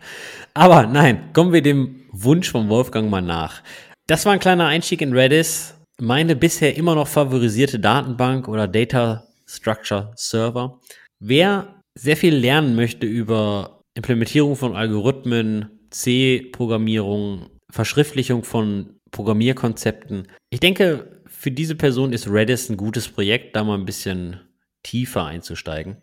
Aber 0.55 0.87
nein, 0.87 1.33
kommen 1.33 1.53
wir 1.53 1.63
dem 1.63 2.05
Wunsch 2.13 2.51
von 2.51 2.69
Wolfgang 2.69 3.11
mal 3.11 3.23
nach. 3.23 3.63
Das 4.07 4.25
war 4.25 4.33
ein 4.33 4.41
kleiner 4.41 4.67
Einstieg 4.67 5.01
in 5.01 5.13
Redis. 5.13 5.75
Meine 6.01 6.37
bisher 6.37 6.77
immer 6.77 6.95
noch 6.95 7.09
favorisierte 7.09 7.81
Datenbank 7.81 8.47
oder 8.49 8.69
Data 8.69 9.27
Structure 9.47 10.13
Server. 10.15 10.81
Wer 11.19 11.83
sehr 11.95 12.17
viel 12.17 12.35
lernen 12.35 12.77
möchte 12.77 13.07
über 13.07 13.81
Implementierung 13.95 14.57
von 14.57 14.77
Algorithmen, 14.77 15.89
C-Programmierung, 15.91 17.49
Verschriftlichung 17.73 18.45
von 18.45 18.96
Programmierkonzepten. 19.11 20.29
Ich 20.51 20.61
denke, 20.61 21.23
für 21.27 21.51
diese 21.51 21.75
Person 21.75 22.13
ist 22.13 22.29
Redis 22.29 22.69
ein 22.69 22.77
gutes 22.77 23.09
Projekt, 23.09 23.57
da 23.57 23.65
mal 23.65 23.79
ein 23.79 23.85
bisschen 23.85 24.41
tiefer 24.83 25.25
einzusteigen. 25.25 25.97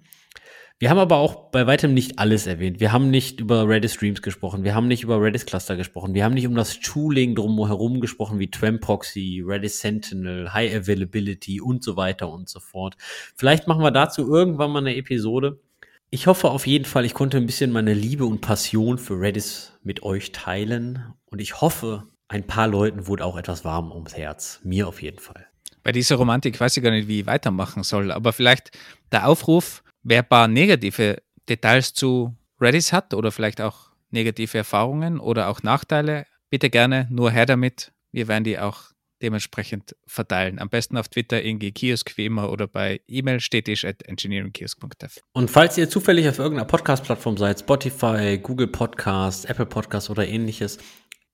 Wir 0.80 0.89
haben 0.89 0.97
aber 0.97 1.18
auch 1.18 1.49
bei 1.51 1.66
weitem 1.66 1.93
nicht 1.93 2.20
alles 2.20 2.45
erwähnt. 2.45 2.82
Wir 2.82 2.91
haben 2.91 3.10
nicht 3.10 3.39
über 3.39 3.70
Redis 3.70 3.93
Streams 3.93 4.22
gesprochen. 4.22 4.66
Wir 4.66 4.76
haben 4.76 4.89
nicht 4.89 5.04
über 5.04 5.22
Redis 5.22 5.45
Cluster 5.45 5.78
gesprochen. 5.78 6.14
Wir 6.14 6.26
haben 6.26 6.34
nicht 6.34 6.47
um 6.47 6.56
das 6.56 6.82
Tooling 6.82 7.36
drumherum 7.36 8.01
gesprochen, 8.01 8.38
wie 8.39 8.51
Tram 8.51 8.82
Proxy, 8.82 9.41
Redis 9.45 9.80
Sentinel, 9.80 10.54
High 10.54 10.76
Availability 10.76 11.62
und 11.62 11.86
so 11.86 11.95
weiter 11.95 12.30
und 12.30 12.49
so 12.49 12.60
fort. 12.60 12.97
Vielleicht 13.36 13.66
machen 13.68 13.82
wir 13.82 13.91
dazu 13.91 14.28
irgendwann 14.28 14.72
mal 14.72 14.80
eine 14.80 14.97
Episode. 14.97 15.62
Ich 16.10 16.28
hoffe 16.28 16.49
auf 16.49 16.68
jeden 16.68 16.86
Fall, 16.86 17.06
ich 17.06 17.14
konnte 17.14 17.38
ein 17.38 17.45
bisschen 17.45 17.72
meine 17.72 17.93
Liebe 17.93 18.26
und 18.26 18.41
Passion 18.41 18.97
für 18.97 19.20
Redis 19.20 19.80
mit 19.84 20.04
euch 20.04 20.34
teilen. 20.34 21.14
Und 21.28 21.39
ich 21.39 21.62
hoffe, 21.62 22.04
ein 22.34 22.47
paar 22.47 22.67
Leuten 22.67 23.05
wurde 23.05 23.23
auch 23.23 23.38
etwas 23.38 23.63
warm 23.63 23.91
ums 23.91 24.17
Herz. 24.17 24.59
Mir 24.63 24.88
auf 24.88 25.03
jeden 25.03 25.19
Fall. 25.19 25.45
Bei 25.84 25.91
dieser 25.91 26.15
Romantik 26.15 26.59
weiß 26.59 26.75
ich 26.75 26.84
gar 26.84 26.89
nicht, 26.89 27.07
wie 27.07 27.19
ich 27.19 27.25
weitermachen 27.27 27.84
soll. 27.84 28.11
Aber 28.11 28.34
vielleicht 28.34 28.71
der 29.11 29.27
Aufruf, 29.27 29.84
wer 30.01 30.23
ein 30.23 30.27
paar 30.27 30.47
negative 30.47 31.21
Details 31.47 31.93
zu 31.93 32.36
Redis 32.59 32.91
hat 32.91 33.13
oder 33.13 33.31
vielleicht 33.31 33.61
auch 33.61 33.91
negative 34.09 34.57
Erfahrungen 34.57 35.19
oder 35.19 35.47
auch 35.47 35.61
Nachteile, 35.61 36.25
bitte 36.49 36.71
gerne 36.71 37.07
nur 37.11 37.29
her 37.29 37.45
damit. 37.45 37.91
Wir 38.11 38.27
werden 38.27 38.43
die 38.43 38.57
auch 38.57 38.93
dementsprechend 39.23 39.95
verteilen. 40.05 40.59
Am 40.59 40.69
besten 40.69 40.97
auf 40.97 41.07
Twitter, 41.07 41.41
Ingi 41.41 41.71
Kiosk 41.71 42.17
wie 42.17 42.25
immer 42.25 42.51
oder 42.51 42.67
bei 42.67 42.99
E-Mail 43.07 43.39
stetisch 43.39 43.86
at 43.86 44.03
engineeringkiosk.dev. 44.05 45.19
Und 45.31 45.49
falls 45.49 45.77
ihr 45.77 45.89
zufällig 45.89 46.27
auf 46.27 46.39
irgendeiner 46.39 46.67
Podcast-Plattform 46.67 47.38
seid, 47.38 47.61
Spotify, 47.61 48.38
Google 48.38 48.67
Podcast, 48.67 49.49
Apple 49.49 49.65
Podcast 49.65 50.09
oder 50.09 50.27
ähnliches, 50.27 50.77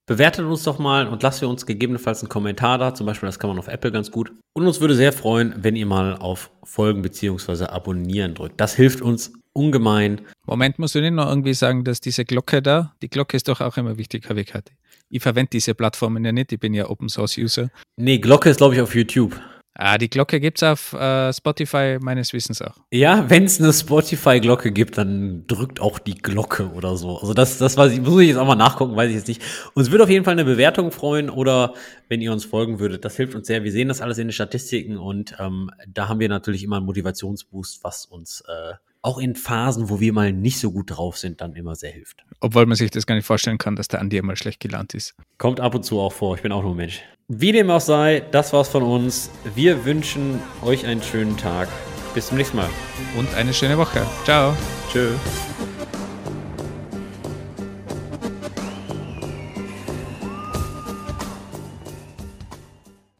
Bewertet 0.10 0.44
uns 0.44 0.64
doch 0.64 0.80
mal 0.80 1.08
und 1.08 1.22
lasst 1.22 1.44
ihr 1.44 1.48
uns 1.48 1.68
gegebenenfalls 1.68 2.24
einen 2.24 2.30
Kommentar 2.30 2.80
da. 2.80 2.96
Zum 2.96 3.06
Beispiel, 3.06 3.28
das 3.28 3.38
kann 3.38 3.52
man 3.52 3.60
auf 3.60 3.68
Apple 3.68 3.92
ganz 3.92 4.10
gut. 4.10 4.32
Und 4.54 4.66
uns 4.66 4.82
würde 4.82 4.96
sehr 4.96 5.14
freuen, 5.14 5.54
wenn 5.56 5.76
ihr 5.76 5.86
mal 5.86 6.18
auf 6.18 6.50
Folgen 6.64 7.04
bzw. 7.04 7.66
Abonnieren 7.66 8.34
drückt. 8.34 8.60
Das 8.60 8.74
hilft 8.74 9.04
uns 9.04 9.32
ungemein. 9.54 10.22
Moment, 10.48 10.80
musst 10.80 10.96
du 10.96 11.02
nicht 11.02 11.14
noch 11.14 11.30
irgendwie 11.30 11.54
sagen, 11.54 11.84
dass 11.84 12.02
diese 12.02 12.26
Glocke 12.26 12.64
da, 12.64 12.92
die 13.04 13.08
Glocke 13.08 13.38
ist 13.38 13.48
doch 13.50 13.62
auch 13.62 13.78
immer 13.78 14.00
wichtig, 14.00 14.28
habe 14.30 14.42
ich 14.42 14.48
gehört. 14.48 14.72
Ich 15.10 15.22
verwende 15.22 15.52
diese 15.52 15.76
Plattformen 15.76 16.26
ja 16.26 16.32
nicht, 16.32 16.52
ich 16.54 16.60
bin 16.60 16.74
ja 16.74 16.90
Open 16.90 17.08
Source 17.08 17.38
User. 17.38 17.70
Nee, 17.96 18.18
Glocke 18.18 18.50
ist, 18.50 18.58
glaube 18.58 18.74
ich, 18.74 18.82
auf 18.82 18.96
YouTube. 18.96 19.40
Ah, 19.82 19.98
die 19.98 20.10
Glocke 20.10 20.42
gibt 20.42 20.62
es 20.62 20.64
auf 20.64 20.92
äh, 20.92 21.32
Spotify 21.32 22.00
meines 22.02 22.34
Wissens 22.34 22.62
auch. 22.62 22.76
Ja, 22.92 23.30
wenn 23.30 23.46
es 23.46 23.62
eine 23.62 23.72
Spotify-Glocke 23.72 24.74
gibt, 24.74 24.98
dann 24.98 25.48
drückt 25.48 25.80
auch 25.80 26.00
die 26.00 26.16
Glocke 26.16 26.70
oder 26.74 26.98
so. 26.98 27.18
Also 27.18 27.34
das, 27.34 27.60
das 27.60 27.78
weiß 27.78 27.94
ich, 27.94 28.02
muss 28.02 28.22
ich 28.22 28.28
jetzt 28.28 28.38
auch 28.38 28.46
mal 28.46 28.56
nachgucken, 28.56 28.98
weiß 28.98 29.10
ich 29.10 29.16
jetzt 29.16 29.30
nicht. 29.30 29.42
Uns 29.76 29.90
würde 29.90 30.04
auf 30.04 30.10
jeden 30.10 30.26
Fall 30.26 30.34
eine 30.34 30.44
Bewertung 30.44 30.92
freuen 30.92 31.30
oder 31.30 31.76
wenn 32.10 32.20
ihr 32.20 32.34
uns 32.34 32.44
folgen 32.44 32.80
würdet. 32.80 33.06
Das 33.06 33.16
hilft 33.16 33.36
uns 33.36 33.48
sehr. 33.48 33.64
Wir 33.64 33.72
sehen 33.72 33.88
das 33.88 34.02
alles 34.02 34.18
in 34.18 34.28
den 34.28 34.34
Statistiken 34.34 34.98
und 34.98 35.38
ähm, 35.40 35.72
da 35.88 36.10
haben 36.10 36.20
wir 36.20 36.28
natürlich 36.28 36.62
immer 36.62 36.76
einen 36.76 36.86
Motivationsboost, 36.86 37.82
was 37.82 38.06
uns 38.06 38.44
äh, 38.50 38.74
auch 39.02 39.18
in 39.18 39.38
Phasen, 39.38 39.90
wo 39.90 40.02
wir 40.02 40.12
mal 40.12 40.34
nicht 40.34 40.60
so 40.60 40.74
gut 40.74 40.92
drauf 40.92 41.18
sind, 41.18 41.40
dann 41.40 41.54
immer 41.54 41.76
sehr 41.76 41.92
hilft. 41.92 42.26
Obwohl 42.42 42.66
man 42.66 42.76
sich 42.76 42.92
das 42.92 43.06
gar 43.06 43.16
nicht 43.16 43.26
vorstellen 43.26 43.58
kann, 43.58 43.78
dass 43.78 43.88
der 43.88 44.02
Andi 44.02 44.18
immer 44.18 44.36
schlecht 44.36 44.60
gelaunt 44.60 44.94
ist. 44.94 45.16
Kommt 45.38 45.62
ab 45.62 45.74
und 45.74 45.84
zu 45.84 46.02
auch 46.02 46.12
vor. 46.12 46.36
Ich 46.36 46.42
bin 46.42 46.52
auch 46.52 46.64
nur 46.64 46.72
ein 46.72 46.78
Mensch. 46.78 47.02
Wie 47.32 47.52
dem 47.52 47.70
auch 47.70 47.80
sei, 47.80 48.24
das 48.32 48.54
war's 48.54 48.70
von 48.70 48.82
uns. 48.82 49.30
Wir 49.54 49.86
wünschen 49.86 50.42
euch 50.64 50.88
einen 50.88 51.04
schönen 51.04 51.38
Tag. 51.38 51.70
Bis 52.16 52.30
zum 52.30 52.38
nächsten 52.38 52.58
Mal. 52.58 52.70
Und 53.16 53.32
eine 53.36 53.54
schöne 53.54 53.78
Woche. 53.78 54.02
Ciao. 54.26 54.56
Tschüss. 54.92 55.14